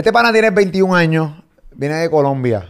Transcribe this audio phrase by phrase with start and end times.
[0.00, 1.30] Este pana tiene 21 años,
[1.74, 2.66] viene de Colombia.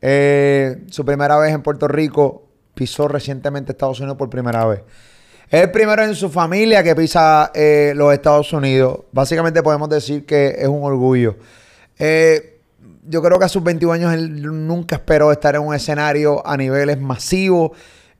[0.00, 4.82] Eh, su primera vez en Puerto Rico, pisó recientemente Estados Unidos por primera vez.
[5.48, 9.02] Es el primero en su familia que pisa eh, los Estados Unidos.
[9.12, 11.36] Básicamente podemos decir que es un orgullo.
[11.96, 12.58] Eh,
[13.06, 16.56] yo creo que a sus 21 años él nunca esperó estar en un escenario a
[16.56, 17.78] niveles masivos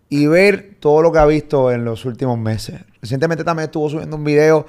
[0.09, 2.80] y ver todo lo que ha visto en los últimos meses.
[3.02, 4.66] Recientemente también estuvo subiendo un video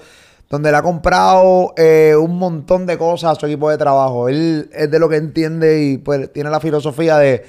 [0.52, 4.28] donde le ha comprado eh, un montón de cosas a su equipo de trabajo.
[4.28, 7.46] Él es de lo que entiende y pues tiene la filosofía de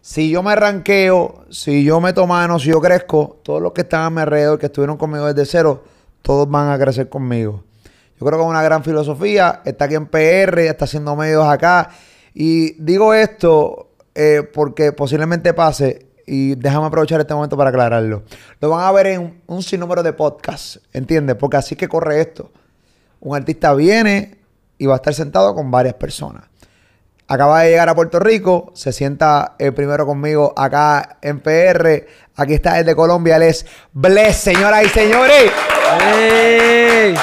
[0.00, 4.02] si yo me ranqueo, si yo me mano, si yo crezco, todos los que están
[4.02, 5.82] a mi alrededor, que estuvieron conmigo desde cero,
[6.22, 7.64] todos van a crecer conmigo.
[8.20, 9.62] Yo creo que es una gran filosofía.
[9.64, 11.90] Está aquí en PR, está haciendo medios acá.
[12.32, 18.22] Y digo esto eh, porque posiblemente pase, y déjame aprovechar este momento para aclararlo.
[18.60, 21.36] Lo van a ver en un sinnúmero de podcasts, ¿entiendes?
[21.36, 22.50] Porque así que corre esto.
[23.20, 24.38] Un artista viene
[24.78, 26.44] y va a estar sentado con varias personas
[27.28, 32.06] acaba de llegar a Puerto Rico, se sienta el primero conmigo acá en PR.
[32.36, 35.50] Aquí está el de Colombia, él es Bless, señoras y señores.
[36.00, 37.14] ¡Hey!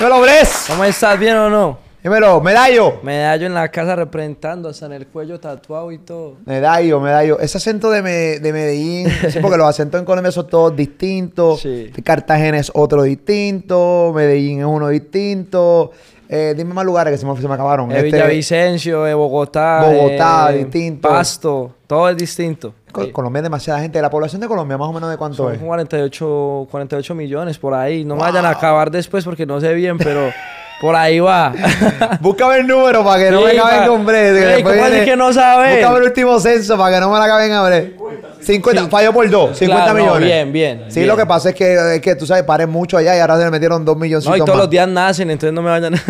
[0.00, 0.64] lo Bless.
[0.68, 1.18] ¿Cómo estás?
[1.18, 1.89] ¿Bien o no?
[2.02, 3.00] Dímelo, medallo.
[3.02, 6.36] Medallo en la casa representando, hasta en el cuello tatuado y todo.
[6.46, 7.38] Medallo, medallo.
[7.40, 8.00] Ese acento de,
[8.40, 11.60] de Medellín, sí, porque los acentos en Colombia son todos distintos.
[11.60, 11.90] Sí.
[12.02, 15.90] Cartagena es otro distinto, Medellín es uno distinto.
[16.32, 17.90] Eh, dime más lugares que se me, se me acabaron.
[17.90, 19.82] Eh, este, Villavicencio, eh, Bogotá.
[19.84, 21.08] Bogotá, distinto.
[21.08, 22.72] Pasto, todo es distinto.
[23.12, 24.00] Colombia es demasiada gente.
[24.00, 25.58] La población de Colombia, más o menos, ¿de cuánto es?
[25.58, 28.04] 48, 48 millones por ahí.
[28.04, 30.30] No me vayan a acabar después porque no sé bien, pero
[30.80, 31.52] por ahí va.
[32.20, 34.62] Búscame el número para que no me acaben con Brett.
[34.62, 35.76] ¿Cómo es que no sabes?
[35.76, 38.00] Búscame el último censo para que no me la acaben a Brett.
[38.40, 40.24] 50, falló por dos, 50 millones.
[40.26, 40.84] bien, bien.
[40.88, 43.36] Sí, lo que pasa es que, es que tú sabes, paren mucho allá y ahora
[43.36, 45.92] se le metieron 2 millones No, y todos los días nacen, entonces no me vayan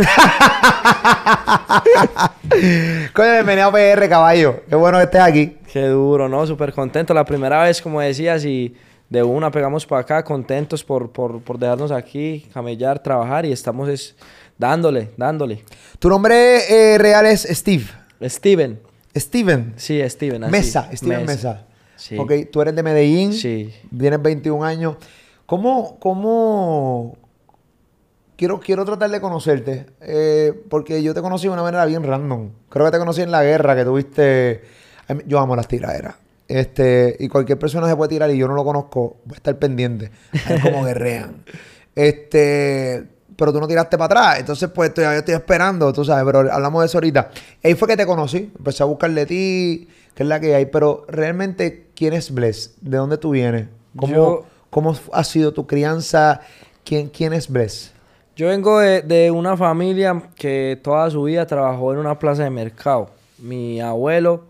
[3.12, 4.62] Coño, bienvenido a PR, caballo.
[4.69, 5.56] Qué bueno que estés aquí.
[5.72, 6.47] Qué duro, ¿no?
[6.47, 7.12] Súper contento.
[7.12, 8.76] La primera vez, como decías, y
[9.09, 13.88] de una pegamos para acá, contentos por, por, por dejarnos aquí, camellar, trabajar y estamos
[13.88, 14.14] es,
[14.60, 15.65] dándole, dándole.
[15.98, 17.87] ¿Tu nombre eh, real es Steve?
[18.22, 18.78] Steven.
[19.16, 19.72] Steven.
[19.76, 20.50] Sí, Steven.
[20.50, 21.66] Mesa, Steven Mesa.
[22.19, 23.32] Ok, tú eres de Medellín.
[23.32, 23.75] Sí.
[23.98, 24.97] Tienes 21 años.
[25.47, 27.16] ¿Cómo, cómo...
[28.37, 32.50] Quiero, quiero tratar de conocerte, eh, porque yo te conocí de una manera bien random.
[32.71, 34.62] Creo que te conocí en la guerra que tuviste...
[35.27, 36.15] Yo amo las tiraderas.
[36.48, 39.59] Este, y cualquier persona se puede tirar y yo no lo conozco, voy a estar
[39.59, 40.10] pendiente.
[40.47, 41.44] A ver cómo guerrean.
[41.94, 43.06] Este,
[43.41, 44.41] pero tú no tiraste para atrás.
[44.41, 47.31] Entonces, pues yo estoy esperando, tú sabes, pero hablamos de eso ahorita.
[47.65, 48.53] Ahí fue que te conocí.
[48.55, 50.67] Empecé a buscar de ti, que es la que hay.
[50.67, 52.75] Pero realmente, ¿quién es Bless?
[52.83, 53.69] ¿De dónde tú vienes?
[53.97, 56.43] ¿Cómo, ¿cómo ha sido tu crianza?
[56.84, 57.93] ¿Quién, quién es Bless?
[58.37, 62.51] Yo vengo de, de, una familia que toda su vida trabajó en una plaza de
[62.51, 63.09] mercado.
[63.39, 64.45] Mi abuelo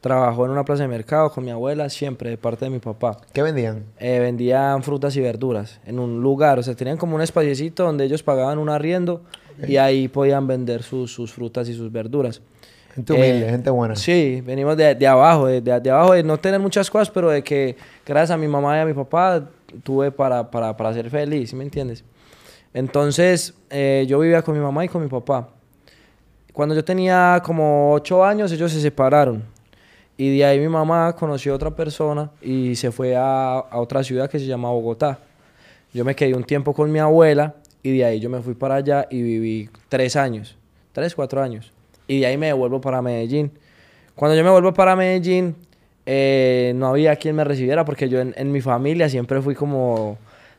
[0.00, 3.18] trabajó en una plaza de mercado con mi abuela siempre, de parte de mi papá.
[3.32, 3.84] ¿Qué vendían?
[3.98, 6.58] Eh, vendían frutas y verduras en un lugar.
[6.58, 9.22] O sea, tenían como un espaciecito donde ellos pagaban un arriendo
[9.66, 12.40] y ahí podían vender sus, sus frutas y sus verduras.
[12.94, 13.96] Gente humilde, eh, gente buena.
[13.96, 17.42] Sí, venimos de, de abajo, de, de, abajo, de no tener muchas cosas, pero de
[17.42, 17.76] que
[18.06, 19.48] gracias a mi mamá y a mi papá
[19.82, 22.04] tuve para, para, para ser feliz, ¿sí me entiendes?
[22.72, 25.48] Entonces, eh, yo vivía con mi mamá y con mi papá.
[26.52, 29.44] Cuando yo tenía como ocho años, ellos se separaron.
[30.18, 34.04] Y de ahí mi mamá conoció a otra persona y se fue a, a otra
[34.04, 35.18] ciudad que se llama Bogotá.
[35.94, 38.74] Yo me quedé un tiempo con mi abuela y de ahí yo me fui para
[38.74, 40.58] allá y viví tres años,
[40.92, 41.72] tres, cuatro años
[42.08, 43.52] y de ahí me devuelvo para Medellín.
[44.16, 45.54] Cuando yo me vuelvo para Medellín,
[46.06, 50.16] eh, no había quien me recibiera porque yo en, mi familia siempre fui como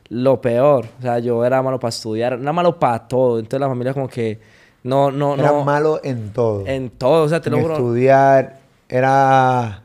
[0.08, 0.86] lo peor.
[0.98, 3.38] O sea, yo era malo para estudiar, era malo para todo.
[3.38, 4.38] Entonces la familia como que
[4.84, 6.66] no, no, era malo en todo.
[6.66, 8.59] En todo, o sea, te en lo estudiar,
[8.90, 9.82] era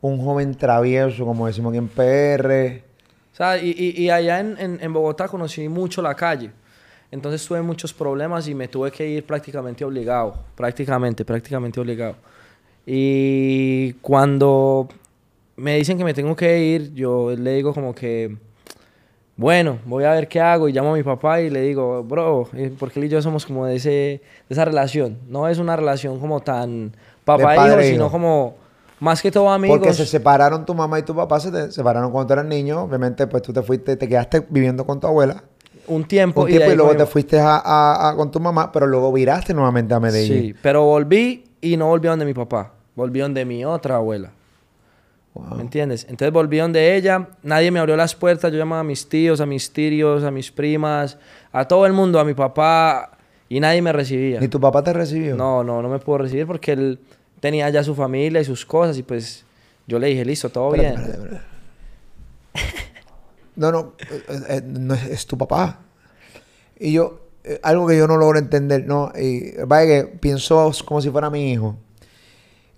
[0.00, 2.82] un joven travieso, como decimos aquí en PR.
[3.32, 6.50] O sea, y, y, allá en, en Bogotá conocí mucho la calle.
[7.10, 12.16] Entonces tuve muchos problemas y me tuve que ir prácticamente obligado, prácticamente, prácticamente obligado.
[12.84, 14.88] Y cuando
[15.56, 18.36] me dicen que me tengo que ir, yo le digo como que,
[19.36, 22.48] bueno, voy a ver qué hago y llamo a mi papá y le digo, bro,
[22.54, 25.18] eh, porque él y yo somos como de, ese, de esa relación.
[25.28, 26.92] No es una relación como tan
[27.24, 28.56] papá-hijo, sino como
[29.00, 29.78] más que todo amigos.
[29.78, 32.82] Porque se separaron tu mamá y tu papá, se separaron cuando tú eras niño.
[32.82, 35.42] Obviamente, pues tú te fuiste, te quedaste viviendo con tu abuela
[35.86, 36.42] un tiempo.
[36.42, 40.00] Un tiempo y, luego te fuiste a, con tu mamá, pero luego viraste nuevamente a
[40.00, 40.42] Medellín.
[40.42, 42.72] Sí, pero volví y no volví donde mi papá.
[42.94, 44.32] Volví donde mi otra abuela.
[45.56, 46.06] ¿Me entiendes?
[46.10, 49.46] Entonces volví donde ella, nadie me abrió las puertas, yo llamaba a mis tíos, a
[49.46, 51.16] mis tíos, a mis primas,
[51.52, 53.12] a todo el mundo, a mi papá.
[53.52, 54.40] Y nadie me recibía.
[54.40, 55.36] ¿Ni tu papá te recibió?
[55.36, 56.98] No, no, no me pudo recibir porque él
[57.38, 59.44] tenía ya su familia y sus cosas y pues
[59.86, 60.94] yo le dije, listo, todo bien.
[63.54, 65.80] No, no, eh, eh, no es, es tu papá.
[66.80, 69.12] Y yo, eh, algo que yo no logro entender, ¿no?
[69.14, 71.76] Y vaya que pienso como si fuera mi hijo.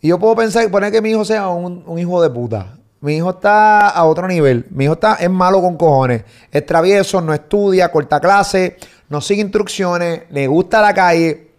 [0.00, 2.79] Y yo puedo pensar, poner que mi hijo sea un, un hijo de puta.
[3.00, 4.67] Mi hijo está a otro nivel.
[4.71, 6.25] Mi hijo está, es malo con cojones.
[6.50, 8.76] Es travieso, no estudia, corta clase,
[9.09, 11.51] no sigue instrucciones, le gusta la calle.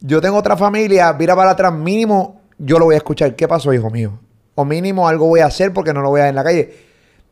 [0.00, 3.34] Yo tengo otra familia, mira para atrás, mínimo yo lo voy a escuchar.
[3.36, 4.18] ¿Qué pasó, hijo mío?
[4.54, 6.74] O mínimo algo voy a hacer porque no lo voy a ver en la calle.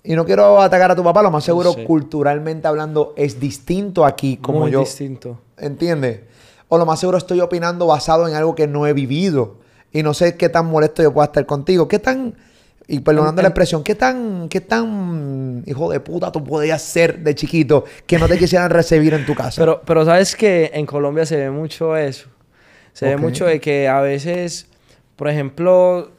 [0.05, 1.85] Y no quiero atacar a tu papá, lo más seguro, Sí.
[1.85, 4.81] culturalmente hablando, es distinto aquí, como Muy yo.
[4.81, 5.41] distinto.
[5.59, 6.21] ¿Entiendes?
[6.69, 9.57] O lo más seguro estoy opinando basado en algo que no he vivido.
[9.93, 11.89] Y no sé qué tan molesto yo pueda estar contigo.
[11.89, 12.35] ¿Qué tan,
[12.89, 17.35] y perdonando la expresión, qué tan, qué tan hijo de puta tú podías ser de
[17.35, 19.61] chiquito que no te quisieran recibir en tu casa?
[19.61, 22.29] Pero, pero sabes que en Colombia se ve mucho eso.
[22.93, 24.69] Se ve mucho de que a veces,
[25.17, 26.11] por ejemplo,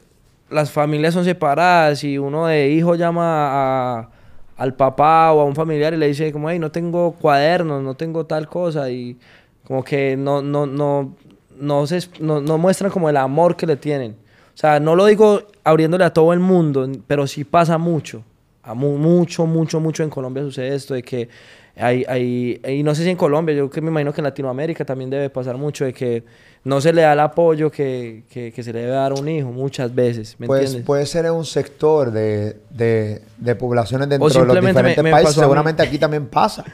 [0.49, 4.09] las familias son separadas y uno de hijo llama a-
[4.57, 7.95] al papá o a un familiar y le dice como, hey, no tengo cuadernos, no
[7.95, 9.17] tengo tal cosa y
[9.63, 11.15] como que no, no, no,
[11.59, 14.15] no, se, no, no muestran como el amor que le tienen.
[14.57, 18.23] O sea, no lo digo abriéndole a todo el mundo, pero sí pasa mucho.
[18.63, 21.29] A mu- mucho, mucho, mucho en Colombia sucede esto de que
[21.75, 24.83] hay, hay, y no sé si en Colombia, yo que me imagino que en Latinoamérica
[24.83, 26.23] también debe pasar mucho de que
[26.63, 29.29] no se le da el apoyo que, que, que se le debe dar a un
[29.29, 30.85] hijo muchas veces, ¿me pues entiendes?
[30.87, 35.11] puede ser en un sector de, de- de poblaciones dentro de los me- diferentes me
[35.11, 35.35] países.
[35.35, 36.65] Seguramente aquí también pasa.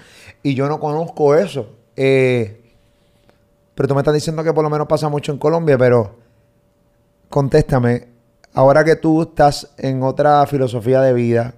[0.42, 1.68] Y yo no conozco eso.
[1.98, 2.62] Eh,
[3.76, 6.23] pero tú me estás diciendo que por lo menos pasa mucho en Colombia, pero
[7.34, 8.10] contéstame.
[8.54, 11.56] Ahora que tú estás en otra filosofía de vida,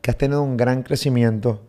[0.00, 1.60] que has tenido un gran crecimiento,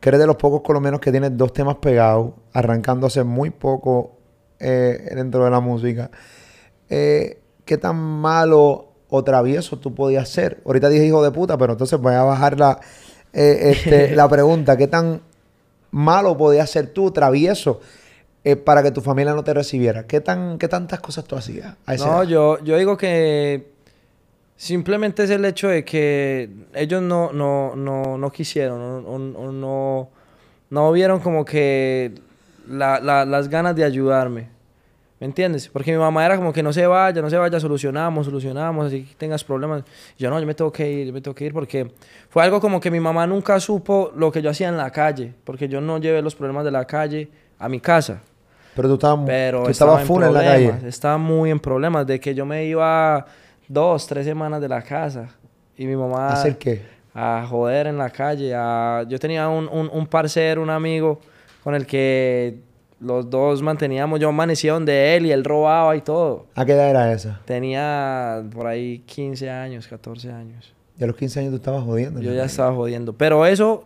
[0.00, 4.16] que eres de los pocos colombianos que tienes dos temas pegados, arrancándose muy poco
[4.58, 6.10] eh, dentro de la música.
[6.88, 10.62] Eh, ¿Qué tan malo o travieso tú podías ser?
[10.64, 12.80] Ahorita dije hijo de puta, pero entonces voy a bajar la,
[13.34, 14.78] eh, este, la pregunta.
[14.78, 15.20] ¿Qué tan
[15.90, 17.80] malo podías ser tú, travieso,
[18.50, 20.06] eh, para que tu familia no te recibiera?
[20.06, 21.74] ¿Qué, tan, qué tantas cosas tú hacías?
[21.86, 22.28] a esa No, edad?
[22.28, 23.66] yo, yo digo que
[24.56, 29.18] simplemente es el hecho de que ellos no, no, no, no quisieron, o,
[29.52, 30.08] no,
[30.70, 32.12] no vieron como que
[32.68, 34.48] la- la- las ganas de ayudarme.
[35.20, 35.68] ¿Me entiendes?
[35.68, 39.02] Porque mi mamá era como que no se vaya, no se vaya, solucionamos, solucionamos, así
[39.02, 39.82] que tengas problemas.
[40.16, 41.90] Y yo no, yo me tengo que ir, yo me tengo que ir porque
[42.28, 45.34] fue algo como que mi mamá nunca supo lo que yo hacía en la calle,
[45.42, 47.28] porque yo no llevé los problemas de la calle
[47.58, 48.22] a mi casa.
[48.78, 50.74] Pero tú estabas, Pero tú estaba full en la calle.
[50.86, 53.26] Estaba muy en problemas de que yo me iba
[53.68, 55.28] dos, tres semanas de la casa
[55.76, 56.82] y mi mamá ¿Hacer qué?
[57.14, 58.54] a joder en la calle.
[58.54, 61.18] a- Yo tenía un, un, un parcero, un amigo
[61.64, 62.60] con el que
[63.00, 64.20] los dos manteníamos.
[64.20, 66.46] Yo amanecía donde él y él robaba y todo.
[66.54, 67.40] ¿A qué edad era esa?
[67.44, 70.72] Tenía por ahí 15 años, 14 años.
[70.98, 72.20] Y a los 15 años tú estabas jodiendo.
[72.20, 73.12] en Yo ya estaba jodiendo.
[73.12, 73.84] Pero eso,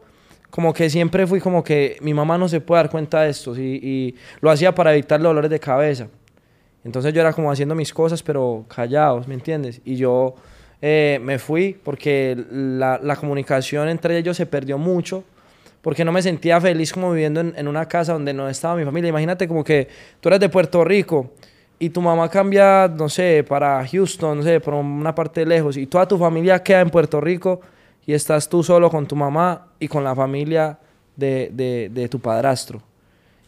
[0.52, 3.56] como que siempre fui como que mi mamá no se puede dar cuenta de esto.
[3.56, 6.08] Y, y lo hacía para evitar los dolores de cabeza.
[6.84, 9.80] Entonces yo era como haciendo mis cosas, pero callados, ¿me entiendes?
[9.82, 10.34] Y yo
[10.82, 15.24] eh, me fui porque la, la comunicación entre ellos se perdió mucho.
[15.80, 18.84] Porque no me sentía feliz como viviendo en, en una casa donde no estaba mi
[18.84, 19.08] familia.
[19.08, 19.88] Imagínate como que
[20.20, 21.32] tú eres de Puerto Rico
[21.78, 25.86] y tu mamá cambia, no sé, para Houston, no sé, por una parte lejos, y
[25.86, 27.62] toda tu familia queda en Puerto Rico
[28.06, 30.78] y estás tú solo con tu mamá y con la familia
[31.16, 32.82] de, de- de tu padrastro.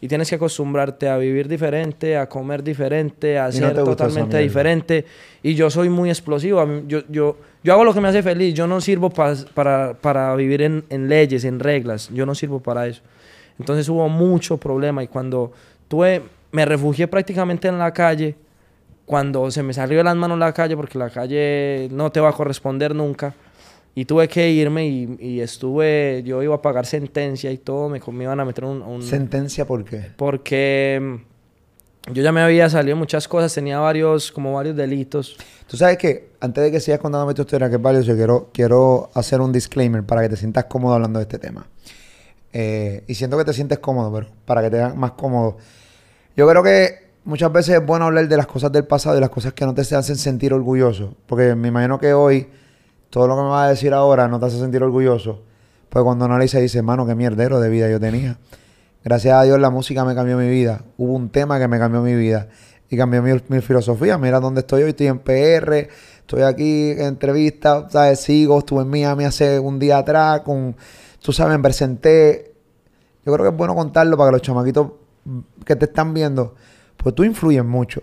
[0.01, 5.05] Y tienes que acostumbrarte a vivir diferente, a comer diferente, a Y ser totalmente diferente.
[5.41, 6.63] Y yo soy muy explosivo.
[6.85, 8.53] yo, yo, yo hago lo que me hace feliz.
[8.53, 12.09] Yo no sirvo pa- para, para vivir en, en leyes, en reglas.
[12.13, 13.01] Yo no sirvo para eso.
[13.57, 15.01] Entonces hubo mucho problema.
[15.03, 15.53] Y cuando
[15.87, 16.21] tuve,
[16.51, 18.35] me refugié prácticamente en la calle,
[19.05, 22.29] cuando se me salió de las manos la calle, porque la calle no te va
[22.29, 23.33] a corresponder nunca.
[23.97, 28.01] Y tuve que irme y, y estuve, yo iba a pagar sentencia y todo, me,
[28.11, 28.81] me iban a meter un...
[28.81, 30.11] un- ¿Sentencia por qué?
[30.17, 30.99] porque
[32.09, 35.37] mm, yo ya me había salido muchas cosas, tenía varios, como varios delitos.
[35.67, 39.09] Tú sabes que, antes de que sigas contándome tu historia, que es valioso, quiero, quiero
[39.13, 41.65] hacer un disclaimer para que te sientas cómodo hablando de este tema.
[42.53, 45.57] Eh, y siento que te sientes cómodo, pero para que te hagas más cómodo.
[46.37, 49.29] Yo creo que muchas veces es bueno hablar de las cosas del pasado y las
[49.29, 51.15] cosas que no te hacen sentir orgulloso.
[51.25, 52.47] Porque me imagino que hoy,
[53.09, 55.43] todo lo que me vas a decir ahora no te hace sentir orgulloso.
[55.89, 58.37] Pues cuando analiza dice, mano, qué mierdero de vida yo tenía.
[59.03, 60.83] Gracias a Dios la música me cambió mi vida.
[60.97, 62.49] Hubo un tema que me cambió mi vida
[62.89, 64.17] y cambió mi, filosofía.
[64.17, 64.89] Mira dónde estoy hoy.
[64.89, 65.87] Estoy en PR,
[66.19, 68.19] estoy aquí en entrevista, ¿sabes?
[68.19, 70.75] Sigo, estuve en Miami hace un día atrás con,
[71.21, 72.53] tú sabes, me presenté.
[73.25, 74.91] Yo creo que es bueno contarlo para que los chamaquitos
[75.63, 76.55] que te están viendo,
[76.97, 78.01] pues tú influyes mucho.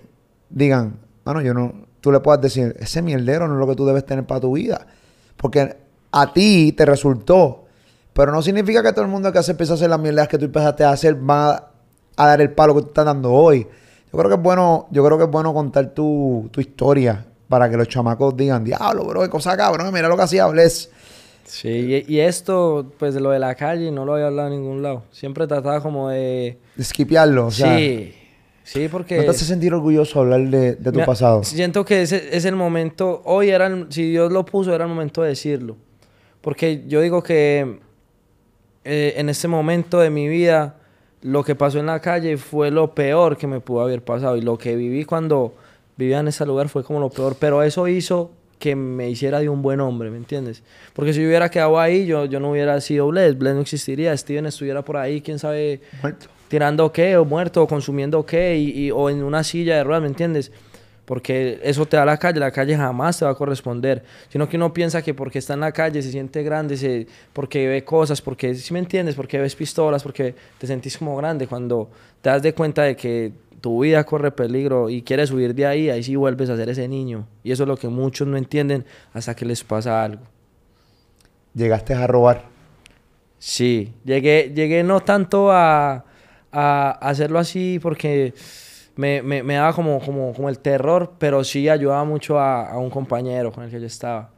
[0.51, 3.87] Digan, bueno, yo no, tú le puedas decir, ese mierdero no es lo que tú
[3.87, 4.87] debes tener para tu vida.
[5.37, 5.77] Porque
[6.11, 7.65] a ti te resultó.
[8.13, 10.37] Pero no significa que todo el mundo que hace empieza a hacer las mierdas que
[10.37, 11.71] tú empezaste a hacer va
[12.17, 13.67] a dar el palo que tú estás dando hoy.
[14.13, 17.71] Yo creo que es bueno, yo creo que es bueno contar tu, tu historia para
[17.71, 20.91] que los chamacos digan, diablo, bro, qué cosa cabrón, mira lo que hacía Bless.
[21.45, 24.61] Sí, y, y esto, pues de lo de la calle, no lo había hablado en
[24.61, 25.05] ningún lado.
[25.13, 26.59] Siempre trataba como de...
[26.77, 27.77] De o sea.
[27.77, 28.15] sí,
[28.65, 29.17] sí, porque...
[29.19, 31.43] ¿No te hace sentir orgulloso hablar de, de tu Mira, pasado?
[31.45, 34.91] Siento que ese es el momento, hoy era, el- si Dios lo puso, era el
[34.91, 35.77] momento de decirlo.
[36.41, 37.79] Porque yo digo que
[38.85, 40.77] eh, en este momento de mi vida,
[41.23, 44.37] lo que pasó en la calle fue lo peor que me pudo haber pasado.
[44.37, 45.55] Y lo que viví cuando
[45.97, 47.37] vivía en ese lugar fue como lo peor.
[47.39, 50.63] Pero eso hizo que me hiciera de un buen hombre, ¿me entiendes?
[50.95, 53.39] Porque si yo hubiera quedado ahí, yo, yo no hubiera sido Bless.
[53.39, 54.17] Bless no existiría.
[54.17, 56.27] Steven estuviera por ahí, quién sabe Muerto.
[56.53, 60.03] Tirando qué, o muerto, o consumiendo qué, y, y- o en una silla de ruedas,
[60.03, 60.53] ¿me entiendes?
[61.07, 64.05] Porque eso te da la calle, la calle jamás te va a corresponder.
[64.29, 67.67] Sino que uno piensa que porque está en la calle se siente grande, se, porque
[67.69, 69.15] ve cosas, porque, si me entiendes?
[69.15, 71.47] Porque ves pistolas, porque te sentís como grande.
[71.47, 71.89] Cuando
[72.21, 73.33] te das de cuenta de que
[73.63, 76.87] tu vida corre peligro y quieres huir de ahí, ahí sí vuelves a ser ese
[76.87, 77.27] niño.
[77.43, 80.23] Y eso es lo que muchos no entienden hasta que les pasa algo.
[81.55, 82.45] Llegaste a robar.
[83.39, 86.05] Sí, llegué, llegué no tanto a,
[86.53, 88.35] a hacerlo así porque
[88.97, 92.79] me, me, me daba como, como, como el terror, pero sí ayudaba mucho a, a
[92.79, 94.31] un compañero con el que yo estaba.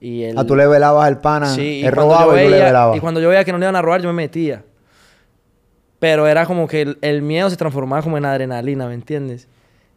[0.00, 1.46] Y él, A tú le velabas al pana.
[1.54, 2.96] Sí, y él cuando, yo robaba y tú le veía, velabas.
[2.96, 4.62] y cuando yo veía que no le iban a robar, yo me metía.
[5.98, 9.48] Pero era como que el, el miedo se transformaba como en adrenalina, ¿me entiendes?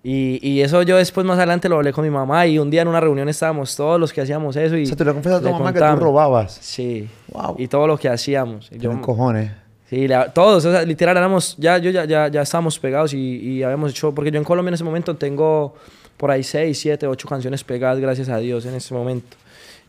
[0.03, 2.81] Y, y eso yo después más adelante lo hablé con mi mamá y un día
[2.81, 4.83] en una reunión estábamos todos los que hacíamos eso y...
[4.83, 5.99] O sea, tú le confesas a tu mamá que tú contamos.
[6.03, 6.53] robabas.
[6.59, 7.07] Sí.
[7.31, 7.55] Wow.
[7.59, 8.71] Y todo lo que hacíamos.
[8.71, 9.51] Y yo- cojones.
[9.91, 13.17] Sí, la- todos, o sea, literal, éramos, ya, yo, ya, ya, ya estábamos pegados y,
[13.19, 15.75] y habíamos hecho, porque yo en Colombia en ese momento tengo
[16.15, 19.35] por ahí 6, 7, 8 canciones pegadas, gracias a Dios, en ese momento.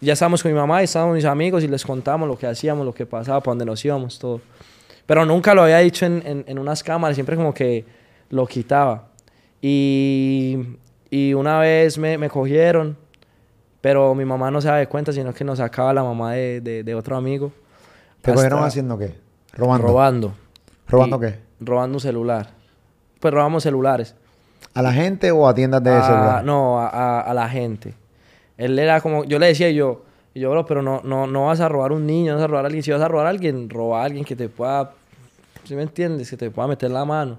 [0.01, 2.49] Y ya estábamos con mi mamá, y estábamos mis amigos y les contamos lo que
[2.49, 4.41] hacíamos, lo que pasaba, para dónde nos íbamos, todo.
[5.07, 7.85] Pero nunca lo había dicho en, en, en unas cámaras, siempre como que
[8.31, 9.07] lo quitaba.
[9.61, 10.59] Y,
[11.11, 12.97] y una vez me, me cogieron,
[13.81, 16.61] pero mi mamá no se daba de cuenta, sino que nos sacaba la mamá de,
[16.61, 17.53] de, de otro amigo.
[18.21, 19.15] ¿Te cogieron haciendo qué?
[19.53, 19.87] Robando.
[19.89, 20.35] Robando.
[20.89, 21.39] ¿Robando Y- qué?
[21.61, 22.51] Robando un celular.
[23.21, 24.15] Pues robamos celulares.
[24.75, 26.45] ¿A la gente o a tiendas de A- celular?
[26.45, 27.95] No, a, a- a la gente.
[28.57, 30.03] Él era como, yo le decía yo,
[30.35, 32.47] y yo, bro, pero no, no, no vas a robar un niño, no vas a
[32.49, 32.83] robar a alguien.
[32.83, 34.93] Si vas a robar a alguien, roba a alguien que te pueda,
[35.65, 36.31] ¿sí me entiendes?
[36.31, 37.39] Que te pueda meter la mano.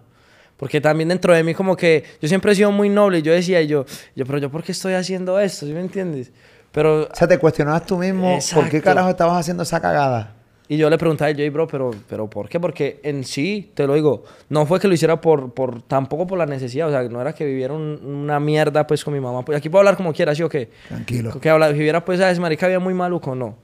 [0.57, 3.33] Porque también dentro de mí como que yo siempre he sido muy noble y yo
[3.33, 5.65] decía y yo, yo, pero yo ¿por qué estoy haciendo esto?
[5.65, 6.31] ¿Sí me entiendes?
[6.71, 10.33] Pero, O sea, te cuestionabas tú mismo por qué carajo estabas haciendo esa cagada.
[10.69, 12.59] Y yo le preguntaba a "Ey, bro, pero, pero ¿por qué?
[12.59, 16.37] Porque en sí, te lo digo, no fue que lo hiciera por, por, tampoco por
[16.37, 19.43] la necesidad, o sea, no era que viviera un- una mierda pues con mi mamá.
[19.43, 20.69] Pues aquí puedo hablar como quiera, ¿sí o qué?
[20.87, 21.39] Tranquilo.
[21.39, 22.39] Que viviera pues, ¿sabes?
[22.39, 23.57] Marica, había muy maluco, no.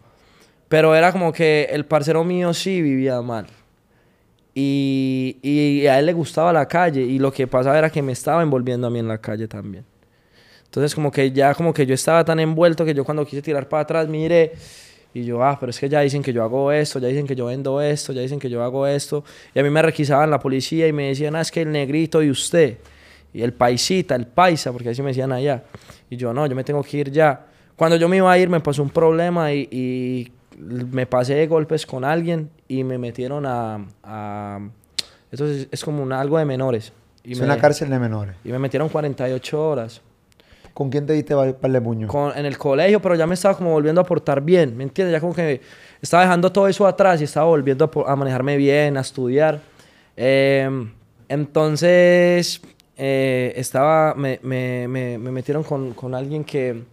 [0.68, 3.48] Pero era como que el parcero mío sí vivía mal.
[4.53, 7.01] Y, y a él le gustaba la calle.
[7.01, 9.86] Y lo que pasaba era que me estaba envolviendo a mí en la calle también.
[10.65, 13.68] Entonces como que ya como que yo estaba tan envuelto que yo cuando quise tirar
[13.68, 14.51] para atrás miré
[15.13, 17.35] y yo, ah, pero es que ya dicen que yo hago esto, ya dicen que
[17.35, 19.23] yo vendo esto, ya dicen que yo hago esto.
[19.55, 22.21] Y a mí me requisaban la policía y me decían, ah, es que el negrito
[22.21, 22.77] y usted.
[23.33, 25.63] Y el paisita, el paisa, porque así me decían allá.
[26.09, 27.47] Y yo, no, yo me tengo que ir ya.
[27.75, 31.47] Cuando yo me iba a ir me pasó un problema y, y me pasé de
[31.47, 33.85] golpes con alguien y me metieron a...
[34.03, 34.59] a
[35.31, 36.91] esto es, es como un, algo de menores.
[37.23, 38.35] Y Es me, una cárcel de menores.
[38.43, 40.01] y me metieron 48 horas
[40.79, 43.71] ¿Con quién te diste par de con- en el colegio, pero ya me estaba como
[43.71, 45.12] volviendo a portar bien, ¿me entiendes?
[45.12, 45.59] Ya como que
[46.01, 49.59] estaba dejando todo eso atrás y estaba volviendo a, a manejarme bien, a estudiar.
[50.15, 50.69] Eh,
[51.27, 52.62] entonces,
[52.95, 56.83] eh, estaba, me, me- me- me metieron con, con alguien que,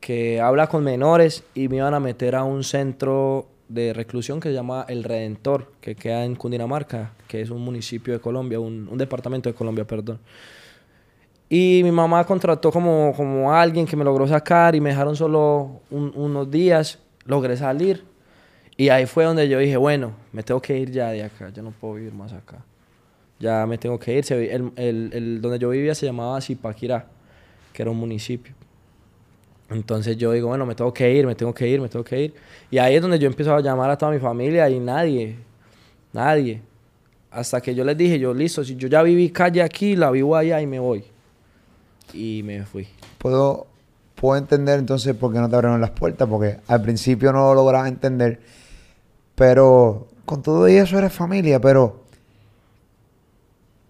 [0.00, 4.50] que habla con menores y me iban a meter a un centro de reclusión que
[4.50, 8.86] se llama El Redentor, que queda en Cundinamarca, que es un municipio de Colombia, un,
[8.86, 10.18] un departamento de Colombia, perdón.
[11.56, 15.82] Y mi mamá contrató como, como alguien que me logró sacar y me dejaron solo
[15.88, 16.98] un- unos días.
[17.26, 18.02] Logré salir.
[18.76, 21.50] Y ahí fue donde yo dije, bueno, me tengo que ir ya de acá.
[21.50, 22.58] Yo no puedo vivir más acá.
[23.38, 24.24] Ya me tengo que ir.
[24.32, 27.06] El, el- el- donde yo vivía se llamaba Zipaquirá,
[27.72, 28.52] que era un municipio.
[29.70, 32.20] Entonces yo digo, bueno, me tengo que ir, me tengo que ir, me tengo que
[32.20, 32.34] ir.
[32.68, 35.36] Y ahí es donde yo empiezo a llamar a toda mi familia y nadie,
[36.12, 36.62] nadie.
[37.30, 40.34] Hasta que yo les dije, yo listo, si yo ya viví calle aquí, la vivo
[40.34, 41.13] allá y me voy.
[42.14, 42.88] Y me fui.
[43.18, 43.66] Puedo,
[44.14, 47.54] puedo entender entonces por qué no te abrieron las puertas, porque al principio no lo
[47.54, 48.40] lograba entender.
[49.34, 52.04] Pero con todo eso eres familia, pero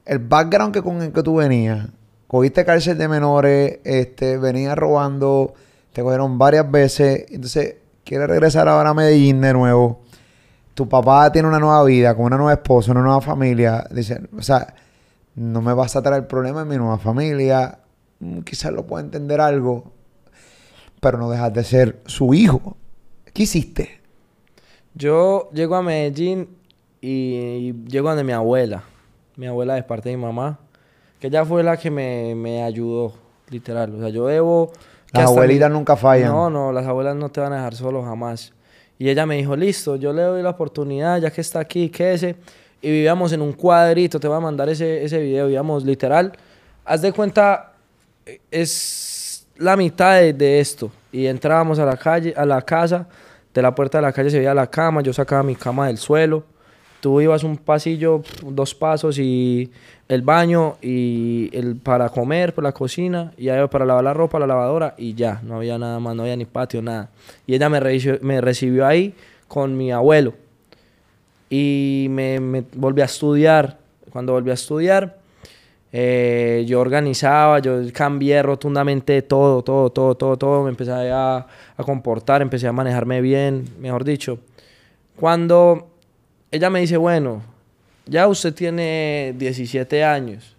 [0.07, 1.89] el background que con el que tú venías,
[2.27, 5.55] cogiste cárcel de menores, este, venías robando,
[5.93, 10.01] te cogieron varias veces, entonces quieres regresar ahora a Medellín de nuevo.
[10.75, 13.87] Tu papá tiene una nueva vida, con una nueva esposa, una nueva familia.
[13.91, 14.75] Dice, o sea,
[15.37, 17.79] no me vas a traer problema en mi nueva familia.
[18.25, 19.93] Mm, Quizás lo pueda entender algo,
[21.01, 22.77] pero no dejas de ser su hijo.
[23.33, 24.01] ¿Qué hiciste?
[24.95, 26.49] Yo llego a Medellín
[27.01, 28.85] y llego donde mi abuela.
[29.37, 30.59] Mi abuela de parte de mi mamá.
[31.21, 33.13] Que ella fue la que me, me ayudó,
[33.51, 33.95] literal.
[33.95, 34.73] O sea, yo debo...
[35.13, 36.31] Las abuelitas mi- nunca fallan.
[36.31, 38.53] No, no, las abuelas no te van a dejar solo jamás.
[38.99, 42.37] Y ella me dijo, listo, yo le doy la oportunidad, ya que está aquí, quédese.
[42.81, 46.33] Y vivíamos en un cuadrito, te voy a mandar ese, ese video, vivíamos literal.
[46.85, 47.74] Haz de cuenta,
[48.51, 50.91] es la mitad de, de esto.
[51.13, 53.07] Y entrábamos a la calle, a la casa,
[53.55, 55.97] de la puerta de la calle se veía la cama, yo sacaba mi cama del
[55.97, 56.43] suelo.
[57.01, 59.71] Tú ibas un pasillo, dos pasos y
[60.09, 64.39] el baño y el para comer, por la cocina y ahí para lavar la ropa,
[64.39, 67.11] la lavadora y ya, no había nada más, no había ni patio, nada.
[67.47, 69.15] Y ella me recibió, me recibió ahí
[69.47, 70.35] con mi abuelo
[71.51, 73.79] y me volví a estudiar.
[74.11, 75.19] Cuando volví a estudiar,
[75.97, 80.65] eh, yo organizaba, yo cambié rotundamente todo, todo, todo, todo, todo.
[80.65, 84.41] Me empecé a, a comportar, empecé a manejarme bien, mejor dicho.
[85.15, 85.87] Cuando
[86.51, 87.43] ella me dice, bueno,
[88.07, 90.57] ya usted tiene 17 años.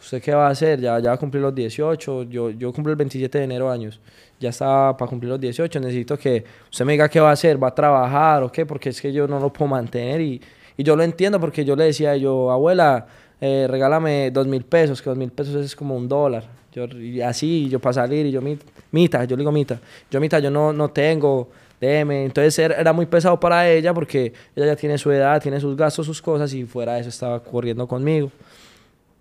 [0.00, 0.80] ¿Usted qué va a hacer?
[0.80, 2.22] Ya, ya va a cumplir los 18.
[2.22, 4.00] Yo, yo cumplo el 27 de enero años.
[4.40, 5.78] Ya estaba para cumplir los 18.
[5.78, 7.62] Necesito que usted me diga qué va a hacer.
[7.62, 8.64] ¿Va a trabajar o qué?
[8.64, 10.22] Porque es que yo no lo puedo mantener.
[10.22, 10.40] Y,
[10.78, 13.06] y yo lo entiendo porque yo le decía yo, abuela,
[13.40, 16.44] eh, regálame dos mil pesos, que dos mil pesos es como un dólar.
[16.72, 18.60] Yo, y así, yo para salir, y yo, "Mit-
[18.92, 19.80] mita, yo digo mita.
[20.10, 21.48] Yo, mita, yo no, no tengo,
[21.80, 22.24] déjeme.
[22.26, 26.04] Entonces era muy pesado para ella porque ella ya tiene su edad, tiene sus gastos,
[26.06, 28.30] sus cosas, y fuera de eso estaba corriendo conmigo.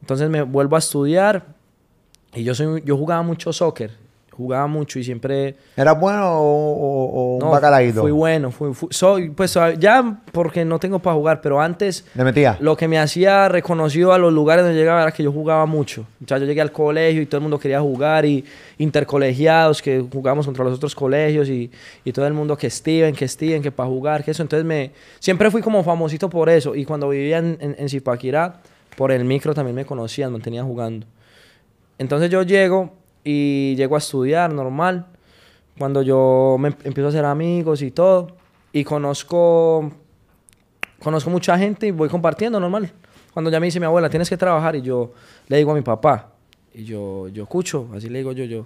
[0.02, 1.46] Entonces me vuelvo a estudiar
[2.34, 3.92] y yo, soy, yo jugaba mucho soccer,
[4.36, 5.56] jugaba mucho y siempre...
[5.78, 7.40] ¿Eras bueno o, o- o un?
[8.02, 12.24] Fui bueno, fui, fui- soy, pues ya porque no tengo para jugar, pero antes ¿Le
[12.24, 12.58] metía?
[12.60, 16.06] lo que me hacía reconocido a los lugares donde llegaba era que yo jugaba mucho.
[16.24, 18.44] O sea, yo llegué al colegio y todo el mundo quería jugar y
[18.78, 21.70] intercolegiados que jugábamos contra los otros colegios y,
[22.04, 24.42] y todo el mundo que Steven, que Steven, que para jugar, que eso.
[24.42, 26.76] Entonces me siempre fui como famosito por eso.
[26.76, 28.62] Y cuando vivía en, en, en Zipaquirá,
[28.98, 31.06] por el micro también me conocían, me mantenía jugando.
[31.98, 32.92] Entonces yo llego
[33.26, 35.08] y llego a estudiar normal.
[35.78, 38.28] Cuando yo me em- empiezo a hacer amigos y todo.
[38.72, 39.92] Y conozco
[41.02, 42.92] conozco mucha gente y voy compartiendo normal.
[43.34, 45.12] Cuando ya me dice mi abuela, tienes que trabajar, y yo
[45.48, 46.30] le digo a mi papá,
[46.74, 48.66] y yo, yo escucho, así le digo yo, yo,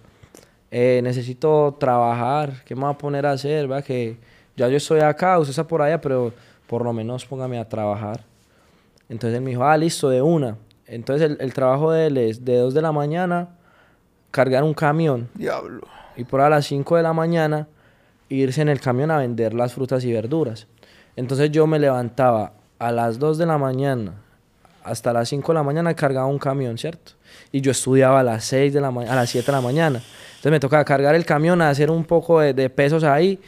[0.71, 3.67] "Eh, necesito trabajar, ¿qué me voy a poner a hacer?
[3.67, 3.83] ¿verdad?
[3.83, 4.17] Que
[4.55, 6.31] ya yo estoy acá, usted está por allá, pero
[6.67, 8.23] por lo menos póngame a trabajar.
[9.09, 10.55] Entonces él me dijo, ah, listo, de una.
[10.85, 13.49] Entonces el, el trabajo de él es de 2 de la mañana
[14.31, 15.81] cargar un camión Diablo.
[16.15, 17.67] y por a las 5 de la mañana
[18.29, 20.67] irse en el camión a vender las frutas y verduras.
[21.15, 24.13] Entonces yo me levantaba a las 2 de la mañana
[24.83, 27.11] hasta las 5 de la mañana cargaba un camión, ¿cierto?
[27.51, 29.99] Y yo estudiaba a las 6 de la mañana, a las 7 de la mañana.
[30.29, 33.39] Entonces me tocaba cargar el camión, hacer un poco de, de pesos ahí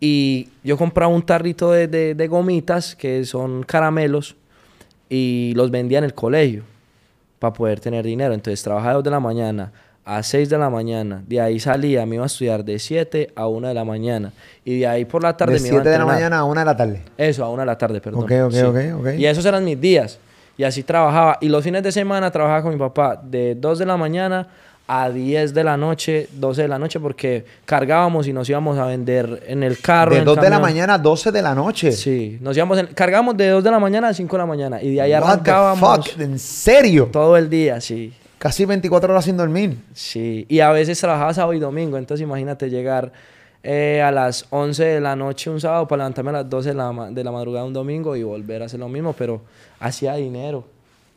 [0.00, 4.36] y yo compraba un tarrito de, de- de gomitas que son caramelos
[5.08, 6.62] y los vendía en el colegio
[7.38, 8.32] para poder tener dinero.
[8.34, 9.72] Entonces trabajaba de 2 de la mañana
[10.04, 11.22] a 6 de la mañana.
[11.26, 14.32] De ahí salía, me iba a estudiar de 7 a 1 de la mañana.
[14.64, 16.44] Y de ahí por la tarde De me iba a 7 de la mañana a
[16.44, 17.02] 1 de la tarde.
[17.16, 18.24] Eso, a 1 de la tarde, perdón.
[18.24, 19.08] Ok, ok, ok, ok.
[19.18, 20.18] Y esos eran mis días.
[20.58, 21.38] Y así trabajaba.
[21.40, 24.48] Y los fines de semana trabajaba con mi papá de 2 de la mañana
[24.88, 28.86] a 10 de la noche, 12 de la noche, porque cargábamos y nos íbamos a
[28.86, 30.10] vender en el carro.
[30.10, 31.92] De en el 2 de la mañana a 12 de la noche.
[31.92, 34.82] Sí, nos íbamos en- cargábamos de 2 de la mañana a 5 de la mañana.
[34.82, 36.20] Y de ahí What the arrancábamos fuck?
[36.20, 37.08] ¿En serio?
[37.12, 38.12] todo el día, sí.
[38.42, 39.78] Casi 24 horas sin dormir.
[39.94, 43.12] Sí, y a veces trabajaba sábado y domingo, entonces imagínate llegar
[43.62, 46.74] eh, a las 11 de la noche un sábado para levantarme a las 12 de
[46.74, 49.42] la, de la madrugada un domingo y volver a hacer lo mismo, pero
[49.78, 50.64] hacía dinero.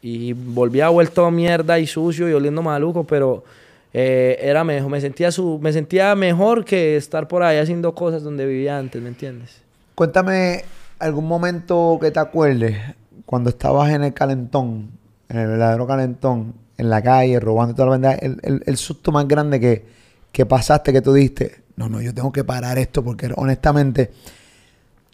[0.03, 3.43] Y volvía vuelto mierda y sucio y oliendo maluco, pero
[3.91, 8.21] eh, era mejor, me sentía, su, me sentía mejor que estar por ahí haciendo cosas
[8.21, 9.63] donde vivía antes, ¿me entiendes?
[9.95, 10.63] Cuéntame
[10.99, 12.77] algún momento que te acuerdes
[13.25, 14.91] cuando estabas en el calentón,
[15.27, 19.11] en el verdadero calentón, en la calle, robando toda la verdad, el, el- el susto
[19.11, 19.85] más grande que,
[20.31, 21.63] que pasaste, que tú diste.
[21.77, 24.11] No, no, yo tengo que parar esto porque honestamente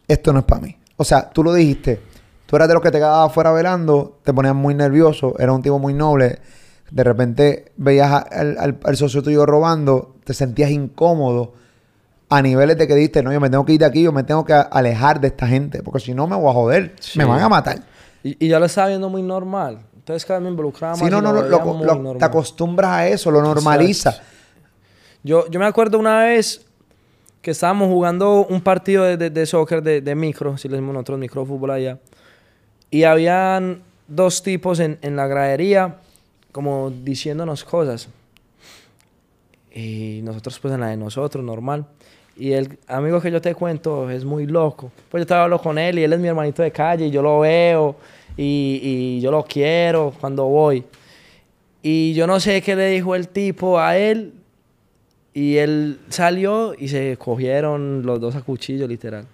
[0.07, 0.75] esto no es para mí.
[0.97, 1.99] O sea, tú lo dijiste,
[2.45, 5.61] tú eras de los que te quedabas afuera velando, te ponías muy nervioso, eras un
[5.61, 6.39] tipo muy noble.
[6.91, 11.53] De repente veías al, al- al socio tuyo robando, te sentías incómodo
[12.29, 14.23] a niveles de que dijiste, no, yo me tengo que ir de aquí, yo me
[14.23, 17.17] tengo que alejar de esta gente, porque si no me voy a joder, Sí.
[17.17, 17.79] me van a matar.
[18.23, 19.79] Y, y yo lo estaba viendo muy normal.
[20.01, 21.11] Entonces cada vez me involucraba Sí, más.
[21.11, 24.19] no, y no, lo- lo- lo- te acostumbras a eso, lo normaliza.
[25.23, 26.65] Yo, yo me acuerdo una vez
[27.43, 30.93] que estábamos jugando un partido de, de- de soccer de, de micro, si le decimos
[30.95, 31.99] nosotros microfútbol allá.
[32.89, 35.97] Y habían dos tipos en, en la gradería
[36.51, 38.09] como diciéndonos cosas.
[39.73, 41.85] Y nosotros pues en la de nosotros, normal.
[42.35, 44.91] Y el amigo que yo te cuento es muy loco.
[45.09, 47.21] Pues yo te hablo con él y él es mi hermanito de calle y yo
[47.21, 47.95] lo veo
[48.37, 50.83] y, y yo lo quiero cuando voy.
[51.83, 54.33] Y yo no sé qué le dijo el tipo a él.
[55.33, 59.25] Y él salió y se cogieron los dos a cuchillo, literal.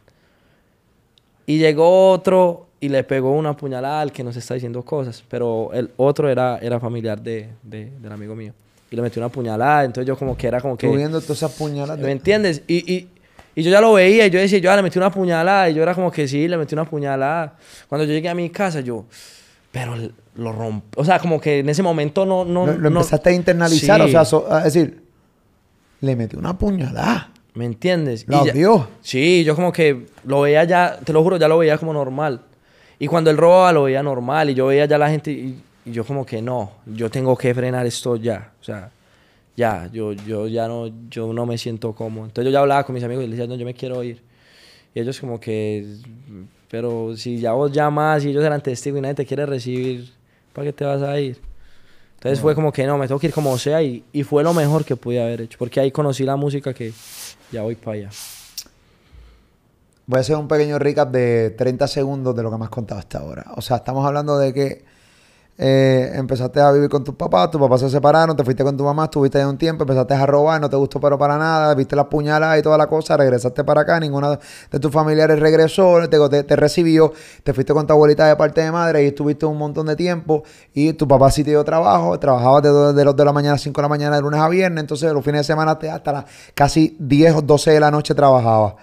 [1.46, 5.24] Y llegó otro y le pegó una puñalada al que nos está diciendo cosas.
[5.28, 8.54] Pero el otro era, era familiar de, de- del amigo mío.
[8.92, 9.84] Y le metió una puñalada.
[9.86, 10.88] Entonces yo como que era como que...
[10.88, 11.98] Tú viendo todas esas puñaladas.
[12.00, 12.62] ¿Me de- entiendes?
[12.68, 13.08] Y, y,
[13.60, 15.68] y yo ya lo veía y yo decía, yo ah, le metí una puñalada.
[15.68, 17.56] Y yo era como que sí, le metí una puñalada.
[17.90, 19.06] Cuando yo llegué a mi casa, yo,
[19.72, 19.96] pero
[20.36, 20.88] lo rompí.
[20.96, 22.46] O sea, como que en ese momento no.
[22.46, 25.02] no lo, lo no- empezaste a internalizar, Sí, o sea, so- a decir,
[26.02, 27.32] le metí una puñalada.
[27.56, 28.28] ¿Me entiendes?
[28.28, 28.88] Ya- odió.
[29.02, 32.42] Sí, yo como que lo veía ya, te lo juro, ya lo veía como normal.
[33.00, 34.52] Y cuando él robaba, lo veía normal.
[34.52, 37.52] Y yo veía ya la gente y, y yo como que no, yo tengo que
[37.56, 38.52] frenar esto ya.
[38.62, 38.92] O sea,
[39.58, 42.28] ya, yo, yo ya no, yo no me siento cómodo.
[42.28, 44.22] Entonces yo ya hablaba con mis amigos y les decía, no, yo me quiero ir.
[44.94, 45.98] Y ellos como que,
[46.70, 50.14] pero si ya vos llamas y ellos eran testigos y nadie te quiere recibir,
[50.54, 51.40] ¿para qué te vas a ir?
[52.16, 54.54] Entonces fue como que no, me tengo que ir como sea y, y fue lo
[54.54, 55.58] mejor que pude haber hecho.
[55.58, 56.94] Porque ahí conocí la música que
[57.52, 58.10] ya voy para allá.
[60.06, 63.00] Voy a hacer un pequeño recap de 30 segundos de lo que me has contado
[63.00, 63.46] hasta ahora.
[63.56, 64.86] O sea, estamos hablando de que
[65.60, 68.84] eh, empezaste a vivir con tus papás, tus papás se separaron, te fuiste con tu
[68.84, 71.96] mamá, estuviste ahí un tiempo, empezaste a robar, no te gustó pero para nada, viste
[71.96, 74.38] las puñaladas y toda la cosa, regresaste para acá, ninguna
[74.72, 77.12] de tus familiares regresó, te, te- te recibió,
[77.44, 80.44] te fuiste con tu abuelita de parte de madre y estuviste un montón de tiempo
[80.76, 83.58] y tu papá sí te dio trabajo, trabajabas de, de los de la mañana a
[83.58, 86.12] 5 de la mañana de lunes a viernes, entonces los fines de semana te- hasta
[86.12, 88.76] las casi 10 o 12 de la noche trabajabas.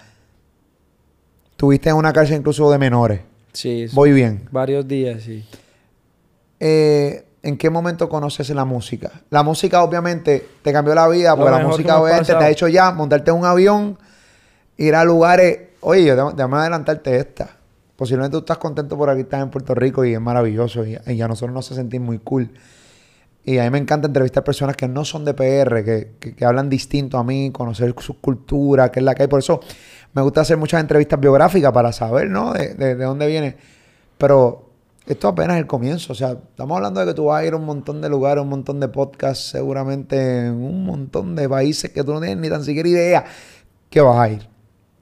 [1.55, 3.21] Tuviste en una cárcel incluso de menores.
[3.53, 4.49] Sí, Voy bien.
[4.51, 5.45] varios días, sí.
[6.59, 9.11] Eh, ¿En qué momento conoces la música?
[9.29, 12.91] La música obviamente te cambió la vida, porque la música obviamente te ha hecho ya
[12.91, 13.99] montarte en un avión,
[14.77, 15.59] ir a lugares...
[15.81, 17.57] Oye, déjame déjame adelantarte esta.
[17.95, 21.21] Posiblemente tú estás contento por aquí, estás en Puerto Rico y es maravilloso y, y
[21.21, 22.49] a nosotros nos hace sentir muy cool.
[23.43, 26.45] Y a mí me encanta entrevistar personas que no son de PR, que, que- que
[26.45, 29.27] hablan distinto a mí, conocer su cultura, qué es la que hay.
[29.29, 29.59] Por eso
[30.13, 32.53] me gusta hacer muchas entrevistas biográficas para saber, ¿no?
[32.53, 33.55] De, de- de dónde viene.
[34.17, 34.64] Pero
[35.05, 36.13] esto apenas es el comienzo.
[36.13, 38.41] O sea, estamos hablando de que tú vas a ir a un montón de lugares,
[38.43, 42.49] un montón de podcasts, seguramente en un montón de países que tú no tienes ni
[42.49, 43.25] tan siquiera idea
[43.89, 44.49] que vas a ir.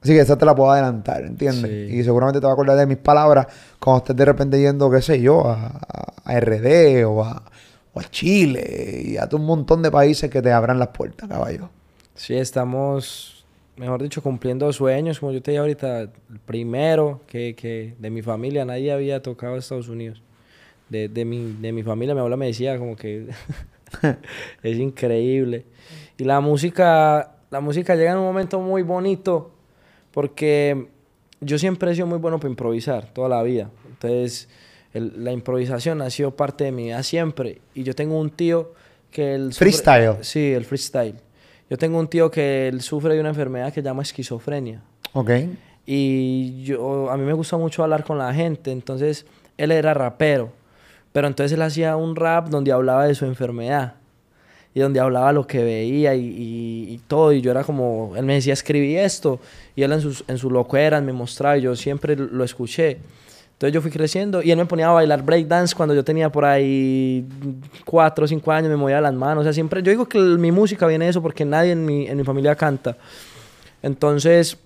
[0.02, 1.70] Así que esa te la puedo adelantar, ¿entiendes?
[1.90, 1.96] Sí.
[1.96, 3.46] Y seguramente te vas a acordar de mis palabras
[3.80, 7.42] cuando estés de repente yendo, qué sé yo, a RD o a,
[7.94, 11.70] o a Chile y a un montón de países que te abran las puertas, caballo.
[12.14, 13.33] Sí, estamos,
[13.76, 15.18] mejor dicho, cumpliendo sueños.
[15.20, 16.10] Como yo te dije ahorita, el
[16.46, 20.22] primero que, que de mi familia nadie había tocado a Estados Unidos.
[20.88, 23.26] De, de, mi, de mi familia, mi abuela me decía como que
[24.62, 25.64] es increíble.
[26.18, 29.52] Y la música, la música llega en un momento muy bonito
[30.12, 30.86] porque
[31.40, 33.70] yo siempre he sido muy bueno para improvisar toda la vida.
[33.88, 34.48] Entonces,
[34.92, 37.60] el- la improvisación ha sido parte de mi vida siempre.
[37.74, 38.72] Y yo tengo un tío
[39.10, 40.16] que sufre- Freestyle.
[40.22, 41.16] Sí, el freestyle.
[41.70, 44.80] Yo tengo un tío que él sufre de una enfermedad que se llama esquizofrenia.
[45.12, 45.30] Ok.
[45.86, 49.26] Y yo, a mí me gusta mucho hablar con la gente, entonces
[49.58, 50.50] él era rapero,
[51.12, 53.94] pero entonces él hacía un rap donde hablaba de su enfermedad
[54.74, 58.24] y donde hablaba lo que veía y, y- y todo, y yo era como, él
[58.24, 59.38] me decía, escribí esto,
[59.76, 62.98] y él en sus, en sus locueras me mostraba, y yo siempre lo escuché.
[63.54, 66.44] Entonces yo fui creciendo y él me ponía a bailar breakdance cuando yo tenía por
[66.44, 67.24] ahí
[67.84, 70.50] cuatro o cinco años, me movía las manos, o sea, siempre, yo digo que mi
[70.52, 72.96] música viene de eso porque nadie en mi, en mi familia canta.
[73.82, 74.56] Entonces,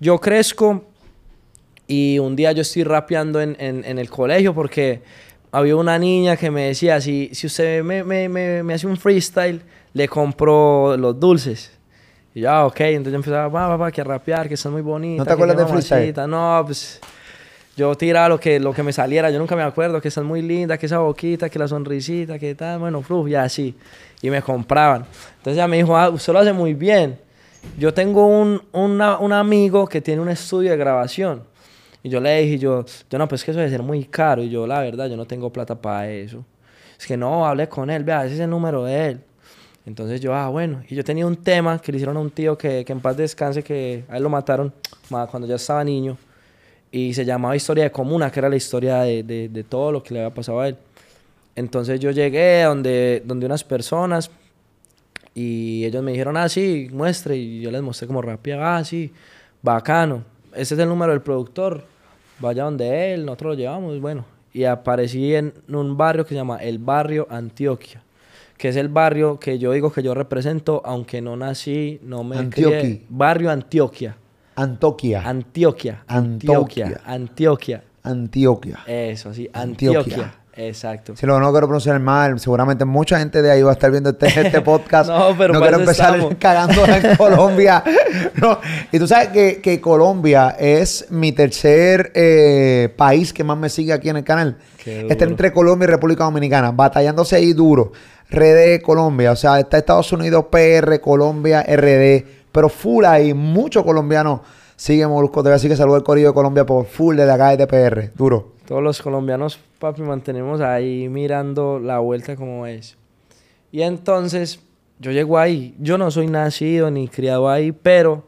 [0.00, 0.84] yo crezco
[1.86, 5.02] y un día yo estoy rapeando en, en- en el colegio porque
[5.52, 8.96] había una niña que me decía, si, si usted me, me- me- me hace un
[8.96, 9.62] freestyle,
[9.92, 11.70] le compro los dulces.
[12.34, 14.72] Y yo, ah, ok, entonces yo empezaba, va, va, va, que a rapear, que están
[14.72, 15.18] muy bonitas.
[15.18, 15.98] ¿No te acuerdas de freestyle?
[16.00, 16.26] mamacita".
[16.26, 17.00] No, pues
[17.76, 20.40] yo tiraba lo que, lo que me saliera, yo nunca me acuerdo, que están muy
[20.42, 23.74] lindas, que esa boquita, que la sonrisita, que tal, bueno, fluf, ya así.
[24.22, 25.04] Y me compraban.
[25.38, 27.18] Entonces ella me dijo, ah, usted lo hace muy bien.
[27.78, 31.42] Yo tengo un, una- un amigo que tiene un estudio de grabación.
[32.02, 34.42] Y yo le dije, yo, yo no, pues que eso debe ser muy caro.
[34.42, 36.44] Y yo, la verdad, yo no tengo plata para eso.
[36.98, 39.20] Es que no, hablé con él, vea, ese es el número de él.
[39.84, 40.82] Entonces yo, ah, bueno.
[40.88, 43.16] Y yo tenía un tema que le hicieron a un tío que, que en paz
[43.16, 44.72] descanse, que a él lo mataron
[45.10, 46.16] ma- cuando ya estaba niño.
[46.90, 50.02] Y se llamaba Historia de Comuna, que era la historia de, de, de todo lo
[50.02, 50.76] que le había pasado a él.
[51.54, 54.30] Entonces yo llegué donde, donde unas personas
[55.34, 57.36] y ellos me dijeron, ah, sí, muestre.
[57.36, 59.12] Y yo les mostré como rápido, ah, sí,
[59.60, 60.24] bacano.
[60.54, 61.84] Ese es el número del productor.
[62.38, 64.24] Vaya donde él, nosotros lo llevamos, bueno.
[64.52, 68.02] Y aparecí en un barrio que se llama el Barrio Antioquia,
[68.56, 72.38] que es el barrio que yo digo que yo represento, aunque no nací, no me
[72.38, 73.00] Antioquia.
[73.10, 74.16] Barrio Antioquia.
[74.56, 75.22] Antoquia.
[75.24, 76.02] Antioquia.
[76.06, 76.86] Antioquia.
[76.86, 77.02] Antioquia.
[77.04, 77.82] Antioquia.
[78.02, 78.78] Antioquia.
[78.86, 79.48] Eso, sí.
[79.52, 80.00] Antioquia.
[80.00, 80.34] Antioquia.
[80.58, 81.14] Exacto.
[81.14, 84.10] Si lo no quiero pronunciar mal, seguramente mucha gente de ahí va a estar viendo
[84.10, 85.10] este, este podcast.
[85.10, 86.34] No, pero no quiero empezar estamos.
[86.40, 87.84] cagando en Colombia.
[88.40, 88.58] No.
[88.90, 93.92] Y tú sabes que, que Colombia es mi tercer eh, país que más me sigue
[93.92, 94.56] aquí en el canal.
[94.86, 97.92] Está entre Colombia y República Dominicana, batallándose ahí duro.
[98.30, 102.24] RD Colombia, o sea, está Estados Unidos, PR, Colombia, RD,
[102.56, 104.40] pero full ahí, muchos colombianos
[104.76, 107.66] siguen Molusco TV, así que saludo al Corillo de Colombia por full desde acá desde
[107.66, 108.52] PR, duro.
[108.66, 112.96] Todos los colombianos, papi, mantenemos ahí mirando la vuelta como es.
[113.70, 114.58] Y entonces,
[114.98, 115.74] yo llego ahí.
[115.78, 118.24] Yo no soy nacido ni criado ahí, pero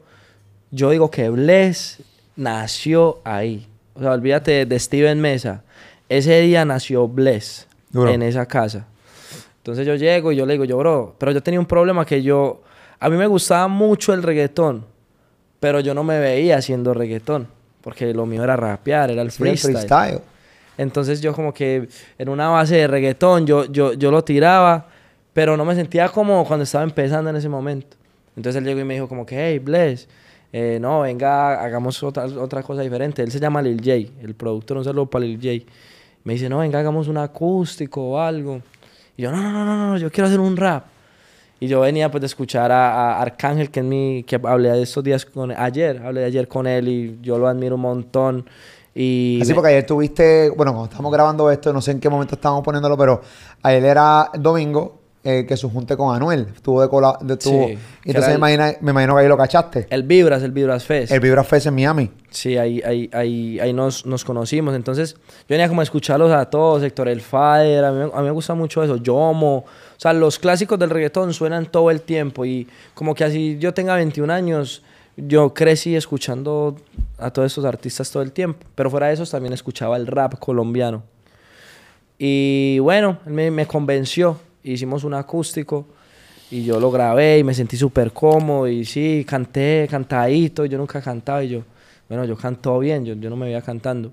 [0.70, 2.02] yo digo que Bless
[2.36, 3.66] nació ahí.
[3.94, 5.64] O sea, olvídate de Steven Mesa.
[6.10, 8.10] Ese día nació Bless Duro.
[8.10, 8.86] en esa casa.
[9.56, 12.22] Entonces yo llego y yo le digo, yo, bro, pero yo tenía un problema que
[12.22, 12.60] yo...
[13.00, 14.84] A mí me gustaba mucho el reggaetón,
[15.60, 17.48] pero yo no me veía haciendo reggaetón.
[17.80, 19.76] Porque lo mío era rapear, era el freestyle.
[19.76, 20.20] freestyle.
[20.76, 24.86] Entonces yo como que en una base de reggaetón yo, yo, yo lo tiraba,
[25.32, 27.96] pero no me sentía como cuando estaba empezando en ese momento.
[28.36, 30.08] Entonces él llegó y me dijo como que, hey, Bless,
[30.52, 33.22] eh, no, venga, hagamos otra, otra cosa diferente.
[33.22, 35.72] Él se llama Lil J, el productor, un saludo para Lil J.
[36.24, 38.60] Me dice, no, venga, hagamos un acústico o algo.
[39.16, 40.84] Y yo, no, no, no, no, no, yo quiero hacer un rap.
[41.60, 44.82] Y yo venía pues de escuchar a, a Arcángel, que, es mi, que hablé de
[44.82, 48.46] estos días con ayer, hablé de ayer con él y yo lo admiro un montón.
[48.94, 52.08] Y Así me- porque ayer tuviste, bueno, cuando estamos grabando esto, no sé en qué
[52.08, 53.20] momento estábamos poniéndolo, pero
[53.62, 56.46] ayer era domingo eh, que se junte con Anuel.
[56.54, 59.36] Estuvo de cola, de, estuvo- Sí, entonces me, el- imagina- me imagino que ahí lo
[59.36, 59.86] cachaste.
[59.90, 61.12] El Vibras, el Vibras Fest.
[61.12, 62.10] El Vibra Fest en Miami.
[62.30, 64.74] Sí, ahí, ahí, ahí, ahí nos, nos conocimos.
[64.74, 68.24] Entonces, yo venía como a escucharlos a todos, Héctor El Fader, a mí, a mí
[68.24, 69.64] me gusta mucho eso, Yomo.
[69.98, 73.74] O sea, los clásicos del reggaetón suenan todo el tiempo y como que así yo
[73.74, 74.84] tenga 21 años,
[75.16, 76.76] yo crecí escuchando
[77.18, 78.64] a todos estos artistas todo el tiempo.
[78.76, 81.02] Pero fuera de esos también escuchaba el rap colombiano.
[82.16, 84.38] Y bueno, él me, convenció.
[84.62, 85.86] Hicimos un acústico
[86.48, 88.68] y yo lo grabé y me sentí súper cómodo.
[88.68, 90.64] Y sí, canté, cantadito.
[90.64, 91.62] Yo nunca cantaba y yo,
[92.08, 94.12] bueno, yo canto bien, yo, yo no me veía cantando.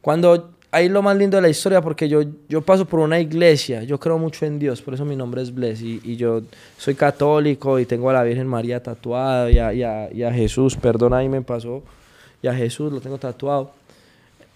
[0.00, 3.82] Cuando, ahí lo más lindo de la historia, porque yo, yo paso por una iglesia,
[3.84, 5.80] yo creo mucho en Dios, por eso mi nombre es Bless.
[5.82, 6.42] Y, y yo
[6.76, 10.32] soy católico y tengo a la Virgen María tatuada y a, y a- y a
[10.32, 11.82] Jesús, perdón, ahí me pasó.
[12.42, 13.62] Y a Jesús lo tengo tatuado.
[13.62, 13.76] o sea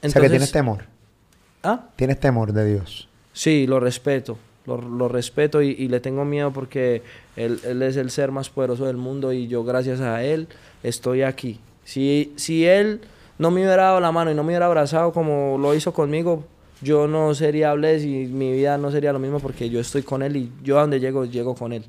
[0.00, 0.84] que Entonces- tienes temor.
[1.62, 1.86] ¿Ah?
[1.96, 3.08] Tienes temor de Dios.
[3.32, 4.36] Sí, lo respeto.
[4.66, 7.02] Lo, lo respeto y, y le tengo miedo porque
[7.36, 10.46] él, él es el ser más poderoso del mundo y yo gracias a él
[10.82, 11.58] estoy aquí.
[11.84, 13.00] Si, si él
[13.38, 16.44] no me hubiera dado la mano y no me hubiera abrazado como lo hizo conmigo,
[16.80, 20.22] yo no sería Bless y mi vida no sería lo mismo porque yo estoy con
[20.22, 21.84] él y yo a donde llego, llego con él.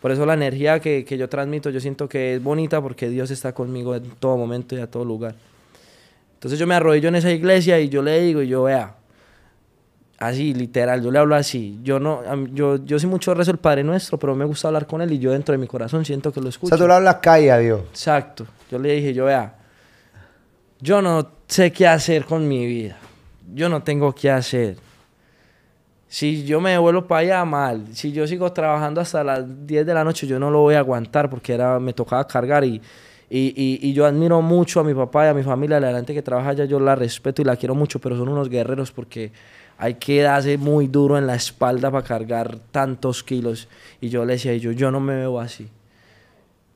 [0.00, 3.30] Por eso la energía que, que yo transmito, yo siento que es bonita porque Dios
[3.30, 5.34] está conmigo en todo momento y a todo lugar.
[6.34, 8.94] Entonces yo me arrodillo en esa iglesia y yo le digo, y yo vea,
[10.18, 11.78] así, literal, yo le hablo así.
[11.82, 12.22] Yo no,
[12.54, 15.18] yo, yo sí mucho rezo el Padre Nuestro, pero me gusta hablar con él y
[15.18, 16.68] yo dentro de mi corazón siento que lo O escucho.
[16.68, 17.80] sea, tú le hablas calle a Dios.
[17.90, 18.46] Exacto.
[18.70, 19.54] Yo le dije, yo vea,
[20.80, 22.98] yo no sé qué hacer con mi vida.
[23.54, 24.76] Yo no tengo qué hacer.
[26.08, 27.84] Si yo me devuelvo para allá, mal.
[27.92, 30.80] Si yo sigo trabajando hasta las 10 de la noche, yo no lo voy a
[30.80, 32.80] aguantar porque era, me tocaba cargar y,
[33.30, 36.12] y, y- y yo admiro mucho a mi papá y a mi familia, la gente
[36.12, 39.30] que trabaja allá, yo la respeto y la quiero mucho, pero son unos guerreros porque
[39.78, 43.68] hay que darse muy duro en la espalda para cargar tantos kilos.
[44.00, 45.68] Y yo le decía, ellos, yo no me veo así.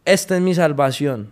[0.04, 1.28] Esta es mi salvación.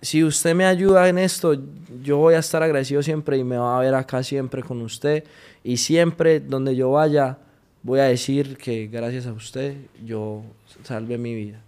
[0.00, 1.56] Si usted me ayuda en esto,
[2.02, 5.24] yo voy a estar agradecido siempre y me va a ver acá siempre con usted.
[5.64, 7.38] Y siempre donde yo vaya,
[7.82, 10.42] voy a decir que gracias a usted yo
[10.84, 11.60] salvé mi vida.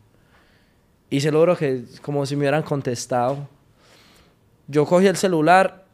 [1.10, 3.48] Y se logró que, como si me hubieran contestado,
[4.68, 5.84] yo cogí el celular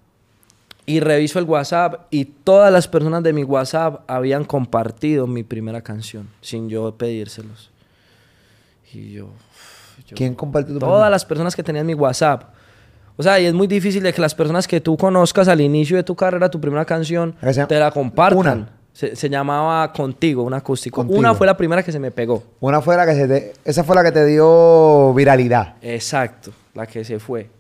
[0.85, 5.81] y reviso el WhatsApp y todas las personas de mi WhatsApp habían compartido mi primera
[5.81, 7.71] canción sin yo pedírselos.
[8.93, 9.31] Y yo...
[10.07, 12.45] yo- ¿Quién compartió tu Todas las personas que tenían mi WhatsApp.
[13.19, 15.97] O sea, y es muy difícil de que las personas que tú conozcas al inicio
[15.97, 17.35] de tu carrera, tu primera canción,
[17.69, 18.39] te la compartan.
[18.59, 18.69] Una.
[18.93, 20.97] Se, se llamaba Contigo, un acústico.
[20.97, 21.19] Contigo.
[21.19, 22.43] Una fue la primera que se me pegó.
[22.61, 25.75] Una fue la que se te, esa fue la que te dio viralidad.
[25.83, 27.51] Exacto, la que se fue.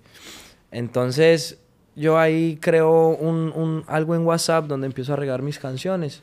[0.71, 1.59] Entonces,
[1.95, 6.23] yo ahí creo un, un- algo en WhatsApp donde empiezo a regar mis canciones.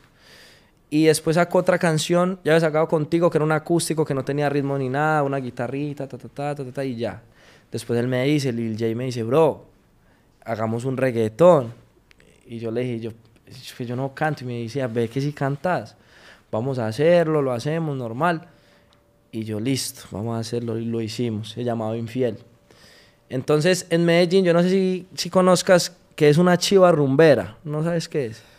[0.93, 4.23] Y después saco otra canción, ya había sacado contigo, que era un acústico que no
[4.23, 7.19] tenía ritmo ni nada, una guitarrita, ta, ta, ta, ta, ta, ta, y ya.
[7.71, 9.65] Después él me dice, Lil J me dice, bro,
[10.45, 11.73] hagamos un reggaetón.
[12.45, 13.11] Y yo le dije, yo,
[13.75, 14.43] que yo no canto.
[14.43, 15.95] Y me decía, ve que si cantas,
[16.51, 18.49] vamos a hacerlo, lo hacemos normal.
[19.31, 20.77] Y yo, listo, vamos a hacerlo.
[20.77, 21.49] Y lo hicimos.
[21.53, 22.37] Se llamaba Infiel.
[23.29, 27.57] Entonces, en Medellín, yo no sé si, si conozcas que es una chiva rumbera.
[27.63, 28.52] ¿No sabes qué es?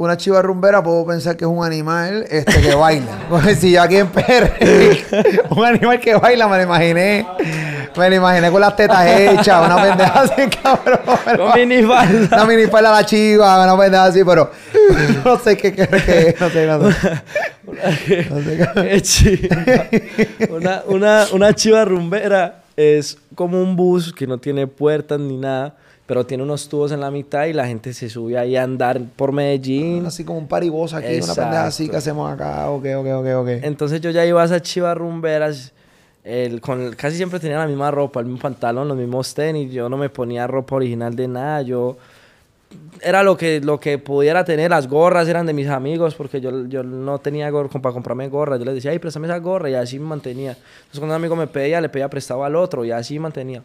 [0.00, 3.18] Una chiva rumbera puedo pensar que es un animal este, que baila.
[3.28, 4.52] Porque si yo aquí en PR,
[5.50, 7.26] un animal que baila, me lo imaginé.
[7.96, 11.00] Me lo imaginé con las tetas hechas, una pendeja así, cabrón.
[11.36, 12.36] Con minifalda.
[12.36, 14.52] Una minifalda a la chiva, una pendeja así, pero
[15.24, 16.96] no sé qué qué- qué es, no sé, no sé.
[18.30, 19.56] No sé qué- Qué chiva.
[20.56, 25.74] Una, una, una chiva rumbera es como un bus que no tiene puertas ni nada,
[26.08, 28.98] pero tiene unos tubos en la mitad y la gente se sube ahí a andar
[29.14, 30.06] por Medellín.
[30.06, 31.90] Así como un paribos aquí, una pendeja así Exacto.
[31.92, 33.48] que hacemos acá, ok, ok, ok, ok.
[33.62, 35.72] Entonces yo ya iba a esas chivas rumberas.
[36.24, 39.70] el- con, casi siempre tenía la misma ropa, el mismo pantalón, los mismos tenis.
[39.72, 41.62] Yo no me ponía ropa original de nada.
[41.62, 41.96] Yo
[43.00, 44.70] era lo que, lo que pudiera tener.
[44.70, 48.58] Las gorras eran de mis amigos porque yo, yo no tenía gorra para comprarme gorras.
[48.58, 50.50] Yo les decía, ay, préstame esa gorra y así me mantenía.
[50.52, 53.62] Entonces cuando un amigo me pedía, le pedía prestado al otro y así me mantenía.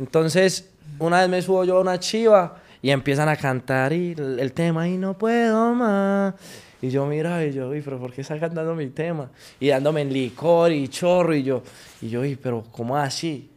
[0.00, 4.52] Entonces, una vez me subo yo a una chiva y empiezan a cantar y el,
[4.52, 6.34] tema y no puedo más.
[6.80, 9.30] Y yo mira y yo, uy, pero ¿por qué está cantando mi tema?
[9.60, 11.62] Y dándome licor y chorro y yo,
[12.00, 13.50] y yo, uy, pero ¿cómo así?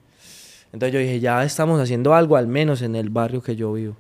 [0.74, 3.96] Entonces yo dije, ya estamos haciendo algo al menos en el barrio que yo vivo.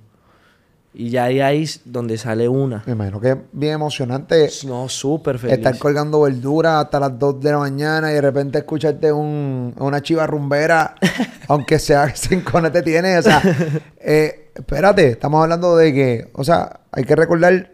[0.95, 2.83] Y ya de ahí es donde sale una.
[2.85, 5.55] Me imagino que es bien emocionante No, súper feliz.
[5.55, 10.01] estar colgando verdura hasta las 2 de la mañana y de repente escucharte un, una
[10.01, 10.93] chiva rumbera,
[11.47, 13.17] aunque sea que sin te tiene.
[13.17, 13.41] O sea,
[13.97, 17.71] eh, espérate, estamos hablando de que, o sea, hay que recordar.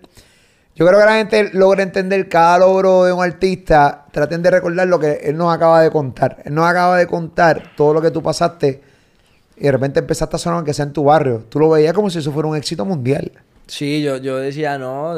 [0.75, 4.05] Yo creo que la gente logra entender cada logro de un artista.
[4.13, 6.41] Traten de recordar lo que él nos acaba de contar.
[6.45, 8.81] Él nos acaba de contar todo lo que tú pasaste
[9.59, 11.43] y de repente empezaste a sonar aunque sea en tu barrio.
[11.49, 13.31] Tú lo veías como si eso fuera un éxito mundial.
[13.67, 15.15] Sí, yo, yo decía, no.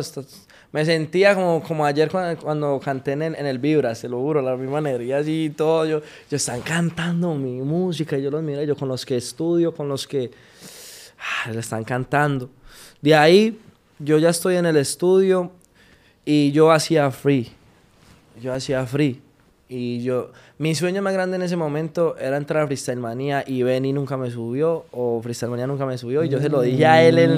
[0.74, 4.20] Me sentía como, como ayer cuando, cuando canté en, el- en el Vibras, te lo
[4.20, 5.86] juro, la misma energía así y todo.
[5.86, 6.00] Yo,
[6.30, 9.88] yo están cantando mi música y yo los miro, yo con los que estudio, con
[9.90, 10.32] los que
[11.46, 12.50] ah, le están cantando.
[13.02, 13.60] De ahí,
[14.00, 15.52] yo ya estoy en el estudio
[16.24, 17.52] y yo hacía free.
[18.42, 19.22] Yo hacía free.
[19.74, 23.64] Y yo, mi sueño más grande en ese momento era entrar a Freestyle Manía y
[23.64, 26.86] Benny nunca me subió o Freestyle Manía nunca me subió y yo se lo dije
[26.86, 27.32] a él en,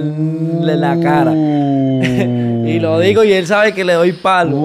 [0.68, 1.32] en la cara.
[2.68, 4.56] y lo digo y él sabe que le doy palo.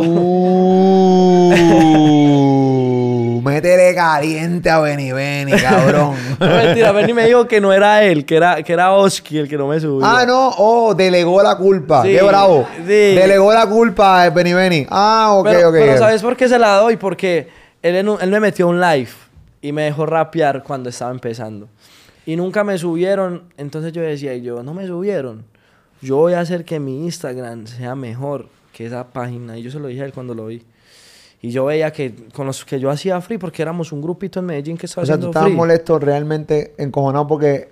[2.30, 6.14] Uh, métele caliente a Benny Benny, cabrón.
[6.38, 9.48] No, mentira, Benny me dijo que no era él, que era, que era Oski el
[9.48, 10.06] que no me subió.
[10.06, 12.02] ah, no, oh, delegó la culpa.
[12.02, 12.66] Sí, Qué bravo.
[12.76, 12.84] sí.
[12.86, 14.86] Delegó la culpa a Benny Benny.
[14.88, 15.74] Ah, ok, pero, ok.
[15.74, 16.96] pero ¿sabes por qué se la doy?
[16.96, 19.10] Porque él, en un- él me metió un live
[19.62, 21.68] y me dejó rapear cuando estaba empezando.
[22.26, 23.44] Y nunca me subieron.
[23.56, 25.44] Entonces yo decía, y yo, no me subieron.
[26.02, 29.56] Yo voy a hacer que mi Instagram sea mejor que esa página.
[29.58, 30.62] Y yo se lo dije a él cuando lo vi.
[31.40, 34.46] Y yo veía que con los que yo hacía free, porque éramos un grupito en
[34.46, 37.68] Medellín que estaba O sea, tú haciendo estabas molesto, realmente encojonado porque...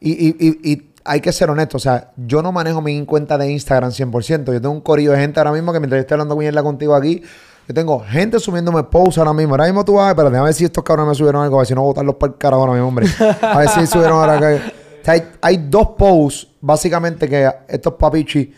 [0.00, 1.76] Y, y, y, y hay que ser honesto.
[1.76, 4.46] O sea, yo no manejo mi cuenta de Instagram 100%.
[4.52, 6.94] Yo tengo un corillo de gente ahora mismo que mientras yo estoy hablando mierda contigo
[6.94, 7.22] aquí...
[7.66, 9.54] Yo tengo gente subiéndome posts ahora mismo.
[9.54, 10.14] Ahora mismo tú vas...
[10.14, 11.56] Pero déjame ver si estos cabrones me subieron algo.
[11.56, 13.06] A ver si no botarlos para el carajo ahora mismo, hombre.
[13.40, 14.38] A ver si subieron ahora...
[14.38, 14.54] Que...
[14.56, 18.48] O sea, hay, hay dos posts, básicamente, que estos papichis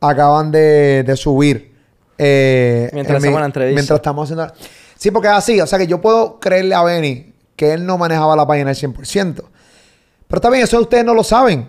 [0.00, 1.74] acaban de, de subir.
[2.18, 3.74] eh, Mientras mi- estamos en la entrevista.
[3.74, 4.52] Mientras estamos haciendo...
[4.96, 5.60] Sí, porque es así.
[5.60, 8.76] O sea, que yo puedo creerle a Benny que él no manejaba la página al
[8.76, 9.42] 100%.
[10.28, 11.66] Pero también eso ustedes no lo saben.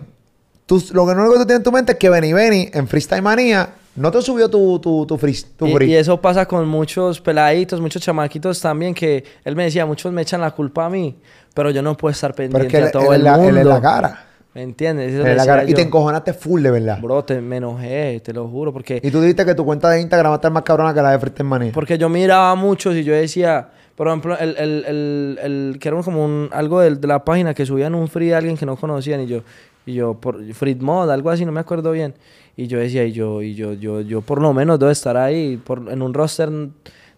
[0.66, 2.86] Tú, lo que único que tú tienes en tu mente es que Benny Benny en
[2.88, 5.90] Freestyle Manía no te subió tu, tu, tu, free, tu Y, free.
[5.90, 10.22] y eso pasa con muchos peladitos, muchos chamaquitos también, que él me decía, muchos me
[10.22, 11.16] echan la culpa a mí,
[11.54, 13.32] pero yo no puedo estar Pero pendiente es que él, a todo él el la,
[13.36, 13.48] mundo.
[13.50, 14.26] él es la cara.
[14.54, 15.12] ¿Me entiendes?
[15.14, 15.64] Eso es la cara.
[15.68, 17.00] Y te encojonaste full, de verdad.
[17.00, 20.00] Bro, te, me enojé, te lo juro, porque, Y tú dijiste que tu cuenta de
[20.00, 21.72] Instagram va a estar más cabrona que la de Freestyle Manía.
[21.72, 25.88] porque yo miraba a muchos y yo decía, por ejemplo, el, el, el, el- que
[25.88, 28.64] era como un, algo del- de, la página que subían un free a alguien que
[28.64, 29.40] no conocían y yo,
[29.86, 32.14] y yo, por free mod, algo así, no me acuerdo bien.
[32.56, 35.56] Y yo decía, y yo, y yo, yo, yo por lo menos debo estar ahí,
[35.56, 36.50] por, en un roster,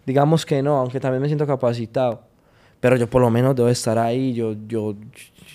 [0.07, 2.20] digamos que no, aunque también me siento capacitado.
[2.80, 4.95] Pero yo por lo menos debo estar ahí, yo, yo,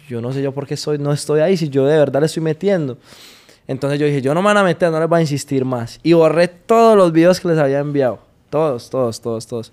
[0.08, 2.26] yo no sé yo por qué estoy, no estoy ahí, si yo de verdad le
[2.28, 2.98] estoy metiendo.
[3.68, 6.00] Entonces yo dije, yo no me van a meter, no les voy a insistir más.
[6.04, 8.20] Y borré todos los videos que les había enviado.
[8.50, 9.72] Todos, todos, todos, todos.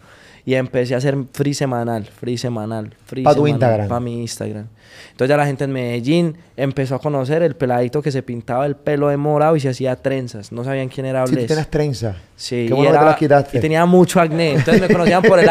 [0.49, 3.89] Y empecé a hacer free semanal, free semanal, free Pa' tu semanal, Instagram.
[3.89, 4.67] Pa' mi Instagram.
[5.11, 8.75] Entonces ya la gente en Medellín empezó a conocer el peladito que se pintaba el
[8.75, 10.51] pelo de morado y se hacía trenzas.
[10.51, 11.49] No sabían quién era Bless.
[11.49, 12.17] tienes trenza.
[12.35, 13.59] Sí, Qué bueno que era- te las quitaste.
[13.59, 14.55] Y tenía mucho acné.
[14.55, 15.51] Entonces me conocían por el...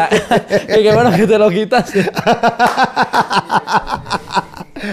[0.80, 2.10] y qué bueno que te lo quitaste.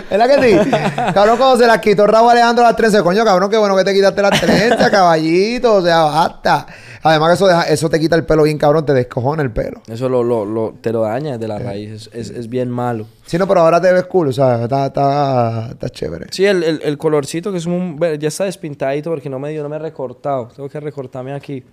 [0.09, 0.69] ¿Verdad que sí?
[1.13, 3.93] cabrón, cuando se las quitó Raúl Alejandro las trenzas, coño, cabrón, qué bueno que te
[3.93, 6.65] quitaste las trenzas, caballito, o sea, basta.
[7.03, 9.81] Además que eso, deja- eso te quita el pelo bien, cabrón, te descojona el pelo.
[9.87, 11.91] Eso lo, lo, lo- te lo daña desde la raíz.
[11.91, 13.05] Es, es, es bien malo.
[13.27, 16.27] Sí, no, pero ahora te ves cool, o sea, está, está, está chévere.
[16.31, 17.99] Sí, el, el, el colorcito que es un...
[18.19, 20.47] Ya está despintadito porque no me dio, no me he recortado.
[20.55, 21.63] Tengo que recortarme aquí.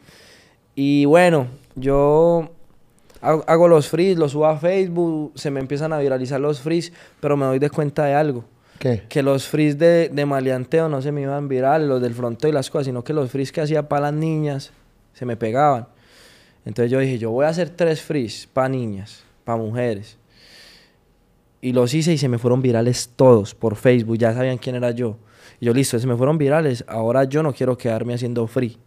[0.74, 1.46] Y bueno,
[1.76, 2.50] yo
[3.22, 6.92] hago, hago los frees, los subo a Facebook, se me empiezan a viralizar los frees,
[7.20, 8.44] pero me doy de cuenta de algo.
[8.78, 9.04] ¿Qué?
[9.08, 12.52] Que los frees de, de maleanteo no se me iban virales, los del fronto y
[12.52, 14.72] las cosas, sino que los frees que hacía para las niñas
[15.14, 15.86] se me pegaban.
[16.64, 20.18] Entonces yo dije, yo voy a hacer tres frees para niñas, para mujeres.
[21.60, 24.90] Y los hice y se me fueron virales todos por Facebook, ya sabían quién era
[24.90, 25.16] yo.
[25.60, 28.78] Y yo, listo, se me fueron virales, ahora yo no quiero quedarme haciendo free.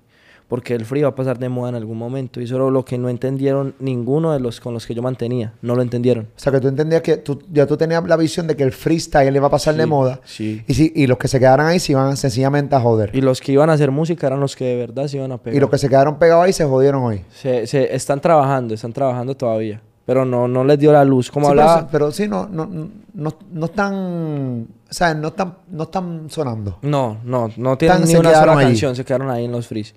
[0.47, 2.39] Porque el free va a pasar de moda en algún momento.
[2.39, 5.53] Y eso era lo que no entendieron ninguno de los con los que yo mantenía.
[5.63, 6.25] No lo entendieron.
[6.25, 8.71] O sea, que tú entendías que tú, ya tú tenías la visión de que el
[8.71, 10.19] freestyle iba a pasar de Sí, moda.
[10.23, 10.63] sí.
[10.67, 13.09] Y, si, y los que se quedaran ahí se iban sencillamente a joder.
[13.15, 15.39] Y los que iban a hacer música eran los que de verdad se iban a
[15.39, 15.57] pegar.
[15.57, 17.21] Y los que se quedaron pegados ahí se jodieron hoy.
[17.33, 19.81] Se, se están trabajando, están trabajando todavía.
[20.05, 21.31] Pero no, no les dio la luz.
[21.31, 21.81] Como Sí, pero, hablaba.
[21.81, 22.69] sí- pero sí, no, no,
[23.15, 24.67] no, no están.
[24.87, 26.77] O sea, no están, no están sonando.
[26.83, 29.95] No, no, no tienen Están- ni una sola canción, se quedaron ahí en los frees.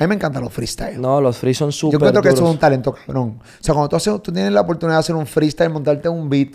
[0.00, 1.00] A mí me encantan los freestyle.
[1.00, 3.38] No, los frees son súper Yo encuentro que eso es un talento, cabrón.
[3.38, 6.28] O sea, cuando tú, haces, tú tienes la oportunidad de hacer un freestyle, montarte un
[6.30, 6.54] beat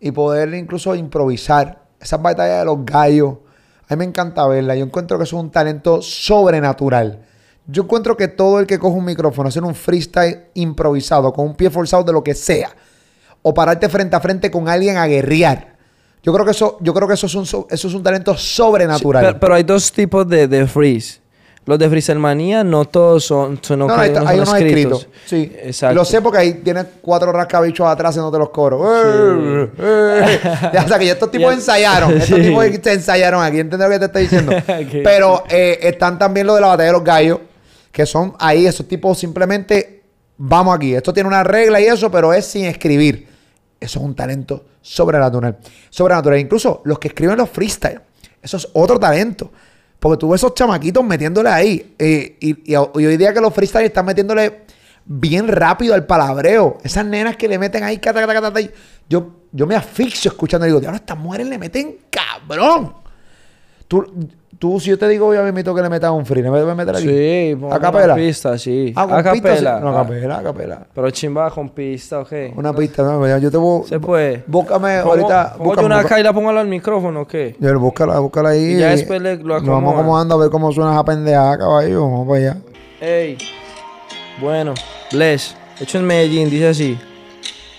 [0.00, 3.34] y poder incluso improvisar esas batallas de los gallos,
[3.88, 4.76] a mí me encanta verla.
[4.76, 7.18] Yo encuentro que eso es un talento sobrenatural.
[7.66, 11.54] Yo encuentro que todo el que coge un micrófono, hacer un freestyle improvisado, con un
[11.54, 12.70] pie forzado de lo que sea,
[13.42, 15.76] o pararte frente a frente con alguien a guerrear.
[16.22, 18.36] Yo creo que eso, yo creo que eso es un, so- eso es un talento
[18.36, 19.24] sobrenatural.
[19.26, 21.20] Pero, pero hay dos tipos de, de freeze.
[21.66, 25.08] Los de Freezelmanía no todos son, son, No, no, hay, no hay son unos escritos.
[25.26, 25.52] Sí.
[25.62, 25.94] Exacto.
[25.94, 28.80] Lo sé porque ahí tienes cuatro rascabichos atrás haciéndote los coros.
[29.04, 30.40] Eh, eh.
[30.72, 32.12] Ya, o sea, que ya estos tipos Ya- ensayaron.
[32.12, 32.42] Estos Sí.
[32.42, 33.60] tipos se ensayaron aquí.
[33.60, 34.52] ¿Entiendes lo que te estoy diciendo?
[35.04, 37.38] Pero eh, están también los de la batalla de los gallos.
[37.92, 40.02] Que son ahí, esos tipos simplemente...
[40.38, 40.94] Vamos aquí.
[40.94, 43.28] Esto tiene una regla y eso, pero es sin escribir.
[43.78, 45.58] Eso es un talento sobrenatural.
[45.90, 46.38] Sobrenatural.
[46.38, 48.00] Incluso los que escriben los freestyle.
[48.40, 49.50] Eso es otro talento.
[50.00, 51.94] Porque tú ves esos chamaquitos metiéndole ahí.
[51.98, 54.62] eh, y, hoy día que los freestyle están metiéndole
[55.04, 56.78] bien rápido al palabreo.
[56.82, 58.60] Esas nenas que le meten ahí, cata, cata,
[59.08, 62.94] yo, yo me asfixio escuchando y digo, diablo, estas mujeres le meten cabrón.
[63.86, 64.06] Tú,
[64.60, 66.60] tú, si yo te digo, yo me invito que le metas un free, ¿le voy
[66.60, 67.08] a meter aquí?
[67.08, 68.04] Sí, ¿A capela?
[68.04, 68.92] una pista, sí.
[68.94, 69.40] Ah, con a pista, sí.
[69.64, 69.80] capela.
[69.80, 70.86] No, a capela, a capela.
[70.94, 72.32] Pero chimba con pista, ok.
[72.56, 73.88] Una pista, no, yo te voy...
[73.88, 74.44] Se puede.
[74.46, 75.54] Búscame ahorita...
[75.56, 77.56] Pongo yo una acá y la pongo al micrófono, ¿o qué?
[77.58, 78.74] Yo, búscala, búscala ahí.
[78.74, 79.94] Y ya después le- lo Nos vamos acomoda.
[80.00, 82.02] acomodando a ver cómo suena esa pendejada, caballo.
[82.02, 82.56] Vamos para allá.
[83.00, 83.38] Ey,
[84.40, 84.74] bueno,
[85.10, 86.98] Bless, hecho en Medellín, dice así.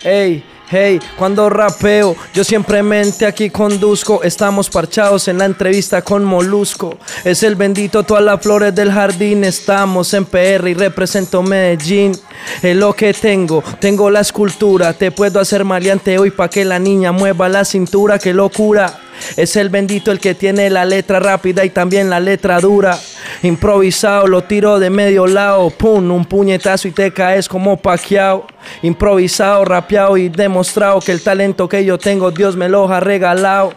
[0.04, 4.24] Ey, hey, cuando rapeo, yo simplemente aquí conduzco.
[4.24, 6.98] Estamos parchados en la entrevista con Molusco.
[7.24, 9.44] Es el bendito, todas las flores del jardín.
[9.44, 12.14] Estamos en PR y represento Medellín.
[12.62, 14.94] Es lo que tengo, tengo la escultura.
[14.94, 18.18] Te puedo hacer maleante hoy pa' que la niña mueva la cintura.
[18.18, 19.00] Qué locura.
[19.38, 23.00] Es el bendito el que tiene la letra rápida y también la letra dura.
[23.44, 25.70] Improvisado, lo tiro de medio lado.
[25.70, 28.46] Pum, un puñetazo y te caes como paqueado.
[28.82, 33.74] Improvisado, rapeado y demostrado que el talento que yo tengo, Dios me lo ha regalado.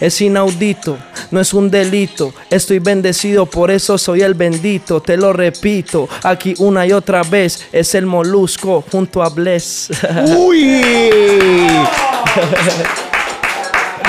[0.00, 0.98] Es inaudito,
[1.30, 2.32] no es un delito.
[2.50, 5.00] Estoy bendecido, por eso soy el bendito.
[5.00, 7.66] Te lo repito, aquí una y otra vez.
[7.72, 9.90] Es el molusco junto a Bless.
[10.36, 10.82] ¡Uy!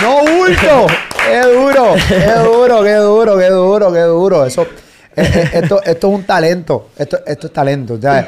[0.02, 0.88] ¡No bulto!
[1.26, 1.96] ¡Qué duro!
[2.08, 2.84] ¡Qué duro!
[2.84, 3.38] ¡Qué duro!
[3.38, 3.92] ¡Qué duro!
[3.94, 4.46] ¡Qué duro!
[4.46, 4.68] Eso, eh,
[5.16, 6.90] eh, esto, esto es un talento.
[6.98, 7.98] Esto, esto es talento.
[7.98, 8.28] ya.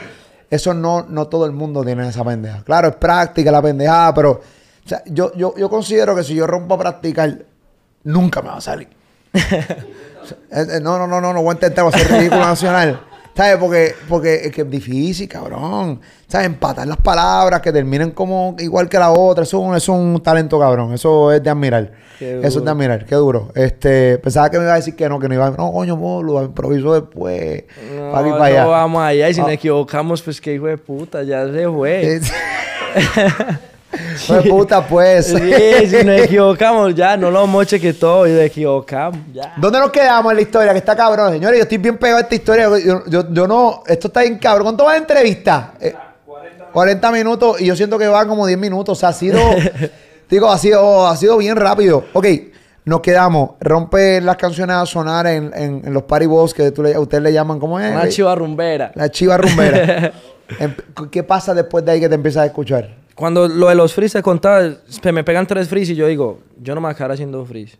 [0.50, 2.62] Eso no, no todo el mundo tiene esa pendeja.
[2.64, 6.46] Claro, es práctica la pendejada, pero o sea, yo, yo, yo considero que si yo
[6.46, 7.38] rompo a practicar,
[8.04, 8.90] nunca me va a salir.
[10.52, 13.02] Eh, No, no, no, no, no voy a intentar hacer ridículo nacional.
[13.36, 13.56] ¿Sabes?
[13.58, 16.00] Porque, porque es que es difícil, cabrón.
[16.28, 16.48] ¿Sabes?
[16.48, 19.44] Empatar las palabras que terminen como igual que la otra.
[19.44, 20.94] Eso, es un- eso es un talento, cabrón.
[20.94, 21.92] Eso es de admirar.
[22.20, 23.06] Eso es de admirar.
[23.06, 23.52] Qué duro.
[23.56, 25.52] Este, pensaba que me iba a decir que no, que no iba a...
[25.52, 27.64] No, coño, lo improviso después.
[27.98, 28.64] No, para para allá.
[28.66, 29.44] no vamos allá y si Ah.
[29.46, 32.20] nos equivocamos, pues qué hijo de puta, ya se fue.
[34.26, 35.28] Fue puta, pues.
[35.28, 39.54] Sí, si nos equivocamos ya, no lo moche que todo, y nos equivocamos, ya.
[39.58, 40.72] ¿Dónde nos quedamos en la historia?
[40.72, 41.58] Que está cabrón, señores.
[41.58, 42.70] Yo estoy bien pegado a esta historia.
[42.80, 43.84] Yo, yo, yo no...
[43.88, 44.64] Esto está bien cabrón.
[44.66, 45.72] ¿Cuánto vas a entrevistar?
[45.82, 45.94] Eh,
[46.72, 48.98] 40 minutos y yo siento que va como 10 minutos.
[48.98, 49.39] O sea, ha sido.
[50.30, 52.06] digo, ha sido, ha sido bien rápido.
[52.14, 52.26] Ok,
[52.86, 53.52] nos quedamos.
[53.60, 57.22] Rompe las canciones a sonar en, en, en los party balls que tú le- ustedes
[57.24, 57.92] le llaman, ¿cómo es?
[57.92, 58.92] Una chiva rumbera.
[58.96, 60.12] La chiva rumbera.
[60.60, 60.76] Em-
[61.10, 63.01] ¿Qué pasa después de ahí que te empiezas a escuchar?
[63.16, 64.70] Cuando lo de los frees te contaba,
[65.14, 67.78] me pegan tres frees y yo digo, yo no me voy a quedar haciendo frees.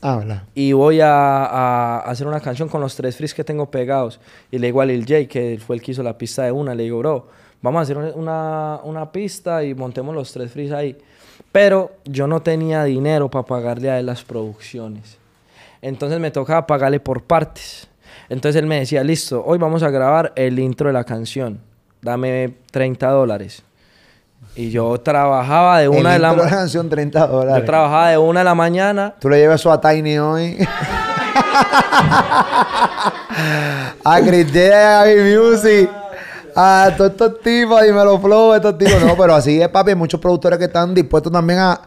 [0.00, 0.44] Ah, ¿verdad?
[0.54, 4.18] Y voy a, a hacer una canción con los tres frees que tengo pegados.
[4.50, 6.74] Y le digo a Lil J, que fue el que hizo la pista de una,
[6.74, 7.28] le digo, bro,
[7.60, 10.96] vamos a hacer una, una pista y montemos los tres frees ahí.
[11.52, 15.18] Pero yo no tenía dinero para pagarle a él las producciones.
[15.80, 17.88] Entonces me tocaba pagarle por partes.
[18.28, 21.60] Entonces él me decía, listo, hoy vamos a grabar el intro de la canción.
[22.00, 23.62] Dame 30 dólares.
[24.54, 27.62] Y yo trabajaba de una de El la intro de ma- la canción 30 dólares.
[27.62, 30.58] Yo trabajaba de una de la mañana Tú le llevas eso a Tiny hoy.
[34.04, 35.90] a Chris a Gaby Music.
[36.54, 39.00] A todos estos tipos, dímelo flow, estos tipos.
[39.02, 39.90] No, pero así es, papi.
[39.90, 41.80] Hay muchos productores que están dispuestos también a,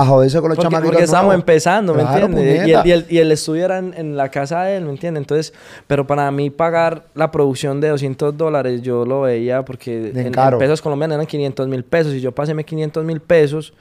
[0.00, 2.68] a joderse con los Porque, chamaquitos porque estábamos empezando, ¿me Claro, entiendes?
[2.68, 4.90] Y el, y, el, y el estudio era en, en la casa de él, ¿me
[4.90, 5.22] entiendes?
[5.22, 5.52] Entonces,
[5.86, 10.58] pero para mí pagar la producción de 200 dólares, yo lo veía porque en, en
[10.58, 12.14] pesos colombianos eran 500 mil pesos.
[12.14, 13.72] Y yo pasé 500 mil pesos,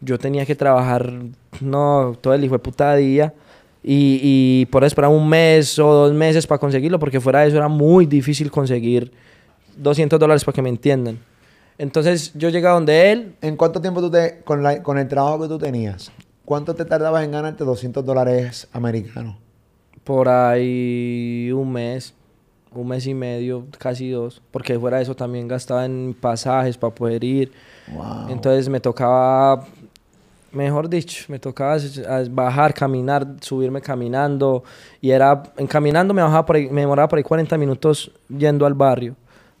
[0.00, 1.12] yo tenía que trabajar,
[1.60, 3.34] no, todo el hijo de puta día.
[3.82, 7.48] Y, y por eso esperaba un mes o dos meses para conseguirlo, porque fuera de
[7.48, 9.12] eso era muy difícil conseguir
[9.76, 11.18] 200 dólares para que me entiendan.
[11.78, 15.08] Entonces yo llegué a donde él, ¿En cuánto tiempo tú te, con, la- con el
[15.08, 16.10] trabajo que tú tenías,
[16.44, 19.36] cuánto te tardabas en ganarte 200 dólares americanos?
[20.04, 22.14] Por ahí un mes,
[22.72, 26.94] un mes y medio, casi dos, porque fuera de eso también gastaba en pasajes para
[26.94, 27.52] poder ir.
[27.92, 28.28] Wow.
[28.30, 29.66] Entonces me tocaba,
[30.52, 31.76] mejor dicho, me tocaba
[32.30, 34.62] bajar, caminar, subirme caminando.
[35.00, 38.64] Y era, en caminando me, bajaba por ahí- me demoraba por ahí 40 minutos yendo
[38.64, 39.16] al barrio,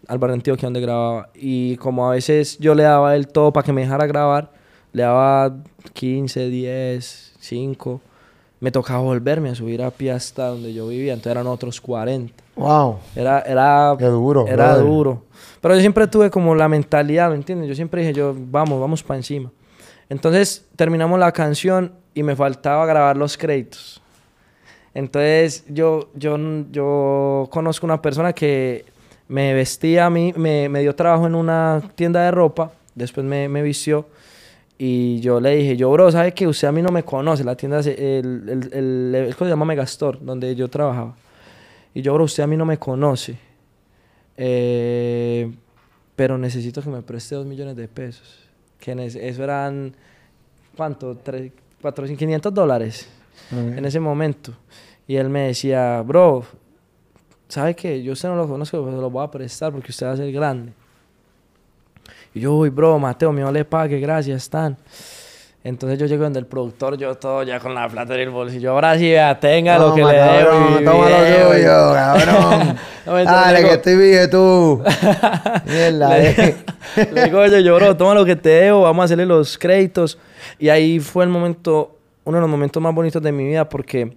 [0.08, 1.28] al Antioquia donde grababa.
[1.34, 4.52] Y como a veces yo le daba el todo para que me dejara grabar,
[4.92, 5.56] le daba
[5.92, 8.00] 15, 10, 5.
[8.60, 12.32] Me tocaba volverme a subir a pie hasta donde yo vivía, entonces eran otros 40.
[12.56, 12.98] Wow.
[13.14, 14.84] Era, era, Qué duro, Era brother.
[14.86, 15.22] duro.
[15.60, 17.68] Pero yo siempre tuve como la mentalidad, ¿me entiendes?
[17.68, 19.52] Yo siempre dije, yo, vamos, vamos para encima.
[20.08, 24.00] Entonces terminamos la canción y me faltaba grabar los créditos.
[24.94, 26.38] Entonces yo, yo,
[26.70, 28.86] yo conozco una persona que
[29.28, 33.48] me vestía a mí, me, me dio trabajo en una tienda de ropa, después me,
[33.48, 34.06] me vistió
[34.78, 37.42] y yo le dije, yo, bro, ¿sabe que usted a mí no me conoce?
[37.44, 41.14] La tienda, el, el, el, el- ¿cómo se llama Megastore, donde yo trabajaba.
[41.94, 43.38] Y yo, bro, usted a mí no me conoce.
[44.36, 45.50] Eh,
[46.14, 48.38] pero necesito que me preste dos millones de pesos.
[48.78, 49.94] Que eso eran,
[50.76, 51.16] ¿cuánto?
[51.16, 53.08] Tres, cuatro, quinientos dólares
[53.50, 54.52] en ese momento.
[55.08, 56.44] Y él me decía, bro,
[57.48, 58.02] ¿sabe qué?
[58.02, 60.16] Yo usted no lo conozco, pero se lo voy a prestar porque usted va a
[60.16, 60.72] ser grande.
[62.34, 64.76] Y yo, uy, bro, Mateo, me le pague, gracias, tan.
[65.64, 68.70] Entonces yo llego donde el productor, yo todo ya con la plata en el bolsillo.
[68.70, 70.50] Ahora sí, vea, tenga lo que le debo.
[70.84, 72.76] toma lo tuyo, cabrón.
[73.04, 74.80] No, Dale, digo- que estoy bien tú.
[75.66, 76.56] Mierda, eh.
[76.96, 79.58] le, le digo, oye, yo, bro, toma lo que te debo, vamos a hacerle los
[79.58, 80.18] créditos.
[80.60, 84.16] Y ahí fue el momento, uno de los momentos más bonitos de mi vida porque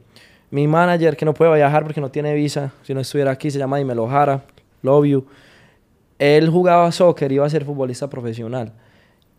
[0.51, 3.59] mi manager, que no puede viajar porque no tiene visa, si no estuviera aquí, se
[3.59, 4.43] llama Dimelo Jara,
[4.81, 5.25] love you.
[6.17, 8.73] Él jugaba soccer, iba a ser futbolista profesional.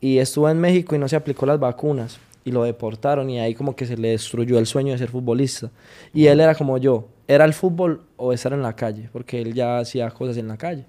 [0.00, 2.18] Y estuvo en México y no se aplicó las vacunas.
[2.42, 5.70] Y lo deportaron y ahí como que se le destruyó el sueño de ser futbolista.
[6.14, 9.52] Y él era como yo, era el fútbol o estar en la calle, porque él
[9.52, 10.86] ya hacía cosas en la calle.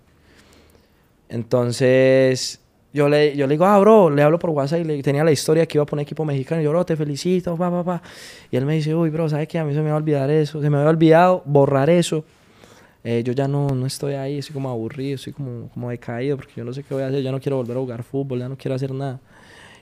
[1.28, 2.61] Entonces,
[2.94, 5.32] yo le, yo le digo, ah, bro, le hablo por WhatsApp y le tenía la
[5.32, 6.62] historia que iba a poner equipo mexicano.
[6.62, 8.02] Y yo, bro, te felicito, pa, pa, pa.
[8.50, 9.60] Y él me dice, uy, bro, ¿sabes qué?
[9.60, 10.62] A mí se me va a olvidar eso.
[10.62, 12.26] Se me había olvidado borrar eso.
[13.04, 16.54] Eh, yo ya no, no estoy ahí, estoy como aburrido, estoy como, como decaído porque
[16.56, 17.24] yo no sé qué voy a hacer.
[17.24, 19.22] Ya no quiero volver a jugar fútbol, ya no quiero hacer nada.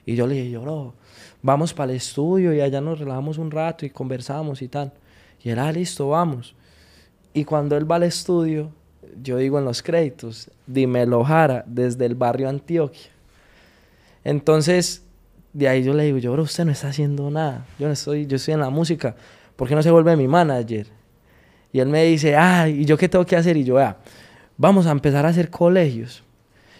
[0.06, 0.94] Y yo le dije, yo, bro,
[1.42, 4.94] vamos para el estudio y allá nos relajamos un rato y conversamos y tal.
[5.44, 6.56] Y él, ah, listo, vamos.
[7.34, 8.72] Y cuando él va al estudio,
[9.22, 13.10] yo digo en los créditos, Dímelo Jara, desde el barrio Antioquia.
[14.24, 15.04] Entonces,
[15.54, 17.66] de ahí yo le digo, yo, bro, usted no está haciendo nada.
[17.80, 19.16] Yo no estoy, yo estoy en la música.
[19.56, 20.88] ¿Por qué no se vuelve mi manager?
[21.72, 23.58] Y él me dice, ah, ¿y yo qué tengo que hacer?
[23.58, 23.98] Y yo, vea,
[24.58, 26.24] vamos a empezar a hacer colegios.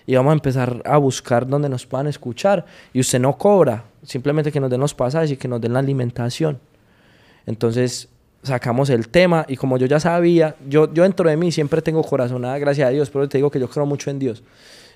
[0.06, 2.66] Y vamos a empezar a buscar donde nos puedan escuchar.
[2.94, 5.80] Y usted no cobra, simplemente que nos den los pasajes y que nos den la
[5.80, 6.60] alimentación.
[7.46, 8.10] Entonces
[8.44, 12.02] sacamos el tema y como yo ya sabía, yo, yo dentro de mí siempre tengo
[12.04, 14.44] corazonada, gracias a Dios, pero te digo que yo creo mucho en Dios.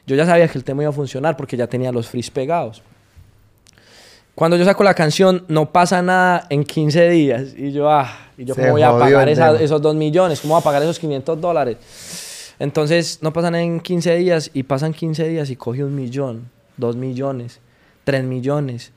[0.05, 2.81] Yo ya sabía que el tema iba a funcionar porque ya tenía los frees pegados.
[4.35, 7.53] Cuando yo saco la canción, no pasa nada en 15 días.
[7.55, 10.41] Y yo, ah, ¿y yo Se cómo voy a pagar esa- esos 2 millones?
[10.41, 11.77] ¿Cómo voy a pagar esos 500 dólares?
[12.59, 16.95] Entonces, no pasan en 15 días y pasan 15 días y coge un millón, dos
[16.95, 17.59] millones,
[18.03, 18.91] tres millones,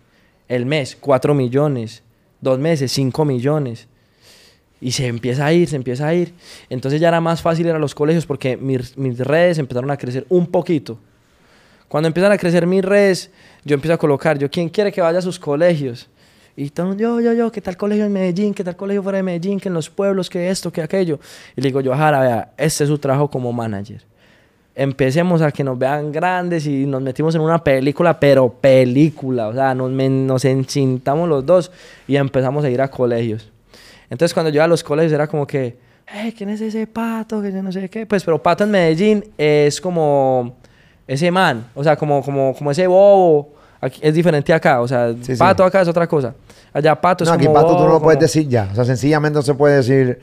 [0.48, 2.02] el mes, cuatro millones,
[2.40, 3.88] dos meses, cinco millones.
[4.80, 6.34] Y se empieza a ir, se empieza a ir.
[6.68, 9.96] Entonces ya era más fácil ir a los colegios porque mis, mis redes empezaron a
[9.96, 10.98] crecer un poquito.
[11.88, 13.30] Cuando empiezan a crecer mis redes,
[13.64, 16.08] yo empiezo a colocar, yo, ¿quién quiere que vaya a sus colegios?
[16.56, 18.52] Y todo, yo, yo, yo, ¿qué tal colegio en Medellín?
[18.54, 19.60] ¿Qué tal colegio fuera de Medellín?
[19.60, 20.28] ¿Que en los pueblos?
[20.28, 20.72] ¿Que esto?
[20.72, 21.20] ¿Que aquello?
[21.54, 24.02] Y le digo yo, Jara, vea, este es su trabajo como manager.
[24.74, 29.48] Empecemos a que nos vean grandes y nos metimos en una película, pero película.
[29.48, 31.70] O sea, nos, me- nos encintamos los dos
[32.06, 33.50] y empezamos a ir a colegios.
[34.10, 35.76] Entonces, cuando yo iba a los colegios era como que,
[36.06, 37.42] hey, ¿quién es ese pato?
[37.42, 38.06] Que yo no sé qué.
[38.06, 40.56] Pues, pero pato en Medellín es como
[41.06, 43.54] ese man, o sea, como, como, como ese bobo.
[43.80, 45.36] Aquí, es diferente acá, o sea, Sí, sí.
[45.36, 46.34] pato acá es otra cosa.
[46.72, 48.68] Allá pato es No, aquí como pato tú no bobo, lo puedes como- decir ya.
[48.72, 50.18] O sea, sencillamente no se puede decir.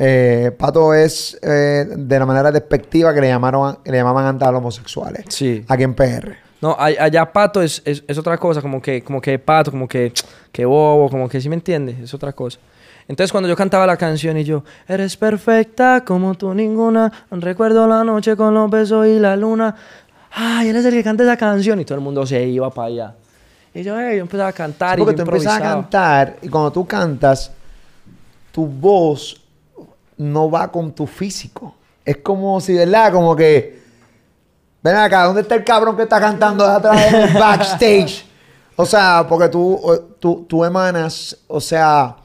[0.00, 4.52] eh, pato es eh, de la manera despectiva que le llamaron le llamaban antes a
[4.52, 5.24] los homosexuales.
[5.28, 5.64] Sí.
[5.66, 6.36] Aquí en PR.
[6.60, 10.12] No, allá pato es, es, es otra cosa, como que, como que pato, como que,
[10.52, 11.98] que bobo, como que, ¿sí me entiendes?
[12.00, 12.58] Es otra cosa.
[13.08, 18.04] Entonces cuando yo cantaba la canción y yo, eres perfecta como tú ninguna, recuerdo la
[18.04, 19.74] noche con los besos y la luna,
[20.30, 22.88] ay, él es el que canta esa canción y todo el mundo se iba para
[22.88, 23.14] allá.
[23.72, 26.36] Y yo, hey, yo empezaba a cantar Sí, y yo porque tú empiezas a cantar
[26.42, 27.50] y cuando tú cantas,
[28.52, 29.40] tu voz
[30.18, 31.74] no va con tu físico.
[32.04, 33.12] Es como si, ¿verdad?
[33.12, 33.78] Como que.
[34.82, 38.24] Ven acá, ¿dónde está el cabrón que está cantando atrás del backstage?
[38.76, 39.80] O sea, porque tú,
[40.20, 42.16] tú, tú emanas, o sea,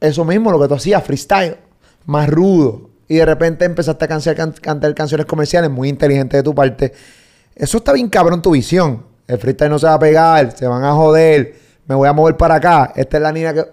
[0.00, 1.56] eso mismo, lo que tú hacías, freestyle,
[2.06, 2.90] más rudo.
[3.08, 6.92] Y de repente empezaste a cantar, can- cantar canciones comerciales muy inteligentes de tu parte.
[7.54, 9.04] Eso está bien cabrón tu visión.
[9.28, 11.54] El freestyle no se va a pegar, se van a joder,
[11.86, 12.92] me voy a mover para acá.
[12.96, 13.64] Esta es la niña que...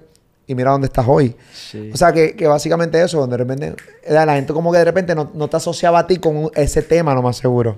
[0.46, 1.36] Y mira dónde estás hoy.
[1.54, 1.90] Sí.
[1.94, 3.76] O sea, que, que básicamente eso, donde de repente...
[4.04, 6.82] eh, La gente como que de repente no, no te asociaba a ti con ese
[6.82, 7.78] tema, lo más seguro.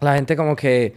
[0.00, 0.94] La gente como que...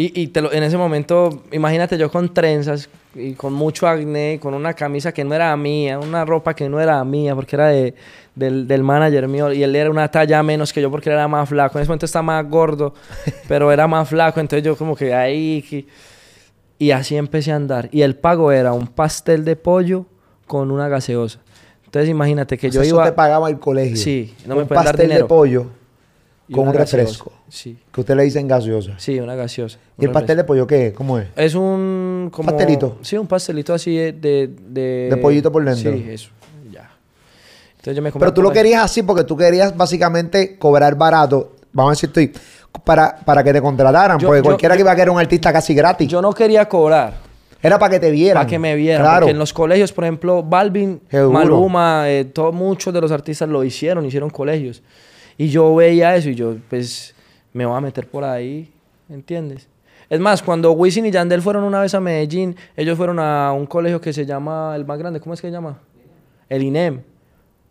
[0.00, 4.38] Y, y te lo- en ese momento, imagínate yo con trenzas y con mucho acné,
[4.40, 7.66] con una camisa que no era mía, una ropa que no era mía porque era
[7.68, 7.94] de,
[8.36, 11.48] del, del manager mío y él era una talla menos que yo porque era más
[11.48, 11.78] flaco.
[11.78, 12.94] En ese momento está más gordo,
[13.48, 15.62] pero era más flaco, entonces yo como que ahí...
[15.68, 15.86] que-
[16.78, 17.88] Y así empecé a andar.
[17.90, 20.06] Y el pago era un pastel de pollo
[20.46, 21.40] con una gaseosa.
[21.86, 23.02] Entonces imagínate que O yo iba...
[23.02, 23.96] Eso te pagaba el colegio.
[23.96, 25.26] Sí, no un me pueden dar pastel de dinero.
[25.26, 25.77] pollo y
[26.52, 26.96] con un gaseosa.
[26.98, 27.32] refresco.
[27.48, 28.92] Sí, Que usted le dicen gaseosa.
[28.98, 29.78] sí, una gaseosa.
[29.98, 30.92] ¿Y el pastel de pollo qué?
[30.92, 31.28] ¿Cómo es?
[31.36, 32.98] es un como ¿Pastelito?
[33.02, 35.92] Sí, un pastelito así de de, de, pollito por dentro.
[35.92, 36.30] Sí, eso.
[36.72, 36.90] Ya.
[37.72, 41.56] Entonces yo me compré Pero tú lo querías así porque tú querías básicamente cobrar barato.
[41.72, 44.18] Vamos a decir tú, para, para que te contrataran.
[44.18, 46.08] Yo- porque yo- cualquiera que iba a querer un artista casi gratis.
[46.08, 47.14] Yo no quería cobrar
[47.62, 48.40] Era para que te vieran.
[48.42, 49.20] para que me vieran, Claro.
[49.20, 51.00] porque en los colegios, por ejemplo, Balvin.
[51.30, 54.82] Maluma, eh, todo- muchos de los artistas lo hicieron, hicieron colegios.
[55.38, 57.14] Y yo veía eso y yo pues
[57.52, 58.70] me voy a meter por ahí,
[59.08, 59.68] ¿entiendes?
[60.10, 63.66] Es más, cuando Wisin y Yandel fueron una vez a Medellín, ellos fueron a un
[63.66, 65.78] colegio que se llama, el más grande, ¿cómo es que se llama?
[66.48, 67.02] El INEM.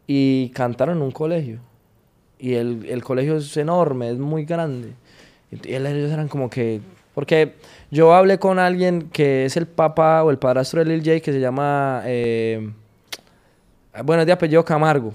[0.06, 1.60] Y cantaron en un colegio.
[2.40, 4.94] Y el, el colegio es enorme, es muy grande.
[5.52, 6.80] Y ellos eran como que...
[7.16, 7.56] Porque
[7.90, 11.34] yo hablé con alguien que es el papá o el padrastro de Lil J que
[11.34, 12.04] se llama...
[12.06, 12.72] eh,
[14.06, 15.14] bueno, es de apellido Camargo.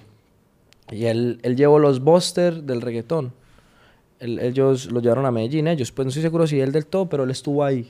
[0.90, 3.32] Y él, él llevó los Buster del reggaetón.
[4.20, 5.90] Él- ellos lo llevaron a Medellín, ellos.
[5.92, 7.88] Pues no estoy seguro si él del todo, pero él estuvo ahí.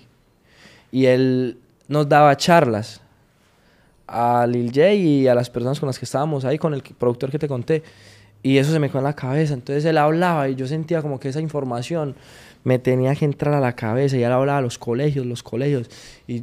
[0.90, 3.00] Y él nos daba charlas
[4.06, 7.30] a Lil J y a las personas con las que estábamos ahí, con el productor
[7.30, 7.82] que te conté.
[8.42, 9.54] Y eso se me quedó en la cabeza.
[9.54, 12.14] Entonces él hablaba y yo sentía como que esa información
[12.64, 14.16] me tenía que entrar a la cabeza.
[14.16, 15.88] Y él hablaba de los colegios, los colegios.
[16.26, 16.42] Y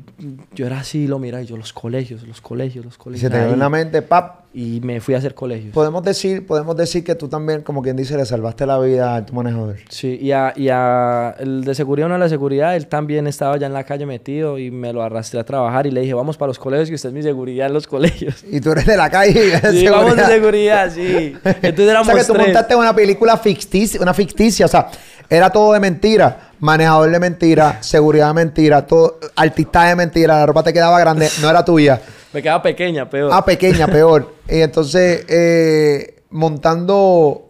[0.55, 3.31] yo era así, lo miraba y yo, los colegios, los colegios, los Y colegios.
[3.31, 3.51] se te ahí.
[3.53, 4.45] en la mente, pap.
[4.51, 5.73] Y me fui a hacer colegios.
[5.75, 9.23] Podemos decir, podemos decir que tú también, como quien dice, le salvaste la vida a
[9.23, 9.75] tu manejador.
[9.89, 13.57] Sí, y a, y a el de seguridad, uno de la seguridad, él también estaba
[13.57, 16.35] ya en la calle metido y me lo arrastré a trabajar y le dije, vamos
[16.35, 18.43] para los colegios, que usted es mi seguridad en los colegios.
[18.49, 19.59] Y tú eres de la calle.
[19.61, 20.91] de Sí, vamos de seguridad.
[20.91, 21.35] sí.
[21.43, 22.45] Entonces O éramos sea que tú tres.
[22.47, 24.89] montaste una película ficticia, una ficticia, o sea,
[25.29, 26.48] era todo de mentira.
[26.59, 31.29] Manejador de mentira, seguridad de mentira, todo, artista de mentira, la ropa te quedaba grande,
[31.41, 32.01] no era tuya.
[32.33, 33.31] Me quedaba pequeña, peor.
[33.33, 34.33] Ah, pequeña, peor.
[34.47, 37.49] Y entonces, eh, montando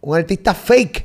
[0.00, 1.04] un artista fake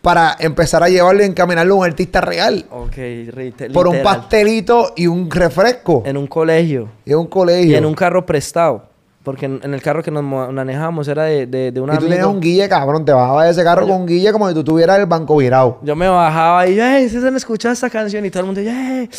[0.00, 2.64] para empezar a llevarle, encaminarlo a un artista real.
[2.70, 2.92] ok,
[3.32, 4.18] rite- Por un literal.
[4.20, 6.02] pastelito y un refresco.
[6.06, 6.88] En un colegio.
[7.04, 7.72] Y un colegio.
[7.72, 8.88] Y en un carro prestado.
[9.26, 11.98] Porque en, en el carro que nos mo- manejamos era de, de, de un Y
[11.98, 13.04] tú tenías un guille, cabrón.
[13.04, 15.80] Te bajabas de ese carro con un guille como si tú tuvieras el banco virado.
[15.82, 17.08] Yo me bajaba y, ¡ay!
[17.08, 18.24] ¿Se han escuchado esta canción?
[18.24, 19.10] Y todo el mundo, ¡ay!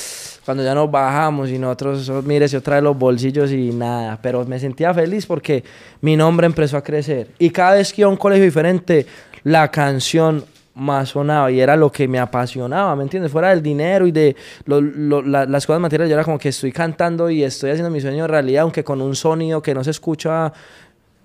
[0.46, 4.18] Cuando ya nos bajamos y nosotros, oh, mire, se trae los bolsillos y nada.
[4.22, 5.66] Pero me sentía feliz porque
[6.00, 7.28] mi nombre empezó a crecer.
[7.38, 9.06] Y cada vez que iba a un colegio diferente,
[9.44, 10.46] la canción
[10.78, 13.32] más sonaba y era lo que me apasionaba, ¿me entiendes?
[13.32, 16.50] Fuera del dinero y de lo- lo- la- las cosas materiales, yo era como que
[16.50, 19.92] estoy cantando y estoy haciendo mi sueño realidad, aunque con un sonido que no se
[19.92, 20.52] escucha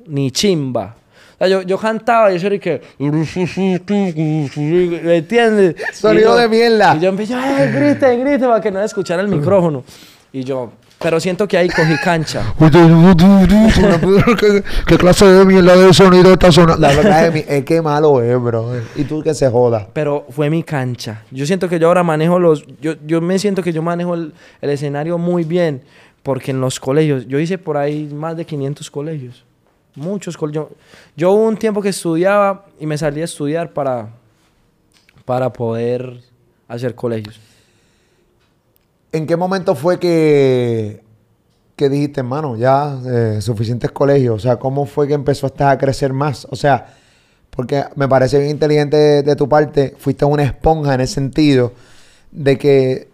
[0.07, 0.96] ni chimba.
[1.34, 2.80] O sea, yo, yo cantaba y eso era que...
[2.98, 3.09] ¿Me
[5.16, 5.74] entiendes?
[5.92, 6.96] Sonido yo- de mierda.
[6.96, 8.48] Y yo empecé, ¡ay, griten, griten!
[8.48, 9.82] Para que no escuchara el micrófono.
[10.32, 10.72] Y yo...
[11.03, 12.55] Pero siento que ahí cogí cancha.
[14.38, 16.80] ¿Qué, qué clase de mierda de sonido está sonando?
[16.86, 18.72] La verdad es, mi- es que malo es, bro.
[18.96, 19.88] Y tú que se joda.
[19.92, 21.22] pero fue mi cancha.
[21.30, 22.64] Yo siento que yo ahora manejo los...
[22.80, 25.82] Yo, yo me siento que yo manejo el, el escenario muy bien,
[26.22, 29.44] porque en los colegios, yo hice por ahí más de 500 colegios.
[29.94, 30.68] Muchos colegios.
[30.68, 30.76] Yo,
[31.16, 34.09] yo hubo un tiempo que estudiaba y me salí a estudiar para,
[35.24, 36.20] para poder
[36.68, 37.38] hacer colegios.
[39.12, 41.02] ¿En qué momento fue que,
[41.76, 44.36] que dijiste, hermano, ya eh, suficientes colegios?
[44.36, 46.46] O sea, ¿cómo fue que empezó a crecer más?
[46.50, 46.94] O sea,
[47.50, 51.72] porque me parece bien inteligente de, tu parte, fuiste una esponja en el sentido
[52.30, 53.10] de que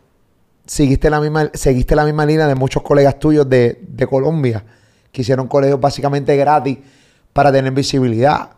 [0.66, 4.64] seguiste la misma, seguiste la misma línea de muchos colegas tuyos de, de Colombia,
[5.10, 6.78] que hicieron colegios básicamente gratis
[7.32, 8.50] para tener visibilidad.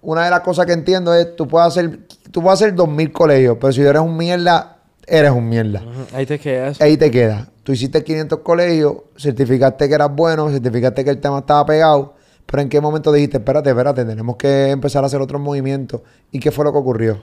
[0.00, 3.58] Una de las cosas que entiendo es, tú puedes hacer, tú puedes hacer 2.000 colegios,
[3.60, 4.75] pero si eres un mierda,
[5.06, 5.82] eres un mierda.
[6.12, 6.80] Ahí te quedas.
[6.80, 7.48] Ahí te queda.
[7.62, 12.14] Tú hiciste 500 colegios, certificaste que eras bueno, certificaste que el tema estaba pegado,
[12.46, 16.02] pero ¿en qué momento dijiste, espérate, espérate, tenemos que empezar a hacer otros movimientos?
[16.30, 17.18] ¿Y qué fue lo que ocurrió?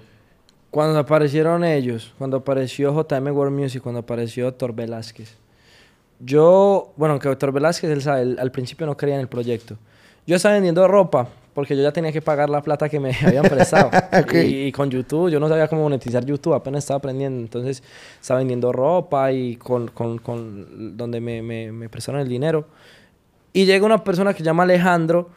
[0.69, 5.35] Cuando aparecieron ellos, cuando apareció JM World Music, cuando apareció Héctor Velázquez.
[6.19, 9.77] Yo, bueno, que Héctor Velázquez, él sabe, él al principio no creía en el proyecto.
[10.25, 13.43] Yo estaba vendiendo ropa porque yo ya tenía que pagar la plata que me habían
[13.43, 13.89] prestado.
[14.33, 17.39] Y, y con YouTube, yo no sabía cómo monetizar YouTube, apenas estaba aprendiendo.
[17.39, 17.83] Entonces,
[18.19, 22.65] estaba vendiendo ropa y con, con, con donde me, me, me prestaron el dinero.
[23.53, 25.29] Y llega una persona que se llama Alejandro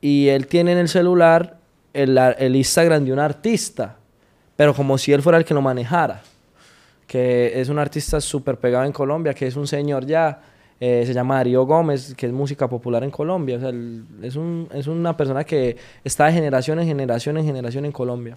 [0.00, 1.58] y él tiene en el celular
[1.92, 3.96] el, el Instagram de un artista,
[4.56, 6.22] pero como si él fuera el que lo manejara.
[7.06, 10.40] Que es un artista súper pegado en Colombia, que es un señor ya,
[10.80, 13.56] eh, se llama Darío Gómez, que es música popular en Colombia.
[13.56, 13.72] O sea,
[14.22, 18.36] es, un, es una persona que está de generación en generación en generación en Colombia.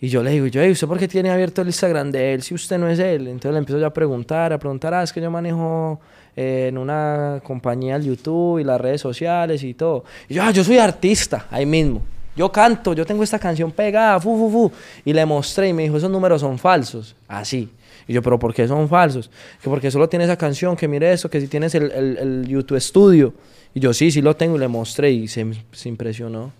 [0.00, 2.42] Y yo le digo, yo, "Ey, ¿usted por qué tiene abierto el Instagram de él
[2.42, 3.28] si usted no es él?
[3.28, 6.00] Entonces le empiezo yo a preguntar, a preguntar, ah, es que yo manejo
[6.36, 10.04] eh, en una compañía el YouTube y las redes sociales y todo.
[10.28, 12.02] Y yo, ah, yo soy artista, ahí mismo.
[12.36, 14.72] Yo canto, yo tengo esta canción pegada, fu, fu, fu.
[15.04, 17.14] Y le mostré y me dijo, esos números son falsos.
[17.28, 17.70] Así.
[18.06, 19.30] Y yo, pero ¿por qué son falsos?
[19.62, 22.46] Que porque solo tiene esa canción, que mire eso, que si tienes el, el, el
[22.46, 23.32] YouTube Studio.
[23.74, 26.52] Y yo, sí, sí lo tengo y le mostré y se, se impresionó.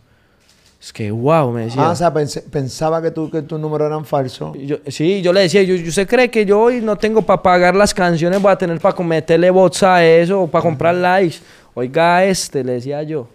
[0.81, 1.87] Es que, wow, me decía.
[1.87, 4.55] Ah, o sea, pensaba que, tú, que tus números eran falsos.
[4.59, 7.43] Yo- sí, yo le decía, yo, yo- ¿usted cree que yo hoy no tengo para
[7.43, 8.41] pagar las canciones?
[8.43, 11.37] Voy a tener para meterle bots a eso o para comprar likes.
[11.73, 13.29] Oiga, este, le decía yo.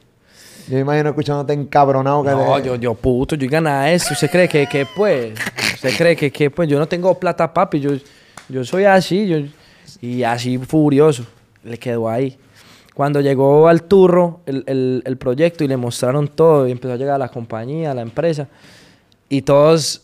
[0.69, 2.23] Yo me imagino escuchándote encabronado.
[2.23, 4.13] Que No, te- yo, yo puto, yo gana eso.
[4.13, 5.33] ¿Usted cree que, que pues?
[5.75, 6.69] ¿Usted cree que, que pues?
[6.69, 7.79] Yo no tengo plata, papi.
[7.79, 7.91] Yo,
[8.47, 9.37] yo soy así, yo,
[10.01, 11.25] y así furioso.
[11.63, 12.37] Le quedó ahí.
[12.93, 16.97] Cuando llegó al turro el, el- el proyecto y le mostraron todo, y empezó a
[16.97, 18.47] llegar a la compañía, a la empresa,
[19.29, 20.01] y todos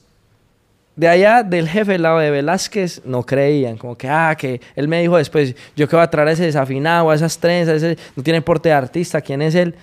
[0.96, 3.76] de allá, del jefe del lado de Velázquez, no creían.
[3.78, 6.46] Como que, ah, que él me dijo después, yo que voy a traer a ese
[6.46, 9.76] desafinado, a esas trenzas, ese no tiene porte de artista, ¿quién es él?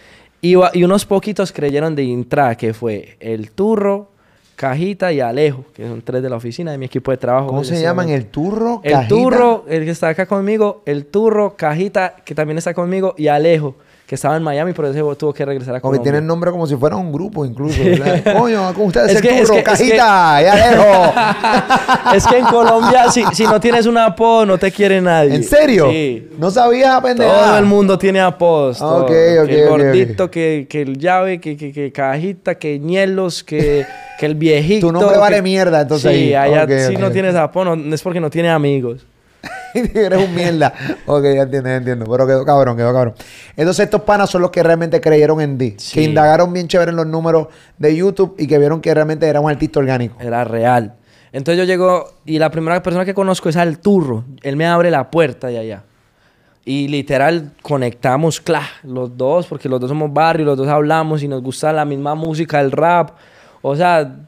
[0.45, 4.09] Y, unos poquitos creyeron de entrada, que fue el Turro,
[4.57, 7.47] Cajita y Alejo, que son tres de la oficina de mi equipo de trabajo.
[7.47, 8.09] ¿Cómo se llaman?
[8.09, 8.80] ¿El turro?
[8.82, 9.09] El Cajita?
[9.09, 13.76] Turro, el que está acá conmigo, el Turro, Cajita, que también está conmigo, y Alejo,
[14.12, 16.02] que estaba en Miami, pero ese tuvo que regresar a que Colombia.
[16.02, 17.80] tienen nombre como si fuera un grupo incluso.
[18.38, 21.14] Coño, con ustedes Es el que- es que- es que- cajita, ya dejo.
[22.14, 25.34] es que en Colombia, si, si no tienes un apodo, no te quiere nadie.
[25.36, 25.88] ¿En serio?
[25.90, 26.28] Sí.
[26.38, 27.32] No sabía, pendeja.
[27.32, 28.76] Todo el mundo tiene apodos.
[28.80, 29.04] Todo.
[29.04, 30.30] ok, que ok, el gordito, ok.
[30.30, 33.86] Que, que el llave, que, que, que cajita, que ñelos, que,
[34.20, 34.88] que el viejito.
[34.88, 36.52] Tu nombre que- vale mierda, entonces Sí, ahí.
[36.52, 36.98] allá ok.
[36.98, 39.06] no tienes apodo, no, es porque no tiene amigos.
[39.94, 40.72] Eres un mierda.
[41.06, 42.06] ok, ya entiendo, ya entiendo.
[42.10, 43.14] Pero quedó cabrón, quedó cabrón.
[43.56, 45.74] Entonces estos panas son los que realmente creyeron en ti.
[45.78, 45.94] Sí.
[45.94, 47.48] Que indagaron bien chévere en los números
[47.78, 50.16] de YouTube y que vieron que realmente era un artista orgánico.
[50.20, 50.94] Era real.
[51.32, 54.24] Entonces yo llego y la primera persona que conozco es al turro.
[54.42, 55.84] Él me abre la puerta de allá.
[56.64, 61.28] Y literal conectamos, cla, los dos, porque los dos somos barrio, los dos hablamos y
[61.28, 63.16] nos gusta la misma música, el rap.
[63.62, 64.18] O sea,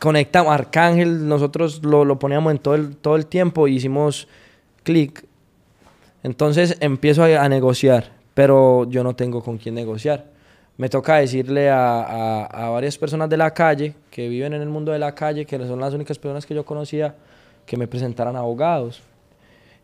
[0.00, 0.52] conectamos.
[0.52, 4.26] Arcángel, nosotros lo, lo poníamos en todo el, todo el tiempo y hicimos
[4.84, 5.24] clic.
[6.22, 10.26] Entonces empiezo a, a negociar, pero yo no tengo con quién negociar.
[10.76, 14.68] Me toca decirle a, a- a varias personas de la calle, que viven en el
[14.68, 17.14] mundo de la calle, que son las únicas personas que yo conocía,
[17.66, 19.02] que me presentaran abogados.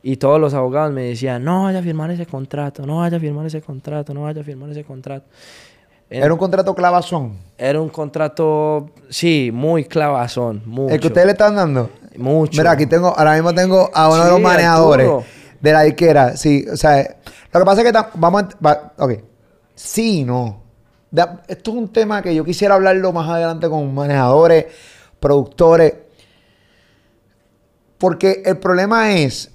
[0.03, 3.21] Y todos los abogados me decían, no vaya a firmar ese contrato, no vaya a
[3.21, 5.27] firmar ese contrato, no vaya a firmar ese contrato.
[6.09, 7.35] En- Era un contrato clavazón.
[7.59, 10.95] Era un contrato, sí, muy clavazón, mucho.
[10.95, 11.91] El que ustedes le están dando.
[12.17, 12.61] Mucho.
[12.61, 15.25] Mira, aquí tengo, ahora mismo tengo a uno de los manejadores Arturo.
[15.61, 16.37] de la disquera.
[16.37, 17.17] Sí, o sea,
[17.53, 18.49] lo que pasa es que tam- vamos a.
[18.65, 19.13] va- ok.
[19.75, 20.61] Sí, no.
[21.49, 24.67] Esto es un tema que yo quisiera hablarlo más adelante con manejadores,
[25.19, 25.95] productores.
[27.99, 29.51] Porque el problema es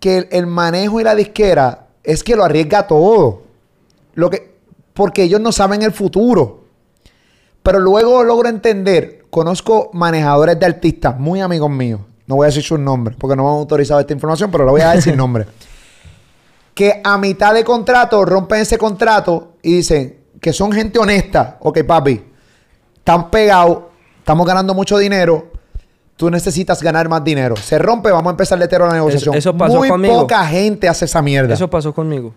[0.00, 3.42] que el, el manejo y la disquera es que lo arriesga todo.
[4.14, 4.56] Lo que,
[4.92, 6.64] porque ellos no saben el futuro.
[7.62, 12.62] Pero luego logro entender, conozco manejadores de artistas, muy amigos míos, no voy a decir
[12.62, 15.46] sus nombres, porque no me han autorizado esta información, pero lo voy a decir nombre.
[16.74, 21.58] Que a mitad de contrato rompen ese contrato y dicen que son gente honesta.
[21.60, 22.24] Ok, papi,
[22.96, 23.80] están pegados,
[24.18, 25.52] estamos ganando mucho dinero,
[26.16, 27.56] tú necesitas ganar más dinero.
[27.56, 29.34] Se rompe, vamos a empezar de cero la negociación.
[29.34, 30.20] eso pasó muy conmigo.
[30.20, 31.52] poca gente hace esa mierda.
[31.52, 32.32] Eso pasó conmigo.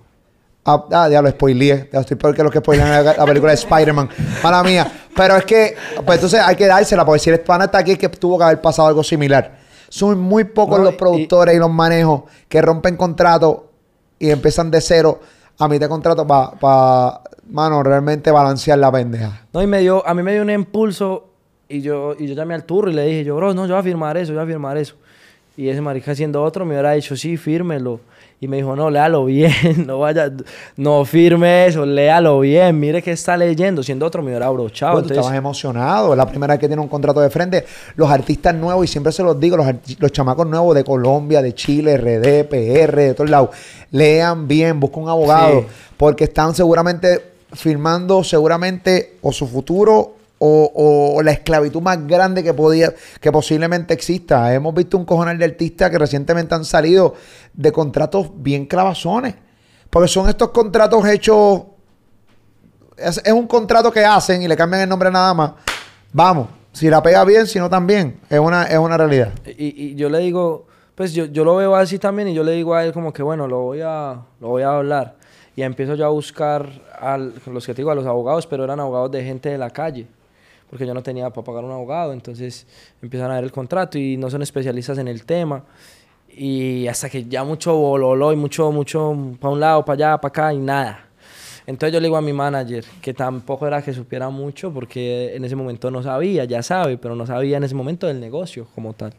[0.66, 1.90] Ah, ah, ya lo spoileé.
[1.94, 4.10] Ya estoy peor que los que spoilean la, la película de Spider-Man.
[4.44, 4.92] Mala mía.
[5.16, 7.98] Pero es que, pues entonces hay que dársela, porque si el pana está aquí es
[8.00, 9.58] que tuvo que haber pasado algo similar.
[9.90, 13.60] Son muy pocos No, los productores y, los manejos que rompen contratos
[14.20, 15.20] y empiezan de cero
[15.58, 19.46] a mitad de contrato para, mano, realmente balancear la pendeja.
[19.54, 21.30] No, y me dio, a mí me dio un impulso
[21.70, 23.80] y yo, y yo llamé al turro y le dije, yo, bro, no, yo voy
[23.80, 24.96] a firmar eso, yo voy a firmar eso.
[25.56, 28.02] Y ese marica haciendo otro me hubiera dicho, sí, fírmelo.
[28.46, 29.52] Y me dijo, no, léalo bien,
[29.88, 30.32] no vaya,
[30.78, 33.82] no firme eso, léalo bien, mire que está leyendo.
[33.82, 34.94] Siendo otro me hubiera abrochado.
[34.94, 36.12] Bueno, tú estabas emocionado.
[36.14, 37.66] Es la primera vez que tiene un contrato de frente.
[37.96, 39.68] Los artistas nuevos, y siempre se los digo, los,
[39.98, 43.50] los chamacos nuevos de Colombia, de Chile, RD, PR, de todos lados,
[43.90, 45.68] lean bien, busquen un abogado, Sí.
[45.98, 52.54] porque están seguramente firmando seguramente o su futuro o, o la esclavitud más grande que
[52.54, 54.54] podía, que posiblemente exista.
[54.54, 57.16] Hemos visto un cojonal de artistas que recientemente han salido
[57.56, 59.36] de contratos bien clavazones.
[59.90, 61.62] Porque son estos contratos hechos
[62.98, 65.52] es, es un contrato que hacen y le cambian el nombre nada más.
[66.12, 69.32] Vamos, si la pega bien, si no también, es una, es una realidad.
[69.46, 72.54] y, y yo le digo, pues yo, yo lo veo así también y yo le
[72.54, 75.16] digo a él como que, bueno, lo voy a, lo voy a hablar.
[75.56, 79.12] Y empiezo yo a buscar a los que digo, a los abogados, pero eran abogados
[79.12, 80.08] de gente de la calle.
[80.70, 82.66] Porque yo no tenía para pagar un abogado, entonces
[83.02, 85.64] empiezan a ver el contrato y no son especialistas en el tema.
[86.38, 90.30] Y hasta que ya mucho bololo y mucho, mucho para un lado, para allá, para
[90.30, 91.06] acá y nada.
[91.66, 95.46] Entonces yo le digo a mi manager, que tampoco era que supiera mucho, porque en
[95.46, 98.94] ese momento no sabía, ya sabe, pero no sabía en ese momento del negocio como
[98.94, 99.14] tal.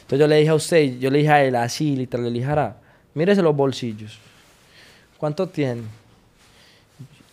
[0.00, 2.50] Entonces yo le dije a usted, yo le dije a él así, literal, le dije,
[2.50, 2.76] "Ara,
[3.14, 4.18] mírese los bolsillos.
[5.16, 5.82] ¿Cuánto tiene?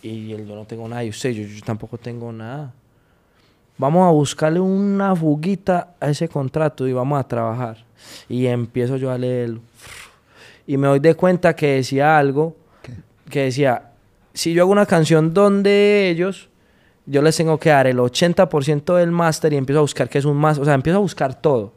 [0.02, 1.04] Y él, yo no tengo nada.
[1.04, 2.72] Y usted, yo, yo tampoco tengo nada.
[3.78, 7.85] Vamos a buscarle una fuguita a ese contrato y vamos a trabajar.
[8.28, 9.60] Y empiezo yo a leerlo.
[10.66, 12.56] Y me doy de cuenta que decía algo
[13.30, 13.90] que decía,
[14.34, 16.48] si yo hago una canción donde ellos,
[17.06, 20.24] yo les tengo que dar el 80% del máster y empiezo a buscar qué es
[20.24, 20.62] un máster.
[20.62, 21.72] O sea, empiezo a buscar todo.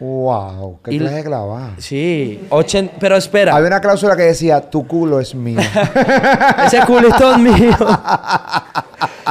[0.00, 1.74] Wow, qué Y- clase de clavada.
[1.78, 5.58] Sí, ochen- pero espera, Había una cláusula que decía, tu culo es mío.
[6.66, 7.76] ese culito es mío.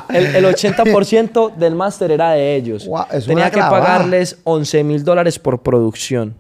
[0.10, 2.90] El, el 80% del máster era de ellos.
[3.26, 3.84] Tenía que clavada.
[3.84, 6.36] pagarles 11 mil dólares por producción.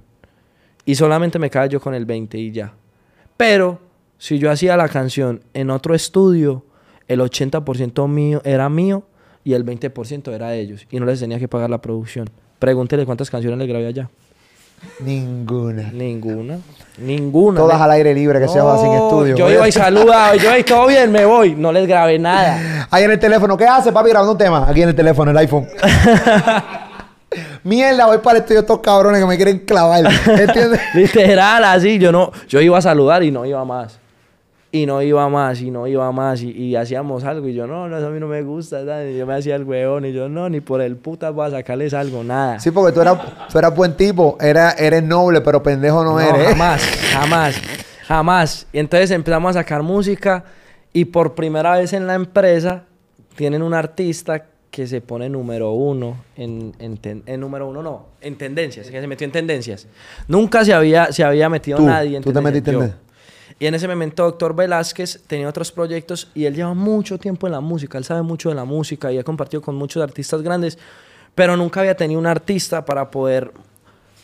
[0.86, 2.74] Y solamente me cae yo con el 20 y ya.
[3.36, 3.80] Pero
[4.18, 6.65] si yo hacía la canción en otro estudio,
[7.07, 9.03] el 80% mío era mío
[9.43, 10.88] y el 20% era de ellos.
[10.89, 12.30] Y no les tenía que pagar la producción.
[12.59, 14.09] Pregúntele cuántas canciones le grabé allá.
[14.99, 15.91] Ninguna.
[15.91, 16.57] Ninguna.
[16.97, 17.59] Ninguna.
[17.59, 19.36] Todas al aire libre, que se va sin No, estudio.
[19.36, 21.55] Yo iba y saludaba, yo, "Ey, todo bien, me voy.
[21.55, 22.88] No les grabé nada.
[22.91, 24.09] Ahí en el teléfono, ¿qué hace, papi?
[24.09, 24.65] Grabando un tema.
[24.67, 25.67] Aquí en el teléfono, el iPhone.
[27.63, 30.03] Mierda, voy para el estudio estos cabrones que me quieren clavar.
[30.25, 30.80] ¿Entiendes?
[30.93, 31.99] Literal, así.
[31.99, 33.99] Yo no, yo iba a saludar y no iba más.
[34.72, 36.41] Y no iba más, y no iba más.
[36.41, 37.47] Y, y hacíamos algo.
[37.47, 38.84] Y yo, no, no, eso a mí no me gusta.
[38.86, 39.15] ¿sabes?
[39.15, 40.05] Y yo me hacía el huevón.
[40.05, 42.59] Y yo, no, ni por el puta voy a sacarles algo, nada.
[42.59, 43.18] Sí, porque tú eras,
[43.49, 44.38] tú eras buen tipo.
[44.41, 46.49] Era, eres noble, pero pendejo no, No, eres.
[46.49, 46.82] jamás,
[47.13, 47.61] jamás,
[48.07, 48.68] jamás.
[48.74, 50.43] Y entonces empezamos a sacar música
[50.91, 52.84] y por primera vez en la empresa
[53.36, 58.07] tienen un artista que se pone número uno en, en, ten- en número uno, no,
[58.22, 59.88] en tendencias, que se metió en tendencias.
[60.28, 62.80] Nunca se había, se había metido Tú, nadie en tú te tendencias, metiste en yo.
[62.82, 63.07] tendencias.
[63.60, 67.54] Y en ese momento Doctor Velázquez tenía otros proyectos y él lleva mucho tiempo en
[67.54, 70.78] la música, él sabe mucho de la música y ha compartido con muchos artistas grandes,
[71.36, 73.52] pero nunca había tenido un artista para poder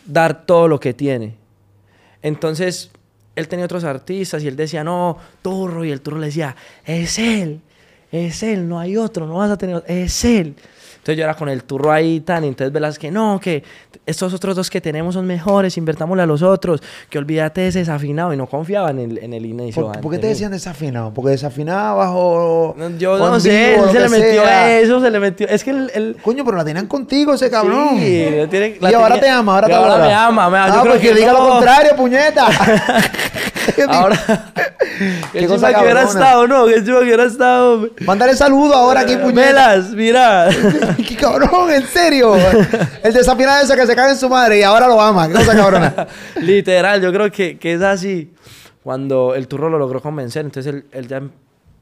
[0.05, 1.35] dar todo lo que tiene.
[2.21, 2.91] Entonces,
[3.35, 6.55] él tenía otros artistas y él decía, no, Turro, y el Turro le decía,
[6.85, 7.61] es él,
[8.11, 10.55] es él, no hay otro, no vas a tener es él.
[11.03, 13.61] Entonces yo era con el turro ahí tan, y entonces velas que no, que
[14.05, 17.79] estos otros dos que tenemos son mejores, invertámosle a los otros, que olvídate de ese
[17.79, 19.71] desafinado y no confiaba en el, en el.
[19.75, 21.13] ¿Por, ¿por qué te decían desafinado?
[21.13, 22.73] ¿Porque desafinabas o...?
[22.77, 24.79] No, Yo no sé, él se le metió sea?
[24.79, 25.45] eso, se le metió.
[25.49, 25.91] Es que el.
[25.93, 27.97] el- Coño, pero la tenían contigo ese cabrón.
[27.99, 30.07] Sí, tiene- y ahora tenía- te ama, ahora te ahora adora.
[30.07, 30.67] me ama, me ama.
[30.69, 31.49] Yo Ah, creo pues que diga lo no.
[31.55, 32.47] contrario, puñeta.
[33.87, 34.17] ahora.
[35.31, 36.69] Qué cosa que hubiera estado, ¿no?
[36.71, 37.89] Chimba que hubiera estado.
[38.05, 39.41] Mándale saludo ahora aquí, puñeta.
[39.41, 40.49] Velas, mira.
[41.07, 41.71] ¡Qué cabrón!
[41.71, 42.35] ¿En serio?
[43.03, 45.27] El desafinado ese que se cae en su madre y ahora lo ama.
[45.27, 46.07] ¿Qué cosa cabrona?
[46.41, 48.31] Literal, yo creo que, que es así.
[48.83, 51.21] Cuando el turro lo logró convencer, entonces él, él ya.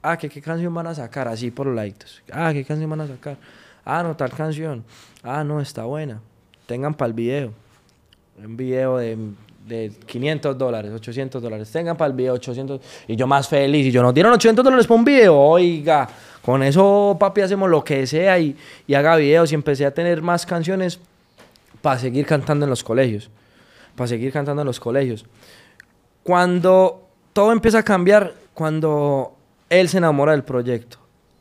[0.04, 1.28] Ah, ¿qué, ¿qué canción van a sacar?
[1.28, 2.22] Así por los laditos.
[2.32, 3.38] Ah, ¿qué canción van a sacar?
[3.86, 4.84] Ah, no, tal canción.
[5.24, 6.22] Ah, no, está buena.
[6.66, 7.54] Tengan para el video.
[8.38, 9.18] Un video de,
[9.72, 11.72] de 500 dólares, 800 dólares.
[11.72, 12.82] Tengan para el video 800.
[13.08, 13.88] Y yo más feliz.
[13.88, 15.38] Y yo, nos dieron 800 dólares para un video.
[15.38, 16.08] Oiga,
[16.42, 18.56] con eso, papi, hacemos lo que sea y,
[18.86, 19.52] y haga videos.
[19.52, 21.00] Y empecé a tener más canciones
[21.82, 23.30] para seguir cantando en los colegios.
[23.96, 25.26] Para seguir cantando en los colegios.
[26.24, 29.34] Cuando todo empieza a cambiar, cuando
[29.70, 30.98] él se enamora del proyecto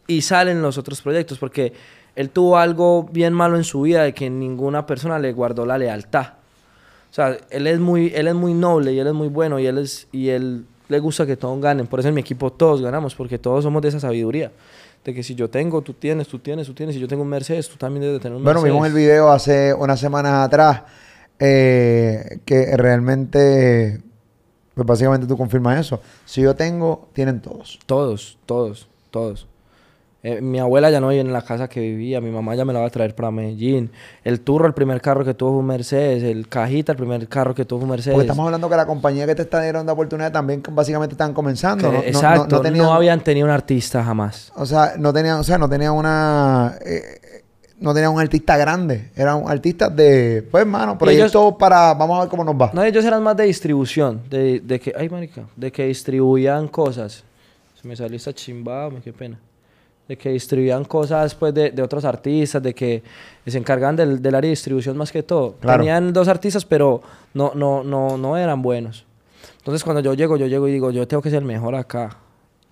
[0.06, 1.72] y salen los otros proyectos, porque
[2.14, 5.78] él tuvo algo bien malo en su vida de que ninguna persona le guardó la
[5.78, 6.39] lealtad.
[7.10, 9.66] O sea, él es muy, él es muy noble y él es muy bueno y
[9.66, 11.86] él es, y él le gusta que todos ganen.
[11.86, 14.52] Por eso en mi equipo todos ganamos, porque todos somos de esa sabiduría.
[15.04, 16.94] De que si yo tengo, tú tienes, tú tienes, tú tienes.
[16.94, 18.74] Si yo tengo un Mercedes, tú también debes de tener un Bueno, Mercedes.
[18.74, 20.82] vimos el video hace unas semanas atrás
[21.38, 24.02] eh, que realmente,
[24.74, 26.00] pues básicamente tú confirmas eso.
[26.26, 27.78] Si yo tengo, tienen todos.
[27.86, 29.48] Todos, todos, todos.
[30.22, 32.74] Eh, mi abuela ya no vive en la casa que vivía, mi mamá ya me
[32.74, 33.90] la va a traer para Medellín.
[34.22, 36.22] El turro, el primer carro que tuvo fue un Mercedes.
[36.22, 38.14] El cajita, el primer carro que tuvo fue un Mercedes.
[38.14, 41.90] Porque estamos hablando que la compañía que te está dando oportunidad también básicamente están comenzando.
[41.90, 42.02] Que- ¿no?
[42.02, 44.52] Exacto, no no, tenían- habían tenido un artista jamás.
[44.56, 47.42] O sea, no tenían, o sea, no tenían una, eh,
[47.78, 49.10] no tenían un artista grande.
[49.16, 52.70] Eran artistas de, pues, hermano, proyectos para, vamos a ver cómo nos va.
[52.74, 57.24] No, ellos eran más de distribución, de, de que, ay, marica, de que distribuían cosas.
[57.80, 59.38] Se me salió esta chimbada, qué pena.
[60.10, 63.00] De que distribuían cosas, pues, de, de otros artistas, de que
[63.46, 65.54] se encargaban del, del área de distribución más que todo.
[65.60, 65.84] Claro.
[65.84, 67.00] Tenían dos artistas, pero
[67.32, 69.06] no, no, no, no eran buenos.
[69.58, 72.16] Entonces, cuando yo llego, yo llego y digo, yo tengo que ser el mejor acá.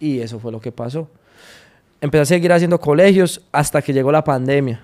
[0.00, 1.06] Y eso fue lo que pasó.
[2.00, 4.80] Empecé a seguir haciendo colegios hasta que llegó la pandemia.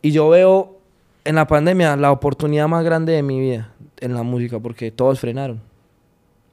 [0.00, 0.78] Y yo veo
[1.24, 5.18] en la pandemia la oportunidad más grande de mi vida en la música, porque todos
[5.18, 5.60] frenaron.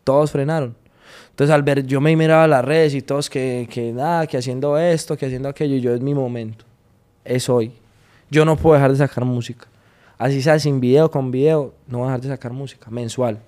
[0.04, 0.76] Todos frenaron.
[1.42, 4.78] Entonces, al ver, yo me miraba las redes y todos que, que nada, que haciendo
[4.78, 6.66] esto, que haciendo aquello, y yo es mi momento.
[7.26, 7.72] Es hoy.
[8.30, 9.66] Yo no puedo dejar de sacar música.
[10.20, 13.40] Así sea sin video, con video, no voy a dejar de sacar música, mensual.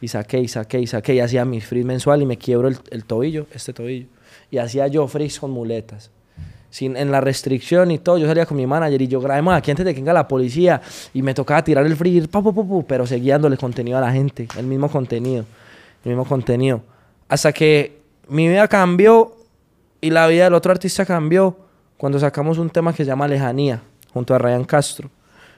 [0.00, 2.78] Y saqué, y saqué, y saqué, y hacía mis frees mensual y me quiebro el,
[2.90, 4.06] el tobillo, este tobillo.
[4.50, 6.10] Y hacía yo frees con muletas.
[6.70, 9.70] Sin, en la restricción y todo, yo salía con mi manager y yo grabemos aquí
[9.70, 10.80] antes de que venga la policía
[11.12, 12.42] y me tocaba tirar el free, pa,
[12.86, 15.44] pero seguía dándole contenido a la gente, el mismo contenido,
[16.04, 16.82] el mismo contenido.
[17.28, 19.36] Hasta que mi vida cambió
[20.00, 21.56] y la vida del otro artista cambió
[21.96, 23.82] cuando sacamos un tema que se llama Lejanía,
[24.12, 25.10] junto a Ryan Castro,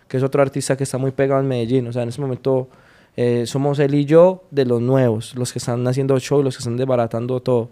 [0.08, 1.86] que es otro artista que está muy pegado en Medellín.
[1.86, 2.68] O sea, en ese momento
[3.16, 6.60] eh, somos él y yo de los nuevos, los que están haciendo show, los que
[6.60, 7.68] están desbaratando todo.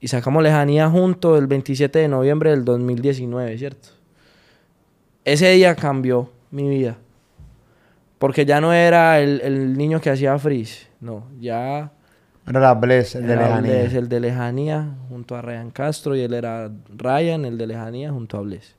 [0.00, 3.90] Y sacamos Lejanía junto el 27 de noviembre del 2019, ¿cierto?
[5.24, 6.96] Ese día cambió mi vida.
[8.18, 11.92] Porque ya no era el, el niño que hacía freeze, no, ya
[12.46, 13.60] Era la Bless, el de lejanía.
[13.60, 18.10] Bless, el de Lejanía junto a Ryan Castro y él era Ryan, el de Lejanía
[18.10, 18.74] junto a Bless.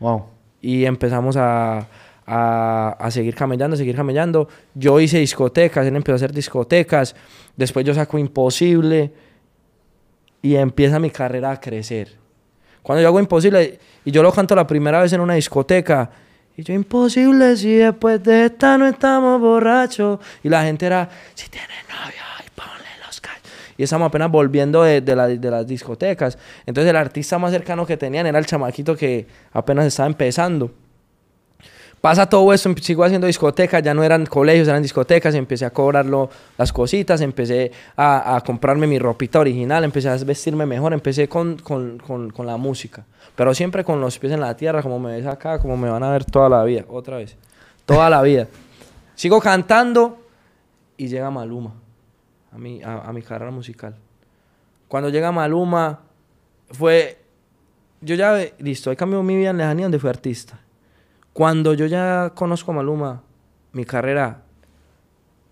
[0.00, 0.24] Wow.
[0.60, 1.86] Y empezamos a,
[2.26, 4.48] a, a seguir camellando, a seguir camellando.
[4.74, 7.14] Yo hice discotecas, él empezó a hacer discotecas.
[7.56, 9.12] Después yo saco Imposible
[10.42, 12.12] y empieza mi carrera a crecer.
[12.82, 16.10] Cuando yo hago Imposible y yo lo canto la primera vez en una discoteca,
[16.56, 20.20] y yo imposible si después de esta no estamos borrachos.
[20.42, 23.50] Y la gente era, si tienes novio, ay, ponle los cachos.
[23.76, 26.38] Y estamos apenas volviendo de, de de las discotecas.
[26.64, 30.70] Entonces el artista más cercano que tenían era el chamaquito que apenas estaba empezando.
[32.04, 35.70] Pasa todo esto, em- sigo haciendo discotecas, ya no eran colegios, eran discotecas, empecé a
[35.70, 36.28] cobrarlo
[36.58, 41.96] las cositas, empecé a, comprarme mi ropita original, empecé a vestirme mejor, empecé con, con,
[41.96, 45.24] con, con la música, pero siempre con los pies en la tierra, como me ves
[45.24, 47.38] acá, como me van a ver toda la vida, otra vez,
[47.86, 48.48] toda la vida.
[49.14, 50.18] Sigo cantando
[50.98, 51.72] y llega Maluma
[52.52, 53.96] a mi, a, a mi carrera musical.
[54.88, 56.00] Cuando llega Maluma,
[56.70, 57.16] fue,
[58.02, 60.60] yo ya, listo, he cambiado mi vida en lejanía donde fui artista.
[61.34, 63.22] Cuando yo ya conozco a Maluma,
[63.72, 64.40] mi carrera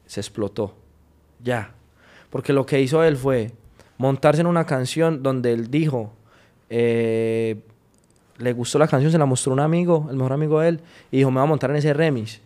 [0.06, 0.74] se explotó.
[1.42, 1.72] Ya.
[2.30, 3.50] Porque lo que hizo él fue
[3.98, 6.12] montarse en una canción donde él dijo
[6.70, 7.60] eh,
[8.38, 10.80] le gustó la canción, se la mostró un amigo, el mejor amigo de él,
[11.10, 12.40] y dijo, me voy a montar en ese remix.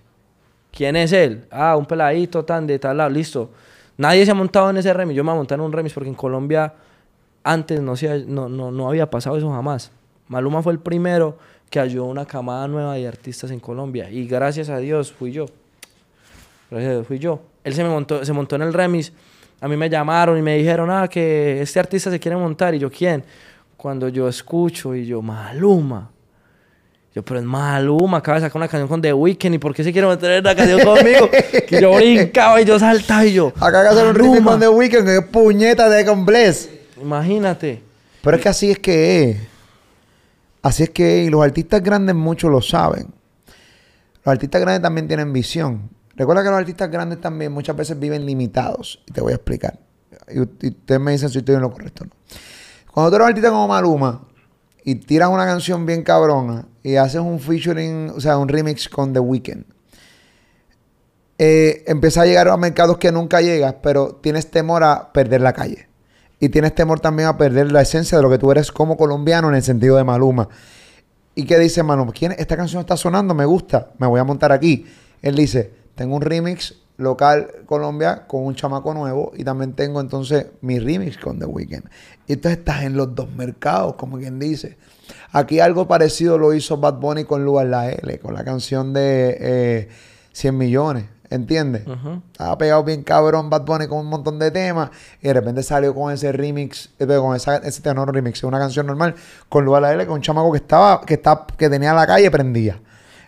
[0.72, 1.46] ¿Quién es él?
[1.50, 3.50] Ah, un peladito tan de tal lado, listo.
[3.96, 5.94] Nadie se ha montado en ese remix, yo me voy a montar en un remix
[5.94, 6.74] porque en Colombia
[7.44, 9.92] antes no, se, no, no, no había pasado eso jamás.
[10.28, 11.38] Maluma fue el primero
[11.70, 14.10] que ayudó a una camada nueva de artistas en Colombia.
[14.10, 15.46] Y gracias a Dios fui yo.
[16.70, 17.40] Gracias a Dios fui yo.
[17.64, 19.12] Él se, me montó, se montó en el remix.
[19.60, 22.74] A mí me llamaron y me dijeron, ah, que este artista se quiere montar.
[22.74, 23.24] Y yo, ¿quién?
[23.76, 26.10] Cuando yo escucho y yo, Maluma.
[27.14, 29.54] Yo, pero es Maluma, acaba de sacar una canción con The Weeknd.
[29.54, 31.30] ¿Y por qué se quiere meter en la canción conmigo?
[31.66, 33.52] que yo brincaba y yo saltaba y yo.
[33.58, 36.68] Acá que hacer un remix con The Weeknd, que es puñeta de con Bless.
[37.00, 37.82] Imagínate.
[38.22, 39.55] Pero es que así es que es.
[40.66, 43.14] Así es que y los artistas grandes muchos lo saben.
[44.24, 45.90] Los artistas grandes también tienen visión.
[46.16, 49.00] Recuerda que los artistas grandes también muchas veces viven limitados.
[49.06, 49.78] Y te voy a explicar.
[50.28, 52.12] Y, ustedes me dicen si estoy en lo correcto o no.
[52.92, 54.26] Cuando tú eres artista como Maluma
[54.82, 59.12] y tiras una canción bien cabrona y haces un featuring, o sea, un remix con
[59.12, 59.66] The Weeknd,
[61.38, 65.52] eh, empieza a llegar a mercados que nunca llegas, pero tienes temor a perder la
[65.52, 65.86] calle
[66.38, 69.48] y tienes temor también a perder la esencia de lo que tú eres como colombiano
[69.48, 70.48] en el sentido de Maluma.
[71.34, 72.12] ¿Y qué dice Maluma?
[72.12, 74.86] ¿Quién, esta canción está sonando, me gusta, me voy a montar aquí.
[75.22, 80.46] Él dice, tengo un remix local Colombia con un chamaco nuevo y también tengo entonces
[80.62, 81.84] mi remix con The Weeknd.
[82.26, 84.76] Y entonces estás en los dos mercados, como quien dice.
[85.32, 89.36] Aquí algo parecido lo hizo Bad Bunny con Lugar La L, con la canción de
[89.40, 89.88] eh,
[90.32, 91.04] 100 millones.
[91.30, 91.84] ¿Entiendes?
[92.32, 95.94] Estaba pegado bien cabrón Bad Bunny con un montón de temas y de repente salió
[95.94, 99.14] con ese remix, eh, con ese tenor remix, una canción normal
[99.48, 102.80] con Lugar L, con un chamaco que estaba, que está, que tenía la calle prendía.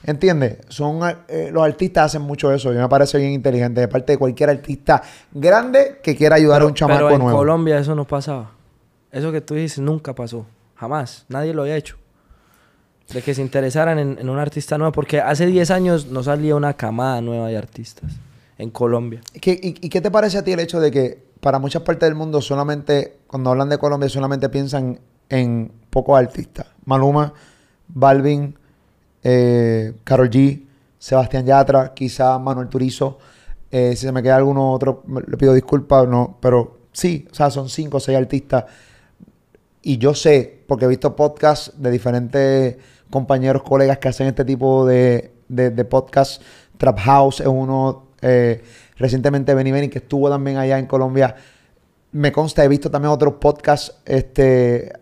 [0.04, 0.58] ¿Entiendes?
[0.68, 4.18] Son, eh, los artistas hacen mucho eso y me parece bien inteligente de parte de
[4.18, 7.36] cualquier artista grande que quiera ayudar a un chamaco pero en nuevo.
[7.36, 8.52] Colombia eso no pasaba.
[9.10, 10.46] Eso que tú dices nunca pasó.
[10.76, 11.24] Jamás.
[11.28, 11.96] Nadie lo había hecho.
[13.12, 14.92] De que se interesaran en, un artista nuevo.
[14.92, 18.12] Porque hace 10 años no salía una camada nueva de artistas
[18.58, 19.20] en Colombia.
[19.40, 22.16] ¿Qué, y, qué te parece a ti el hecho de que para muchas partes del
[22.16, 24.98] mundo solamente, cuando hablan de Colombia, solamente piensan
[25.28, 26.66] en pocos artistas?
[26.84, 27.32] Maluma,
[27.88, 28.54] Balvin,
[29.22, 30.62] eh, G,
[30.98, 33.18] Sebastián Yatra, quizá Manuel Turizo.
[33.70, 37.50] Eh, si se me queda alguno otro, le pido disculpas, no, pero sí, o sea,
[37.50, 38.64] son cinco o seis artistas.
[39.82, 42.76] Y yo sé, porque he visto podcasts de diferentes
[43.10, 46.40] compañeros, colegas que hacen este tipo de, de, podcasts.
[46.76, 48.08] Trap House es uno.
[48.20, 48.62] Eh,
[48.96, 51.34] recientemente Benny Benny, que estuvo también allá en Colombia.
[52.12, 54.92] Me consta, he visto también otros podcasts este,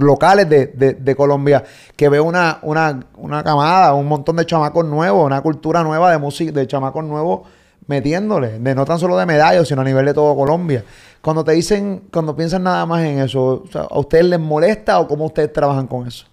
[0.00, 1.64] locales de, Colombia
[1.96, 6.18] que veo una, una, una, camada, un montón de chamacos nuevos, una cultura nueva de
[6.18, 7.48] música, de chamacos nuevos
[7.86, 10.84] metiéndole, de no tan solo de medallos, sino a nivel de todo Colombia.
[11.20, 15.26] Cuando te dicen, cuando piensan nada más en eso, ¿a ustedes les molesta o cómo
[15.26, 16.26] ustedes trabajan con eso?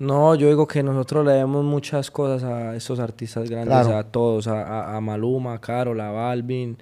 [0.00, 4.48] No, yo digo que nosotros le damos muchas cosas a esos artistas grandes, a todos,
[4.48, 6.76] a, Maluma, a Carol, a Balvin,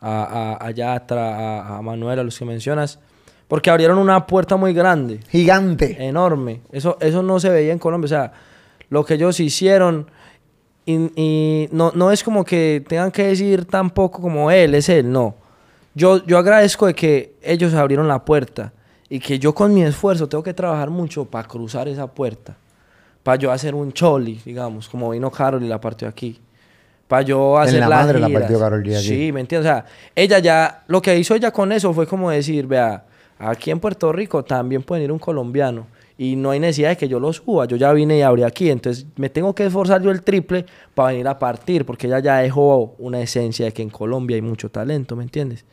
[0.00, 2.98] a, a, Yatra, a, a Manuel, a los que mencionas
[3.50, 5.18] porque abrieron una puerta muy grande.
[5.28, 5.96] Gigante.
[6.06, 6.60] Enorme.
[6.70, 8.04] Eso, eso no se veía en Colombia.
[8.04, 8.32] O sea,
[8.90, 10.06] lo que ellos hicieron.
[10.86, 15.34] Y, no, no, es como que tengan que decir tampoco como él, es él, no.
[15.94, 18.72] Yo, yo agradezco de que ellos abrieron la puerta
[19.10, 22.56] y que yo con mi esfuerzo tengo que trabajar mucho para cruzar esa puerta.
[23.22, 26.40] Para yo hacer un choli, digamos, como vino Carol y la partió aquí.
[27.06, 28.94] Para yo hacer en la madre la partió Carol aquí.
[28.94, 29.70] Sí, ¿me entiendes?
[29.70, 29.84] O sea,
[30.16, 33.04] ella ya, lo que hizo ella con eso fue como decir, vea,
[33.42, 35.86] Aquí en Puerto Rico también puede ir un colombiano
[36.18, 37.64] y no hay necesidad de que yo lo suba.
[37.64, 41.12] Yo ya vine y abrí aquí, entonces me tengo que esforzar yo el triple para
[41.12, 44.68] venir a partir, porque ella ya dejó una esencia de que en Colombia hay mucho
[44.68, 45.64] talento, ¿me entiendes?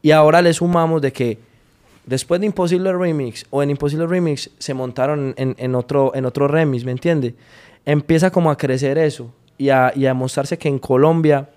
[0.00, 1.38] Y ahora le sumamos de que
[2.06, 6.84] después de Imposible Remix o en Imposible Remix se montaron en, otro, en otro remix,
[6.84, 7.34] ¿me entiendes?
[7.84, 11.48] Empieza como a crecer eso y a, y a mostrarse que en Colombia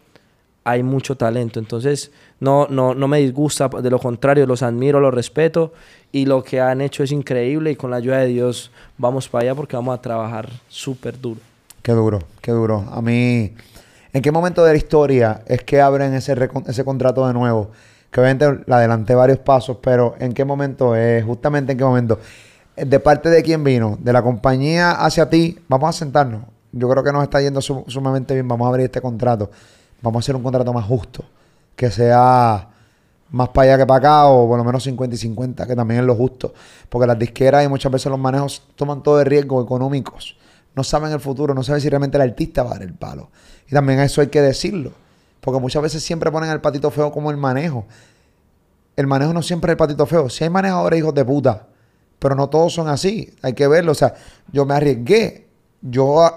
[0.64, 1.60] hay mucho talento.
[1.60, 2.12] Entonces,
[2.42, 5.72] no, no, no me disgusta, de lo contrario, los admiro, los respeto
[6.12, 9.44] y lo que han hecho es increíble y con la ayuda de Dios vamos para
[9.44, 11.40] allá porque vamos a trabajar súper duro.
[11.82, 12.84] Qué duro, qué duro.
[12.92, 13.54] A mí,
[14.12, 16.36] ¿en qué momento de la historia es que abren ese,
[16.68, 17.72] ese contrato de nuevo?
[18.12, 21.24] Que obviamente le adelanté varios pasos, pero ¿en qué momento es?
[21.24, 22.20] Justamente en qué momento.
[22.76, 23.98] ¿De parte de quién vino?
[24.00, 25.60] ¿De la compañía hacia ti?
[25.68, 26.44] Vamos a sentarnos.
[26.72, 28.48] Yo creo que nos está yendo sumamente bien.
[28.48, 29.50] Vamos a abrir este contrato.
[30.02, 31.26] Vamos a hacer un contrato más justo
[31.78, 32.68] que sea
[33.30, 36.02] más para allá que para acá o por lo menos 50 y 50, que también
[36.02, 36.54] es lo justo.
[36.90, 40.38] Porque las disqueras y muchas veces los manejos toman todo de riesgos económicos.
[40.76, 43.30] No saben el futuro, no saben si realmente el artista va a dar el palo.
[43.68, 44.92] Y también eso hay que decirlo.
[45.42, 47.86] Porque muchas veces siempre ponen al patito feo como el manejo.
[48.96, 50.30] El manejo no siempre es el patito feo.
[50.30, 51.68] Si hay manejadores hijos de puta
[52.20, 53.34] pero no todos son así.
[53.42, 53.92] Hay que verlo.
[53.92, 54.16] O sea,
[54.52, 55.48] yo me arriesgué.
[55.82, 56.30] Yo,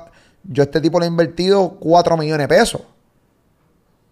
[0.45, 2.83] yo a este tipo le he invertido 4 millones de pesos.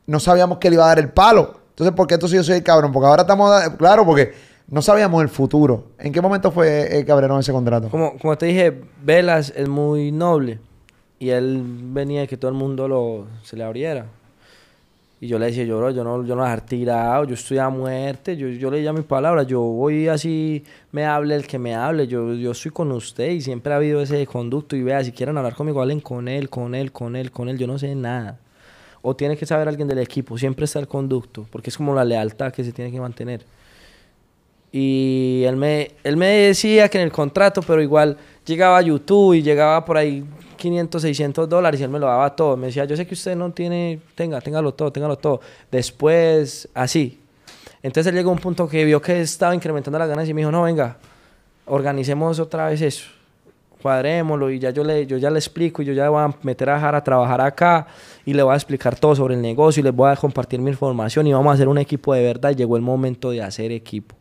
[0.07, 1.61] No sabíamos que le iba a dar el palo.
[1.71, 2.93] Entonces, ¿por qué entonces yo soy el cabrón?
[2.93, 3.61] Porque ahora estamos...
[3.77, 4.33] Claro, porque
[4.69, 5.89] no sabíamos el futuro.
[5.99, 7.89] ¿En qué momento fue el Cabrerón ese contrato?
[7.89, 10.61] Como, como te dije, Velas es muy noble.
[11.19, 14.07] Y él venía que todo el mundo lo, se le abriera.
[15.21, 17.69] Y yo le decía, yo, bro, yo no, yo no dejar tirado, yo estoy a
[17.69, 20.63] muerte, yo, yo le llamo mis palabras, yo voy así,
[20.93, 24.01] me hable el que me hable, yo, yo estoy con usted y siempre ha habido
[24.01, 27.33] ese conducto y vea, si quieren hablar conmigo, hablen con él, con él, con él,
[27.33, 28.39] con él, yo no sé nada.
[29.03, 32.05] O tiene que saber alguien del equipo, siempre está el conducto, porque es como la
[32.05, 33.45] lealtad que se tiene que mantener.
[34.71, 39.35] Y él me, él me decía que en el contrato, pero igual llegaba a YouTube
[39.35, 40.25] y llegaba por ahí
[40.59, 42.55] 500, 600 dólares y él me lo daba todo.
[42.59, 45.41] Me decía, yo sé que usted no tiene, tenga, téngalo todo, téngalo todo.
[45.71, 47.19] Después, así.
[47.83, 50.43] Entonces él llegó a un punto que vio que estaba incrementando las ganas y me
[50.43, 50.99] dijo, no, venga,
[51.65, 53.07] organicemos otra vez eso.
[53.81, 56.69] Cuadrémoslo y ya yo, le, yo ya le explico y yo ya voy a meter
[56.69, 57.87] a Jara a trabajar acá
[58.27, 60.71] y le voy a explicar todo sobre el negocio y les voy a compartir mi
[60.71, 62.51] información y vamos a hacer un equipo de verdad.
[62.51, 64.17] Y llegó el momento de hacer equipo.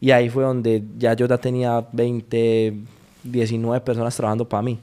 [0.00, 2.74] Y ahí fue donde ya yo ya tenía 20,
[3.22, 4.80] 19 personas trabajando para mí.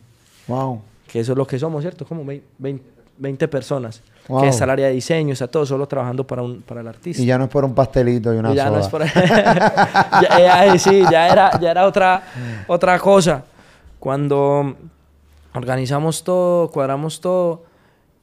[0.49, 0.81] Wow.
[1.07, 2.05] Que eso es lo que somos, ¿cierto?
[2.05, 2.23] Como
[2.57, 4.01] 20, personas.
[4.27, 7.21] Que es el área de diseño, está todo solo trabajando para, un, para el artista.
[7.21, 9.03] Y ya no es por un pastelito y una y ya No es por...
[9.05, 12.23] ya, sí, ya era, ya era otra,
[12.67, 13.43] otra cosa.
[13.97, 14.75] Cuando
[15.53, 17.63] organizamos todo, cuadramos todo,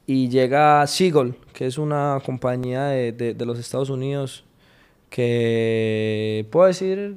[0.05, 4.45] y llega Seagull, que es una compañía de, de los Estados Unidos
[5.09, 7.15] que puedo decir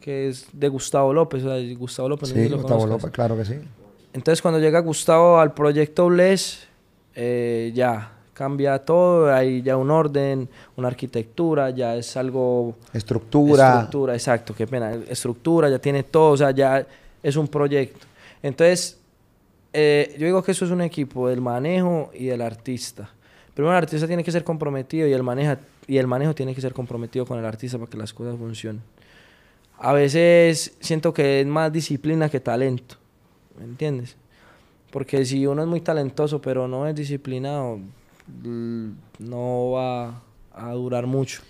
[0.00, 1.44] que es de Gustavo López,
[1.76, 2.30] Gustavo López.
[2.30, 3.54] Sí, Gustavo López, claro que sí.
[4.12, 6.66] Entonces cuando llega Gustavo al proyecto Bless,
[7.14, 12.76] eh, ya cambia todo, hay ya un orden, una arquitectura, ya es algo...
[12.92, 13.74] Estructura.
[13.74, 14.94] Estructura, exacto, qué pena.
[15.08, 16.86] Estructura, ya tiene todo, o sea, ya
[17.22, 18.06] es un proyecto.
[18.42, 18.98] Entonces,
[19.72, 23.08] eh, yo digo que eso es un equipo del manejo y del artista.
[23.54, 26.60] Primero el artista tiene que ser comprometido y el, maneja, y el manejo tiene que
[26.60, 28.82] ser comprometido con el artista para que las cosas funcionen.
[29.78, 32.96] A veces siento que es más disciplina que talento,
[33.58, 34.16] ¿me entiendes?
[34.90, 37.80] Porque si uno es muy talentoso pero no es disciplinado,
[39.18, 40.22] no va
[40.54, 41.40] a durar mucho.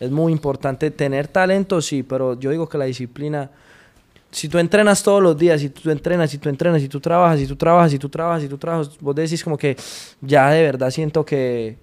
[0.00, 3.50] Es muy importante tener talento, sí, pero yo digo que la disciplina
[4.34, 7.38] si tú entrenas todos los días, si tú entrenas, si tú entrenas, si tú trabajas,
[7.38, 9.76] si tú trabajas, si tú trabajas, si tú trabajas, vos decís como que
[10.20, 11.78] ya de verdad siento que,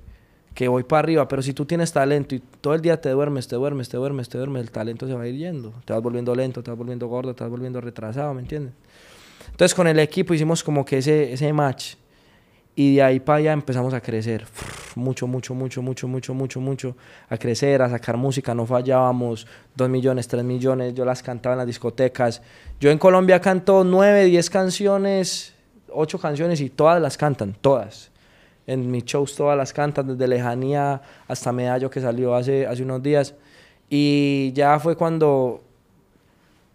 [0.54, 3.48] que voy para arriba, pero si tú tienes talento y todo el día te duermes,
[3.48, 5.72] te duermes, te duermes, te duermes, el talento se va a ir yendo.
[5.86, 8.74] Te vas volviendo lento, te vas volviendo gordo, te vas volviendo retrasado, ¿me entiendes?
[9.62, 11.94] Entonces con el equipo hicimos como que ese, ese match
[12.76, 14.44] y de ahí para allá empezamos a crecer.
[14.96, 16.98] Mucho, mucho, mucho, mucho, mucho, mucho, mucho.
[17.30, 18.56] A crecer, a sacar música.
[18.56, 19.46] No fallábamos.
[19.76, 20.96] Dos millones, tres millones.
[20.96, 22.42] Yo las cantaba en las discotecas.
[22.80, 25.54] Yo en Colombia canto nueve, diez canciones,
[25.90, 28.10] ocho canciones y todas las cantan, todas.
[28.66, 33.04] En mis shows todas las cantan, desde Lejanía hasta Medallo que salió hace, hace unos
[33.04, 33.36] días.
[33.92, 35.62] Y ya fue cuando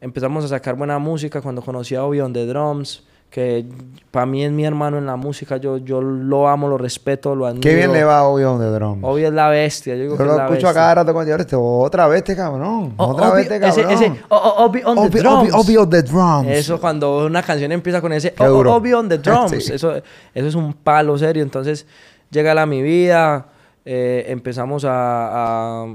[0.01, 3.67] empezamos a sacar buena música, cuando conocí a Obi on the Drums que
[4.11, 7.47] para mí es mi hermano en la música, yo, yo lo amo, lo respeto, lo
[7.47, 7.63] admiro.
[7.63, 9.01] Qué bien le va a Obi on the Drums.
[9.03, 11.31] Obi es la bestia, yo digo que lo es la escucho a cada rato cuando
[11.31, 13.91] yo este, otra vez este cabrón, otra vez este cabrón.
[13.91, 15.53] Ese, ese Obi on the Drums.
[15.53, 16.49] On the Drums.
[16.49, 20.03] Eso cuando una canción empieza con ese Obi on the Drums, eso, eso
[20.35, 21.87] es un palo serio, entonces
[22.31, 23.49] llega a mi vida,
[23.85, 25.95] eh, empezamos a, a,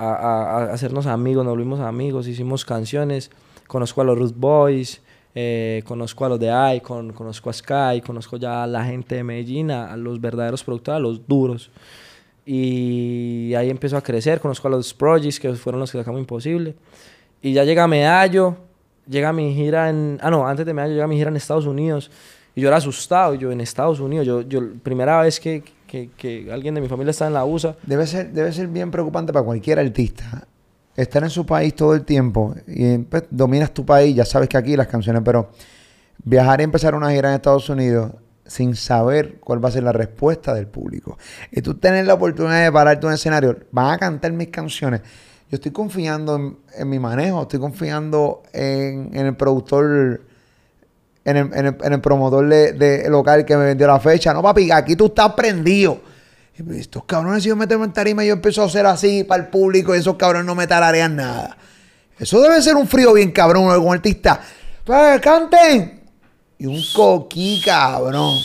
[0.00, 3.30] a, hacernos amigos, nos volvimos amigos, hicimos canciones,
[3.66, 5.02] conozco a los Ruth Boys,
[5.34, 9.24] eh, conozco a los de Icon, conozco a Sky, conozco ya a la gente de
[9.24, 11.70] Medellín, a, los verdaderos productores, a los duros.
[12.46, 16.74] Y ahí empezó a crecer, conozco a los Projects, que fueron los que sacamos Imposible.
[17.42, 18.56] Y ya llega Medallo,
[19.08, 20.18] llega mi gira en...
[20.20, 22.10] Ah, no, antes de Medallo llega mi gira en Estados Unidos.
[22.54, 26.52] Y yo era asustado, yo en Estados Unidos, yo, yo primera vez que, que, que
[26.52, 27.76] alguien de mi familia está en la USA.
[27.84, 30.46] Debe ser, debe ser bien preocupante para cualquier artista
[30.96, 34.56] estar en su país todo el tiempo y pues, dominas tu país, ya sabes que
[34.56, 35.50] aquí las canciones, pero
[36.22, 38.12] viajar y empezar una gira en Estados Unidos
[38.46, 41.16] sin saber cuál va a ser la respuesta del público.
[41.50, 45.00] Y tú tener la oportunidad de pararte en un escenario, van a cantar mis canciones.
[45.48, 50.22] Yo estoy confiando en, mi manejo, estoy confiando en, el productor,
[51.24, 54.32] en el, promotor de, local que me vendió la fecha.
[54.32, 56.00] No, papi, aquí tú estás prendido.
[56.74, 59.48] Estos cabrones, si yo me en tarima y yo empiezo a hacer así para el
[59.48, 61.56] público y esos cabrones no me talarean nada.
[62.18, 64.40] Eso debe ser un frío bien cabrón con artista.
[64.84, 65.99] Pues canten.
[66.60, 68.36] Y un coquí, cabrón.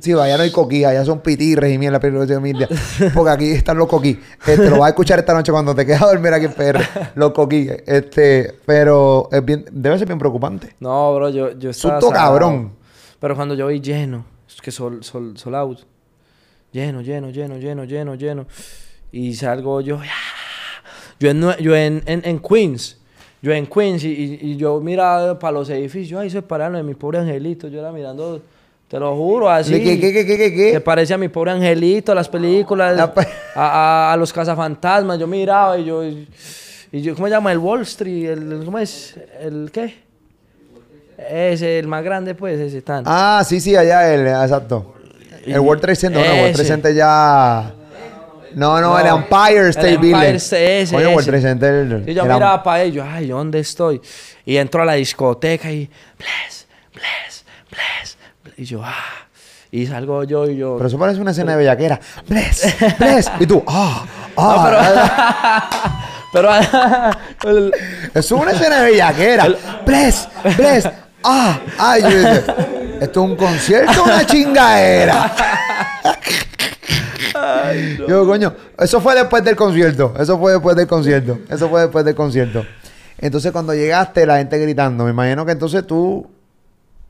[0.00, 2.68] Sí, vaya no hay coquí, allá son pitirres y mierda, pero de India.
[3.14, 4.18] Porque aquí están los coquí.
[4.44, 6.80] Este, lo vas a escuchar esta noche cuando te quedas a dormir aquí en PR.
[7.14, 7.68] Los coquí.
[7.86, 10.74] Este, pero es bien, debe ser bien preocupante.
[10.80, 12.00] No, bro, yo, yo estaba...
[12.00, 12.32] Susto salado.
[12.32, 12.72] cabrón.
[13.20, 15.78] Pero cuando yo vi lleno, es que sol, sol, sol out.
[16.72, 18.46] Lleno, lleno, lleno, lleno, lleno, lleno.
[19.12, 20.00] Y salgo yo...
[21.20, 22.98] Yo en, yo en, en, en Queens.
[23.46, 26.20] Yo en Queens y, yo miraba para los edificios.
[26.20, 27.68] Ay, eso es para de mi pobre angelito.
[27.68, 28.42] Yo era mirando...
[28.88, 29.72] Te lo juro, así.
[29.82, 30.72] ¿Qué, qué, qué, qué, qué?
[30.72, 35.16] Que parece a mi pobre angelito, las películas, La pe- a, a- a los cazafantasmas.
[35.18, 37.52] Yo miraba y yo, y yo, ¿cómo se llama?
[37.52, 39.14] El Wall Street, el, ¿cómo es?
[39.40, 39.94] ¿El qué?
[41.18, 43.04] Ese, el más grande, pues, ese tan.
[43.06, 44.94] Ah, sí, sí, allá el, exacto.
[45.44, 46.68] El World Trade Center, no, el World Trade.
[46.68, 47.74] Center ya.
[48.56, 50.14] No, no, el No, Empire State el Building.
[50.14, 51.24] Empire State, ese, World.
[51.26, 52.02] Trade Center.
[52.06, 54.00] Y yo era- miraba para ellos, ay, ¿dónde estoy?
[54.46, 58.16] Y entro a la discoteca y, bless, bless, bless.
[58.42, 58.58] bless.
[58.58, 58.94] Y yo, ah.
[59.70, 60.76] Y salgo yo y yo.
[60.78, 62.00] Pero eso parece una escena de bellaquera.
[62.26, 63.30] Bless, bless.
[63.40, 64.06] Y tú, ah,
[64.38, 66.02] ah.
[66.32, 66.50] Pero,
[67.44, 67.72] el-
[68.14, 69.48] Eso es una escena de bellaquera.
[69.84, 70.88] Bless, bless.
[71.22, 72.02] Ah, ay,
[73.00, 75.32] esto es un concierto, una chingadera.
[78.08, 80.14] Yo, coño, eso fue después del concierto.
[80.18, 81.38] Eso fue después del concierto.
[81.48, 82.64] Eso fue después del concierto.
[83.18, 86.28] Entonces, cuando llegaste, la gente gritando, me imagino que entonces tú, o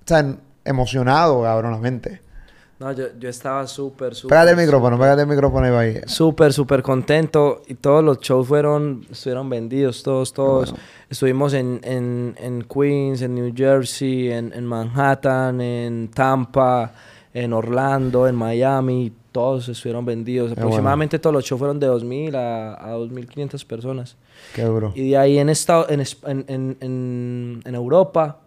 [0.04, 0.24] sea,
[0.64, 2.20] emocionado, cabronamente.
[2.78, 4.36] no, yo, yo estaba súper, súper.
[4.36, 6.00] Pégate el micrófono, pégate el micrófono ahí.
[6.06, 7.62] Súper, súper contento.
[7.66, 10.74] Y todos los shows fueron, estuvieron vendidos, todos, todos.
[11.08, 16.92] Estuvimos en, en, en Queens, en New Jersey, en, en Manhattan, en Tampa,
[17.32, 19.12] en Orlando, en Miami.
[19.36, 20.52] Todos estuvieron vendidos.
[20.52, 24.16] Aproximadamente todos los shows fueron de 2.000 a, a 2.500 personas.
[24.54, 24.92] Qué duro.
[24.94, 28.38] Y de ahí en, estado, en, en, en, en, en Europa.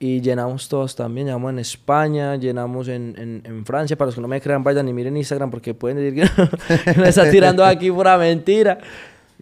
[0.00, 1.26] Y llenamos todos también.
[1.26, 3.98] Llenamos en España, llenamos en, en, en Francia.
[3.98, 6.14] Para los que no me crean, vayan y miren Instagram porque pueden decir
[6.94, 8.78] que me está tirando aquí pura mentira.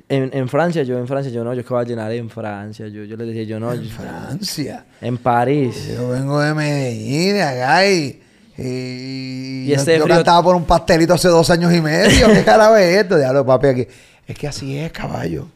[0.09, 2.89] En, en Francia, yo en Francia, yo no, yo que voy a llenar en Francia.
[2.89, 4.85] Yo, yo les decía, yo no, yo- Francia.
[5.01, 5.95] en París.
[5.97, 8.21] Yo vengo de Medellín, de acá, y,
[8.59, 12.29] y, Y yo, este yo frío- cantaba por un pastelito hace dos años y medio.
[12.33, 13.17] ¿Qué carajo es esto?
[13.19, 13.87] Diablo, papi, aquí.
[14.27, 15.47] Es que así es, caballo.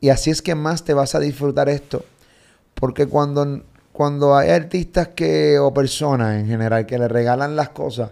[0.00, 2.04] Y así es que más te vas a disfrutar esto.
[2.74, 3.62] Porque cuando,
[3.92, 8.10] cuando hay artistas que, o personas en general, que le regalan las cosas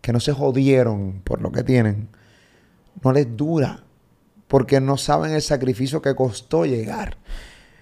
[0.00, 2.08] que no se jodieron por lo que tienen,
[3.02, 3.82] no les dura.
[4.48, 7.16] Porque no saben el sacrificio que costó llegar.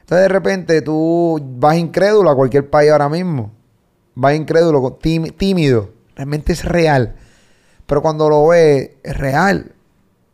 [0.00, 3.52] Entonces de repente tú vas incrédulo a cualquier país ahora mismo.
[4.14, 5.90] Vas incrédulo, tímido.
[6.14, 7.16] Realmente es real.
[7.86, 9.72] Pero cuando lo ves, es real.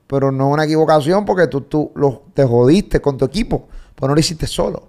[0.06, 1.92] Pero no es una equivocación porque tú, tú
[2.34, 3.68] te jodiste con tu equipo.
[3.94, 4.88] Pues no lo hiciste solo.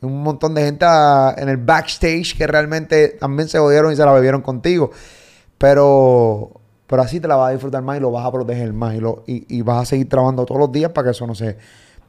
[0.00, 4.04] Un montón de gente ah, en el backstage que realmente también se jodieron y se
[4.04, 4.90] la bebieron contigo.
[5.56, 6.52] Pero,
[6.86, 8.94] pero así te la vas a disfrutar más y lo vas a proteger más.
[8.94, 11.34] Y, lo, y, y vas a seguir trabajando todos los días para que eso no
[11.34, 11.56] se...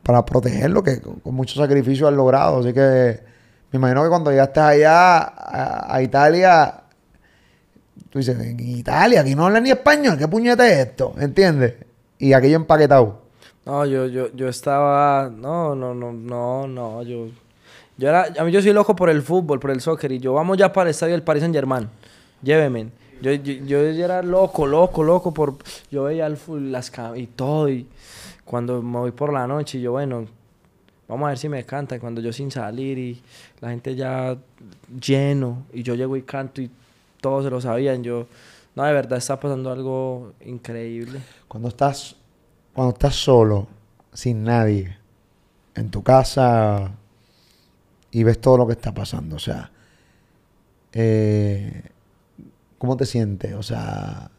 [0.03, 2.59] Para protegerlo, que con mucho sacrificio has logrado.
[2.59, 3.19] Así que
[3.71, 6.81] me imagino que cuando llegaste allá a, Italia,
[8.09, 11.13] tú dices, en Italia, aquí no hablan ni español, ¿qué puñeta es esto?
[11.19, 11.75] ¿Entiendes?
[12.17, 13.29] Y aquello empaquetado.
[13.65, 15.29] No, yo, yo, yo estaba.
[15.29, 17.03] No, no, no, no, no.
[17.03, 17.27] Yo,
[17.97, 18.27] yo era.
[18.39, 20.11] A mí yo soy loco por el fútbol, por el soccer.
[20.11, 21.87] Y yo vamos ya para el estadio del Paris Saint Germain.
[22.41, 22.89] Lléveme.
[23.21, 25.57] Yo, yo, yo era loco, loco, loco por.
[25.91, 27.69] Yo veía el fútbol, las y todo.
[27.69, 27.85] Y
[28.43, 30.25] cuando me voy por la noche, yo, bueno,
[31.07, 31.99] vamos a ver si me canta.
[31.99, 33.21] Cuando yo sin salir y
[33.61, 34.37] la gente ya
[35.01, 35.65] lleno.
[35.73, 36.69] Y yo llego y canto y
[37.21, 38.03] todos se lo sabían.
[38.03, 38.27] Yo.
[38.75, 41.19] No, de verdad está pasando algo increíble.
[41.47, 42.15] Cuando estás,
[42.73, 43.67] cuando estás solo,
[44.13, 44.97] sin nadie,
[45.75, 46.91] en tu casa
[48.11, 49.71] y ves todo lo que está pasando, o sea,
[50.93, 51.83] eh,
[52.77, 53.53] ¿cómo te sientes?
[53.53, 54.31] O sea,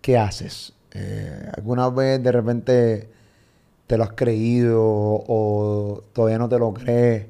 [0.00, 0.72] ¿qué haces?
[0.92, 3.08] Eh, ¿Alguna vez de repente
[3.86, 7.26] te lo has creído o todavía no te lo crees?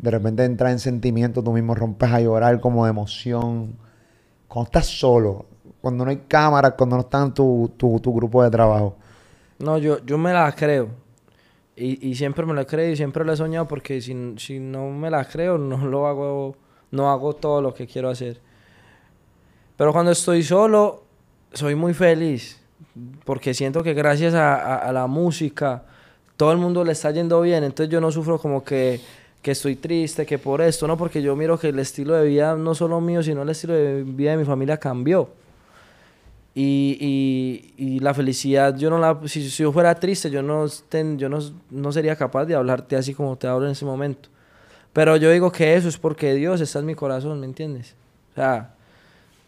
[0.00, 3.76] De repente entras en sentimiento, tú mismo rompes a llorar como de emoción.
[4.48, 5.46] Cuando estás solo,
[5.80, 8.96] cuando no hay cámaras, cuando no está en tu, tu, tu grupo de trabajo.
[9.58, 10.88] No, yo, yo me la creo.
[11.74, 14.90] Y, y siempre me la creo y siempre lo he soñado porque si, si no
[14.90, 16.56] me la creo, no lo hago,
[16.90, 18.40] no hago todo lo que quiero hacer.
[19.76, 21.02] Pero cuando estoy solo,
[21.52, 22.60] soy muy feliz.
[23.24, 25.84] Porque siento que gracias a- a la música,
[26.36, 27.64] todo el mundo le está yendo bien.
[27.64, 29.00] Entonces yo no sufro como que,
[29.46, 30.96] que estoy triste, que por esto, ¿no?
[30.96, 34.02] Porque yo miro que el estilo de vida, no solo mío, sino el estilo de
[34.02, 35.28] vida de mi familia cambió.
[36.52, 41.16] Y, y- la felicidad, yo no la, si, si yo fuera triste, yo no, ten-
[41.16, 41.38] yo no,
[41.70, 44.28] no sería capaz de hablarte así como te hablo en ese momento.
[44.92, 47.94] Pero yo digo que eso es porque Dios está en mi corazón, ¿me entiendes?
[48.32, 48.74] O sea,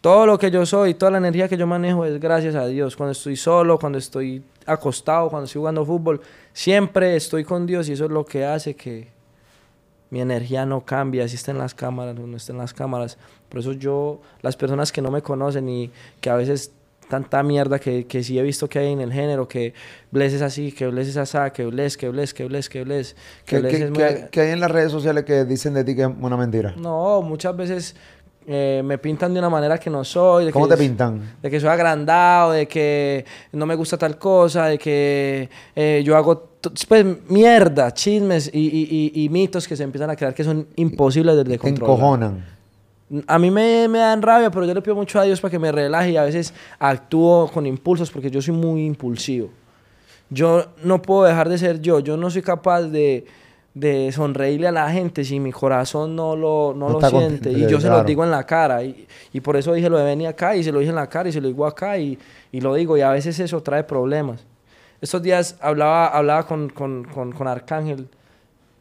[0.00, 2.94] todo lo que yo soy, toda la energía que yo manejo es gracias a Dios.
[2.94, 6.20] Cuando estoy solo, cuando estoy acostado, cuando estoy jugando fútbol,
[6.52, 9.17] siempre estoy con Dios y eso es lo que hace que
[10.10, 13.18] mi energía no cambie, si está en las cámaras o no está en las cámaras.
[13.48, 15.90] Por eso yo, las personas que no me conocen y
[16.20, 16.72] que a veces
[17.09, 19.72] tanta mierda que, que sí he visto que hay en el género, que
[20.10, 23.14] Bless es así, que Bless es así, que Bless, que Bless, que Bless, que Bless,
[23.14, 24.02] que ¿Qué, Bless qué- es muy...
[24.02, 26.74] hay en las redes sociales que dicen de ti que es una mentira?
[26.76, 27.97] No, muchas veces
[28.47, 30.47] eh, me pintan de una manera que no soy.
[30.47, 31.36] De ¿Cómo que te pintan?
[31.43, 36.16] De que soy agrandado, de que no me gusta tal cosa, de que eh, yo
[36.16, 36.47] hago
[36.89, 40.66] pues, mierda, chismes y, y- y- y mitos que se empiezan a crear que son
[40.76, 41.94] imposibles de, de Te controlar.
[41.97, 42.44] encojonan.
[43.26, 45.59] A mí me, me dan rabia, pero yo le pido mucho a Dios para que
[45.59, 49.48] me relaje y a veces actúo con impulsos porque yo soy muy impulsivo.
[50.30, 52.01] Yo no puedo dejar de ser yo.
[52.01, 53.24] Yo no soy capaz de,
[53.72, 57.51] de sonreírle a la gente si mi corazón no lo, no No lo siente.
[57.51, 58.85] Y yo se lo digo en la cara.
[58.85, 61.06] Y, y por eso dije lo de venir acá y se lo dije en la
[61.09, 62.18] cara y se lo digo acá y,
[62.52, 62.98] y lo digo.
[62.98, 64.44] Y a veces eso trae problemas.
[65.00, 68.08] Estos días hablaba, hablaba con, con, con, con Arcángel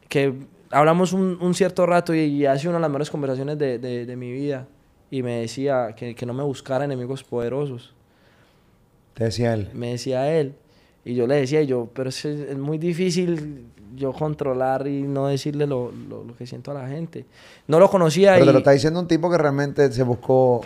[0.09, 0.33] que
[0.71, 3.77] hablamos un, un cierto rato y, y ha sido una de las mejores conversaciones de,
[3.79, 4.67] de- de mi vida.
[5.11, 7.93] Y me decía que, que no me buscara enemigos poderosos.
[9.13, 9.69] Te decía él.
[9.73, 10.55] Me decía él.
[11.05, 13.65] Y yo le decía, y yo, pero es, es muy difícil
[13.95, 17.25] yo controlar y no decirle lo, lo- lo que siento a la gente.
[17.67, 18.47] No lo conocía Pero y...
[18.47, 20.61] te lo está diciendo un tipo que realmente se buscó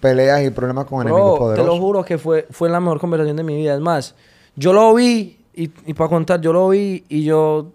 [0.00, 1.74] peleas y problemas con Bro, enemigos te poderosos.
[1.74, 3.74] lo juro que fue, fue la mejor conversación de mi vida.
[3.74, 4.14] Es más,
[4.56, 7.70] yo lo vi, y, y para contar, yo lo vi y yo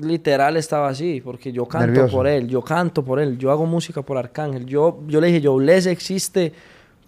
[0.00, 2.16] literal estaba así, porque yo canto Nervioso.
[2.16, 4.66] por él, yo canto por él, yo hago música por Arcángel.
[4.66, 6.52] Yo, yo le dije, yo, Les existe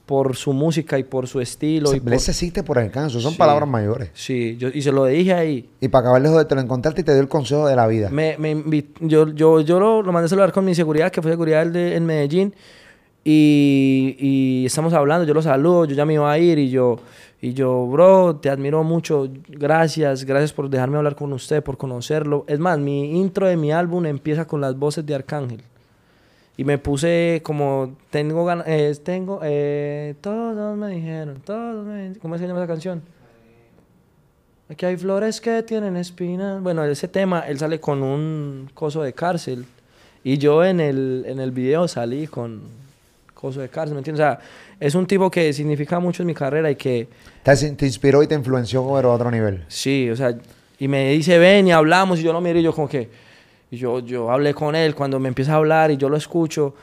[0.07, 1.93] por su música y por su estilo.
[1.93, 3.19] y por- Bless existe por alcance.
[3.20, 3.39] Son Sí.
[3.39, 4.11] palabras mayores.
[4.15, 5.69] Sí, yo, y se lo dije ahí.
[5.81, 7.89] Y para acabar lejos de te lo encontraste y te dio el consejo de la
[7.89, 8.09] vida.
[8.11, 11.33] Me, me yo, yo, yo lo, lo mandé a saludar con mi seguridad, que fue
[11.33, 12.55] seguridad de, en Medellín.
[13.24, 17.01] Y, y estamos hablando, yo lo saludo, yo ya me iba a ir y yo,
[17.47, 22.44] y yo, bro, te admiro mucho, gracias, gracias por dejarme hablar con usted, por conocerlo.
[22.48, 25.62] Es más, mi intro de mi álbum empieza con las voces de Arcángel.
[26.56, 28.66] Y me puse como, tengo ganas,
[29.05, 33.01] tengo, eh, todos me dijeron, todos me ¿cómo se llama esa canción?
[34.68, 36.60] Aquí hay flores que tienen espinas.
[36.60, 39.66] Bueno, ese tema, él sale con un coso de cárcel.
[40.24, 42.62] Y yo en el, en el video salí con
[43.37, 44.25] coso de cárcel, ¿me entiendes?
[44.25, 44.39] O sea,
[44.81, 47.07] es un tipo que significa mucho en mi carrera y que,
[47.45, 49.63] Te, te inspiró y te influenció pero a otro nivel.
[49.69, 50.35] sí, o sea,
[50.79, 53.09] y me dice, ven y hablamos, y yo lo miro y yo como que,
[53.71, 56.75] y yo, yo hablé con él cuando me empieza a hablar y yo lo escucho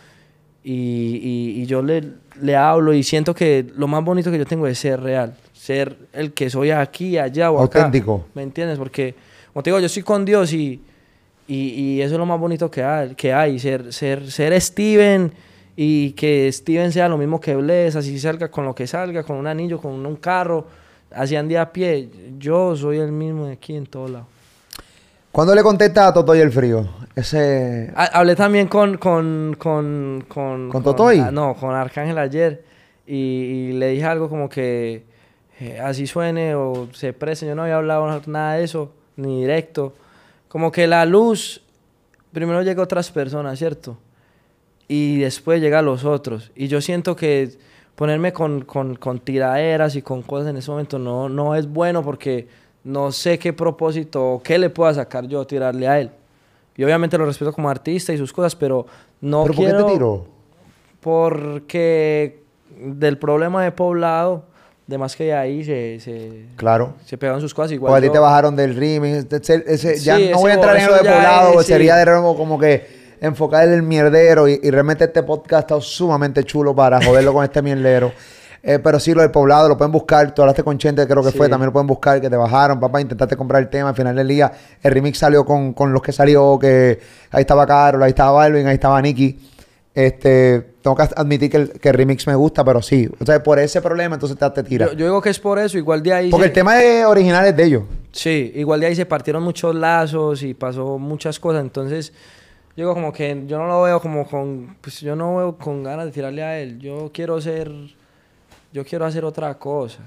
[0.63, 2.03] y, y- y yo le,
[2.41, 5.95] le hablo y siento que lo más bonito que yo tengo es ser real, ser
[6.13, 7.79] el que soy aquí, allá o acá.
[7.79, 8.25] Auténtico.
[8.33, 8.77] ¿Me entiendes?
[8.77, 9.15] Porque,
[9.51, 10.81] como te digo, yo estoy con Dios y,
[11.47, 15.31] y, y eso es lo más bonito que hay, que hay ser, ser, ser Steven
[15.75, 19.37] y que Steven sea lo mismo que Bless, así salga con lo que salga, con
[19.37, 20.65] un anillo, con un carro,
[21.11, 22.09] así ande a pie.
[22.37, 24.27] Yo soy el mismo de aquí en todos lados.
[25.31, 26.87] ¿Cuándo le contestas a Toto y el frío?
[27.15, 27.91] Ese...
[27.95, 28.97] Ha- Hablé también con...
[28.97, 31.19] ¿Con, con, con, ¿Con Totoy?
[31.19, 32.63] ah, no, con Arcángel ayer.
[33.07, 35.03] Y, y le dije algo como que
[35.59, 37.47] eh, así suene o se prese.
[37.47, 39.95] Yo no había hablado nada de eso, ni directo.
[40.47, 41.63] Como que la luz,
[42.31, 43.97] primero llega a otras personas, ¿cierto?
[44.87, 46.51] Y después llega a los otros.
[46.55, 47.49] Y yo siento que
[47.95, 52.03] ponerme con, con, con tiraderas y con cosas en ese momento no, no es bueno
[52.03, 52.47] porque
[52.83, 56.11] no sé qué propósito o qué le pueda sacar yo tirarle a él.
[56.75, 58.85] Y obviamente lo respeto como artista y sus cosas, pero
[59.21, 59.77] no ¿Pero por quiero...
[59.77, 60.25] qué te tiró?
[60.99, 62.41] Porque
[62.77, 64.45] del problema de poblado,
[64.87, 66.95] de más que de ahí se, se, Claro.
[67.05, 67.93] se pegan sus cosas igual.
[67.93, 68.71] O a ti te bajaron del.
[68.81, 71.59] Ese- ese- ya no voy a entrar en lo de poblado.
[71.61, 71.99] es, sería sí.
[71.99, 74.47] de nuevo como que enfocar en el mierdero.
[74.47, 78.11] Y, y realmente este podcast está sumamente chulo para joderlo con este mierdero.
[78.65, 80.33] Eh, pero sí, lo del poblado lo pueden buscar.
[80.33, 81.37] Tú hablaste con Chente, creo que Sí.
[81.37, 81.49] fue.
[81.49, 82.21] También lo pueden buscar.
[82.21, 83.01] Que te bajaron, papá.
[83.01, 83.89] Intentaste comprar el tema.
[83.89, 84.49] Al final del día,
[84.81, 86.57] el remix salió con, con los que salió.
[86.57, 86.97] Que
[87.31, 89.37] ahí estaba Carol, ahí estaba Balvin, ahí estaba Nicky.
[89.93, 93.09] Este, tengo que admitir que el, que el remix me gusta, pero sí.
[93.19, 94.85] O sea, por ese problema, entonces te, te tira.
[94.87, 96.29] yo, yo digo que es por eso, igual de ahí...
[96.31, 97.83] Porque se- el tema de original es de ellos.
[98.13, 102.13] Sí, igual de ahí se partieron muchos lazos y pasó muchas cosas, entonces
[102.75, 105.83] yo digo como que yo no lo veo como con, pues yo no veo con
[105.83, 107.71] ganas de tirarle a él, yo quiero ser,
[108.71, 109.99] yo quiero hacer otra cosa,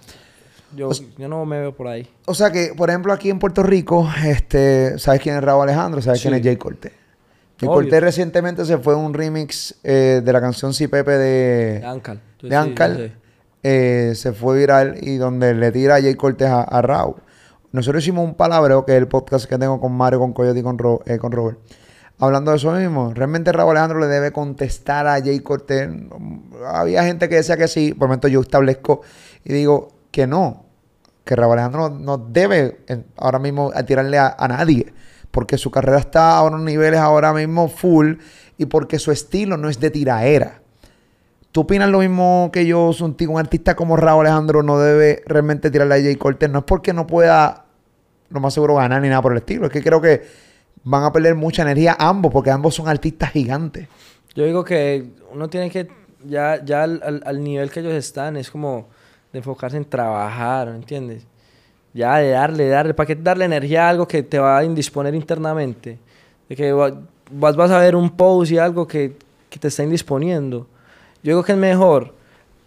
[0.74, 2.08] yo, yo no me veo por ahí.
[2.26, 6.02] O sea que, por ejemplo, aquí en Puerto Rico, este, ¿sabes quién es Raúl Alejandro?
[6.02, 6.92] ¿Sabes quién es Jay Cortés?
[7.58, 7.68] Jay.
[7.68, 12.20] Cortés recientemente se fue un remix eh, de la canción Si Pepe de, De Ancal.
[12.40, 12.96] yo de sí, Ancal.
[12.96, 13.12] sé.
[13.62, 17.16] Eh, se fue viral y donde le tira a Jay Cortés a, a Raúl.
[17.72, 20.62] Nosotros hicimos un palabreo, que es el podcast que tengo con Mario, con Coyote y
[20.62, 21.58] con, Ro- eh, con Robert.
[22.18, 25.88] Hablando de eso mismo, realmente Raúl Alejandro le debe contestar a Jay Cortés.
[26.66, 29.02] Había gente que decía que sí, por el momento yo establezco
[29.44, 30.64] y digo que no,
[31.24, 32.78] que Raúl Alejandro no, debe
[33.16, 34.92] ahora mismo tirarle a, nadie,
[35.30, 38.14] porque su carrera está a unos niveles ahora mismo full
[38.56, 40.62] y porque su estilo no es de tiraera.
[41.52, 45.70] ¿Tú opinas lo mismo que yo, un, un artista como Raúl Alejandro no debe realmente
[45.70, 46.50] tirarle a Jay Cortés?
[46.50, 47.64] No es porque no pueda,
[48.30, 49.66] lo más seguro, ganar ni nada por el estilo.
[49.66, 50.45] Es que creo que
[50.86, 53.88] van a perder mucha energía ambos, porque ambos son artistas gigantes.
[54.36, 55.88] Yo digo que uno tiene que,
[56.24, 58.86] ya, ya al, nivel que ellos están, es como
[59.32, 61.26] de enfocarse en trabajar, ¿entiendes?
[61.92, 65.12] Ya de darle, darle, ¿para qué darle energía a algo que te va a indisponer
[65.16, 65.98] internamente?
[66.48, 69.16] De que vas, vas a ver un post y algo que,
[69.50, 70.68] que te está indisponiendo.
[71.20, 72.14] Yo digo que es mejor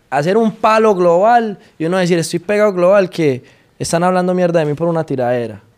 [0.09, 3.43] hacer un palo global y uno decir, estoy pegado global, que
[3.77, 5.68] están hablando mierda de mí por una tiradera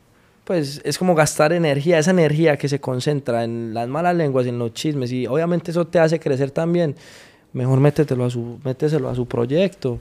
[0.43, 4.59] pues es como gastar energía, esa energía que se concentra en las malas lenguas, en
[4.59, 6.95] los chismes, y obviamente eso te hace crecer también,
[7.53, 9.99] mejor métetelo a su, méteselo a su proyecto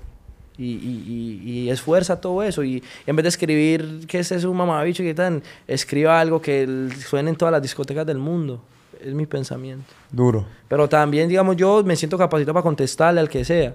[0.61, 2.63] y, y, y, esfuerza todo eso.
[2.63, 6.89] Y en vez de escribir que ese es un mamabicho que tan, escriba algo que
[7.09, 8.61] suene en todas las discotecas del mundo.
[9.03, 9.91] Es mi pensamiento.
[10.13, 10.47] Duro.
[10.69, 13.75] Pero también, digamos, yo me siento capacitado para contestarle al que sea.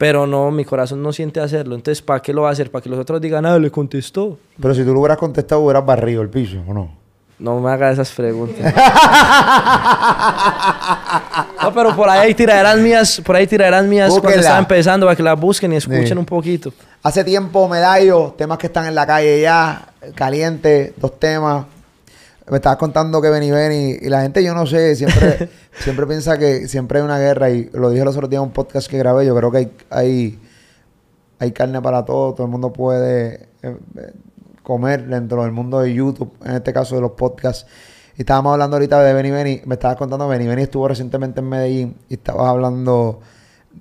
[0.00, 1.74] Pero no, mi corazón no siente hacerlo.
[1.74, 2.70] Entonces, ¿para qué lo va a hacer?
[2.70, 4.38] ¿Para que los otros digan, ah, le contestó?
[4.58, 6.90] Pero si tú lo hubieras contestado, hubieras barrido el piso, ¿o no?
[7.38, 8.64] No me hagas esas preguntas.
[11.62, 15.22] no, pero por ahí tiraderas mías, por ahí tiraderas mías cuando estaba empezando para que
[15.22, 16.72] las busquen y escuchen un poquito.
[17.02, 21.66] Hace tiempo, medallo, temas que están en la calle ya, caliente, dos temas,
[22.50, 25.48] me estabas contando que Benny Benny y la gente, yo no sé, siempre,
[25.78, 28.52] siempre piensa que siempre hay una guerra y lo dije los otros días en un
[28.52, 30.38] podcast que grabé, yo creo que hay, hay,
[31.38, 33.76] hay carne para todo, todo el mundo puede eh,
[34.64, 37.66] comer dentro del mundo de YouTube, en este caso de los podcasts.
[38.16, 41.48] Y estábamos hablando ahorita de Benny Benny, me estabas contando, Benny Benny estuvo recientemente en
[41.48, 43.20] Medellín y estabas hablando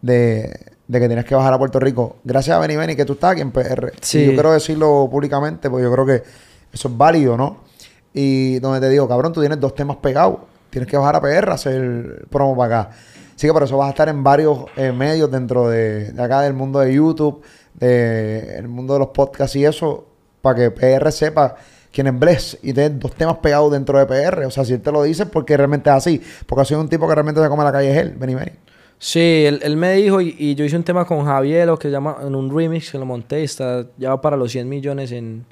[0.03, 2.17] de, que tienes que bajar a Puerto Rico.
[2.23, 3.93] Gracias a Benny Benny que tú estás aquí en PR.
[3.99, 4.27] Sí.
[4.27, 6.23] yo quiero decirlo públicamente, porque yo creo que
[6.71, 7.68] eso es válido, ¿no?
[8.13, 10.39] Y donde te digo, cabrón, tú tienes dos temas pegados.
[10.69, 12.95] Tienes que bajar a PR a hacer promo para acá.
[13.35, 16.53] Así que por eso vas a estar en varios eh, medios dentro de, acá del
[16.53, 17.41] mundo de YouTube,
[17.73, 20.05] del mundo de los podcasts y eso,
[20.41, 21.55] para que PR sepa
[21.91, 24.45] quién es Bless y tienes dos temas pegados dentro de PR.
[24.45, 26.21] O sea, si él te lo dice, porque realmente es así.
[26.45, 28.51] Porque ha sido un tipo que realmente se come la calle es él, Benny Benny.
[28.97, 32.17] Sí, él, me dijo y, yo hice un tema con Javier, lo que se llama
[32.21, 35.45] en un remix que lo monté, está ya para los 100 millones en,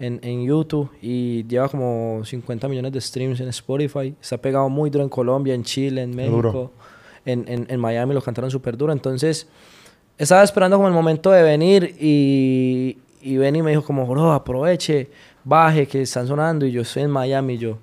[0.00, 4.14] en, en, YouTube y lleva como 50 millones de streams en Spotify.
[4.20, 6.72] Está pegado muy duro en Colombia, en Chile, en México,
[7.24, 8.92] en, en, en, Miami lo cantaron súper duro.
[8.92, 9.46] Entonces,
[10.18, 15.10] estaba esperando como el momento de venir y, y y me dijo como, bro, aproveche,
[15.44, 16.64] baje, que están sonando.
[16.64, 17.76] Y yo estoy en Miami, yo,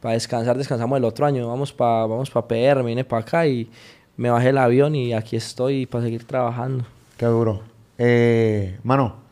[0.00, 1.48] para descansar, descansamos el otro año.
[1.48, 3.68] Vamos para vamos pa PR, me vine para acá y
[4.16, 6.84] me bajé el avión y aquí estoy para seguir trabajando.
[7.16, 7.62] Qué duro.
[7.98, 9.23] Eh, mano,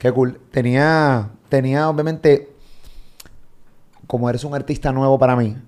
[0.00, 0.40] Qué cool.
[0.50, 2.48] Tenía, tenía obviamente,
[4.06, 5.58] como eres un artista nuevo para mí,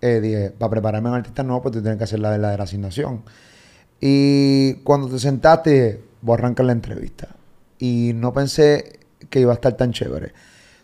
[0.00, 2.64] eh, dije, para prepararme a un artista nuevo, pues tú tienes que hacer la verdadera
[2.64, 3.22] asignación.
[4.00, 7.28] Y cuando te sentaste, voy a arrancar la entrevista.
[7.78, 8.98] Y no pensé
[9.30, 10.32] que iba a estar tan chévere.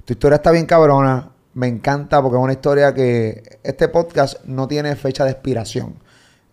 [0.04, 1.32] Tu historia está bien cabrona.
[1.54, 5.96] Me encanta porque es una historia que este podcast no tiene fecha de expiración.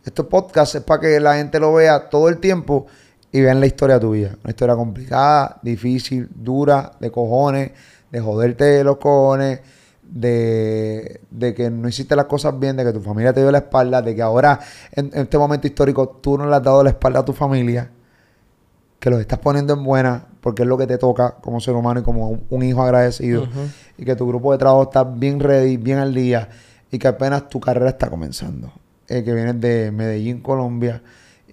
[0.03, 2.88] Este podcast es para que la gente lo vea todo el tiempo
[3.32, 4.36] y vean la historia de tu vida.
[4.44, 7.72] Una historia complicada, difícil, dura, de cojones,
[8.12, 9.60] de joderte de los cojones,
[10.10, 11.20] de,
[11.56, 14.16] que no hiciste las cosas bien, de que tu familia te dio la espalda, de
[14.16, 14.60] que ahora,
[14.91, 17.91] en, este momento histórico, tú no le has dado la espalda a tu familia,
[18.99, 21.99] que los estás poniendo en buena, porque es lo que te toca como ser humano
[21.99, 23.48] y como un, hijo agradecido,
[23.98, 26.49] y que tu grupo de trabajo está bien ready, bien al día,
[26.90, 28.72] y que apenas tu carrera está comenzando.
[29.10, 31.02] Eh, que vienes de Medellín, Colombia,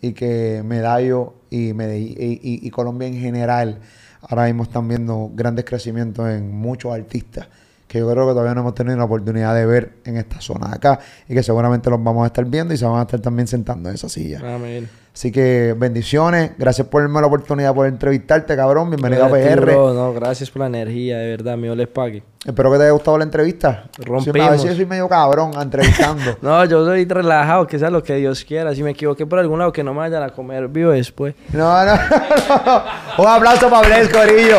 [0.01, 3.81] y que Medallo y, y, Colombia en general
[4.23, 7.49] ahora mismo están viendo grandes crecimientos en muchos artistas
[7.87, 10.69] que yo creo que todavía no hemos tenido la oportunidad de ver en esta zona
[10.69, 10.99] de acá
[11.29, 13.89] y que seguramente los vamos a estar viendo y se van a estar también sentando
[13.89, 14.41] en esa silla.
[14.55, 14.89] Amén.
[15.15, 18.91] Así que bendiciones, gracias por darme la oportunidad por entrevistarte, cabrón.
[18.91, 19.73] Bienvenido a PR.
[19.73, 22.25] no, gracias por la energía, de verdad, mío les pague.
[22.45, 23.85] Espero que te haya gustado la entrevista.
[23.99, 24.49] Rompimos.
[24.49, 26.37] a ver si yo soy medio cabrón entrevistando.
[26.43, 28.75] no, yo soy relajado, que sea lo que Dios quiera.
[28.75, 31.37] Si me equivoqué por algún lado, que no me vayan a comer vivo después.
[31.53, 31.93] No, no,
[33.19, 34.57] Un aplauso para Blaise Corillo.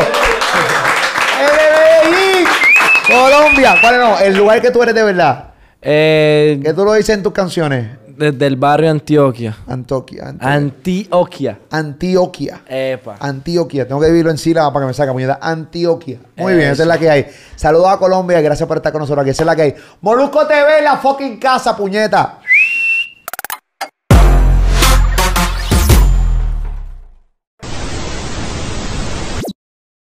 [3.06, 3.74] Colombia.
[3.78, 4.18] ¿Cuál no?
[4.20, 5.50] El lugar que tú eres de verdad.
[5.82, 8.05] Eh, que tú lo dices en tus canciones.
[8.16, 9.56] Desde el barrio Antioquia.
[9.66, 10.34] Antioquia.
[10.40, 11.58] Antioquia.
[11.70, 12.62] Antioquia.
[12.66, 13.16] Epa.
[13.20, 13.86] Antioquia.
[13.86, 15.38] Tengo que vivirlo en sílaba para que me saque, puñeta.
[15.40, 16.18] Antioquia.
[16.36, 17.26] Muy bien, esa es la que hay.
[17.56, 19.30] Saludos a Colombia y gracias por estar con nosotros aquí.
[19.30, 19.74] Esa es la que hay.
[20.00, 22.40] Molusco TV, la fucking casa, puñeta.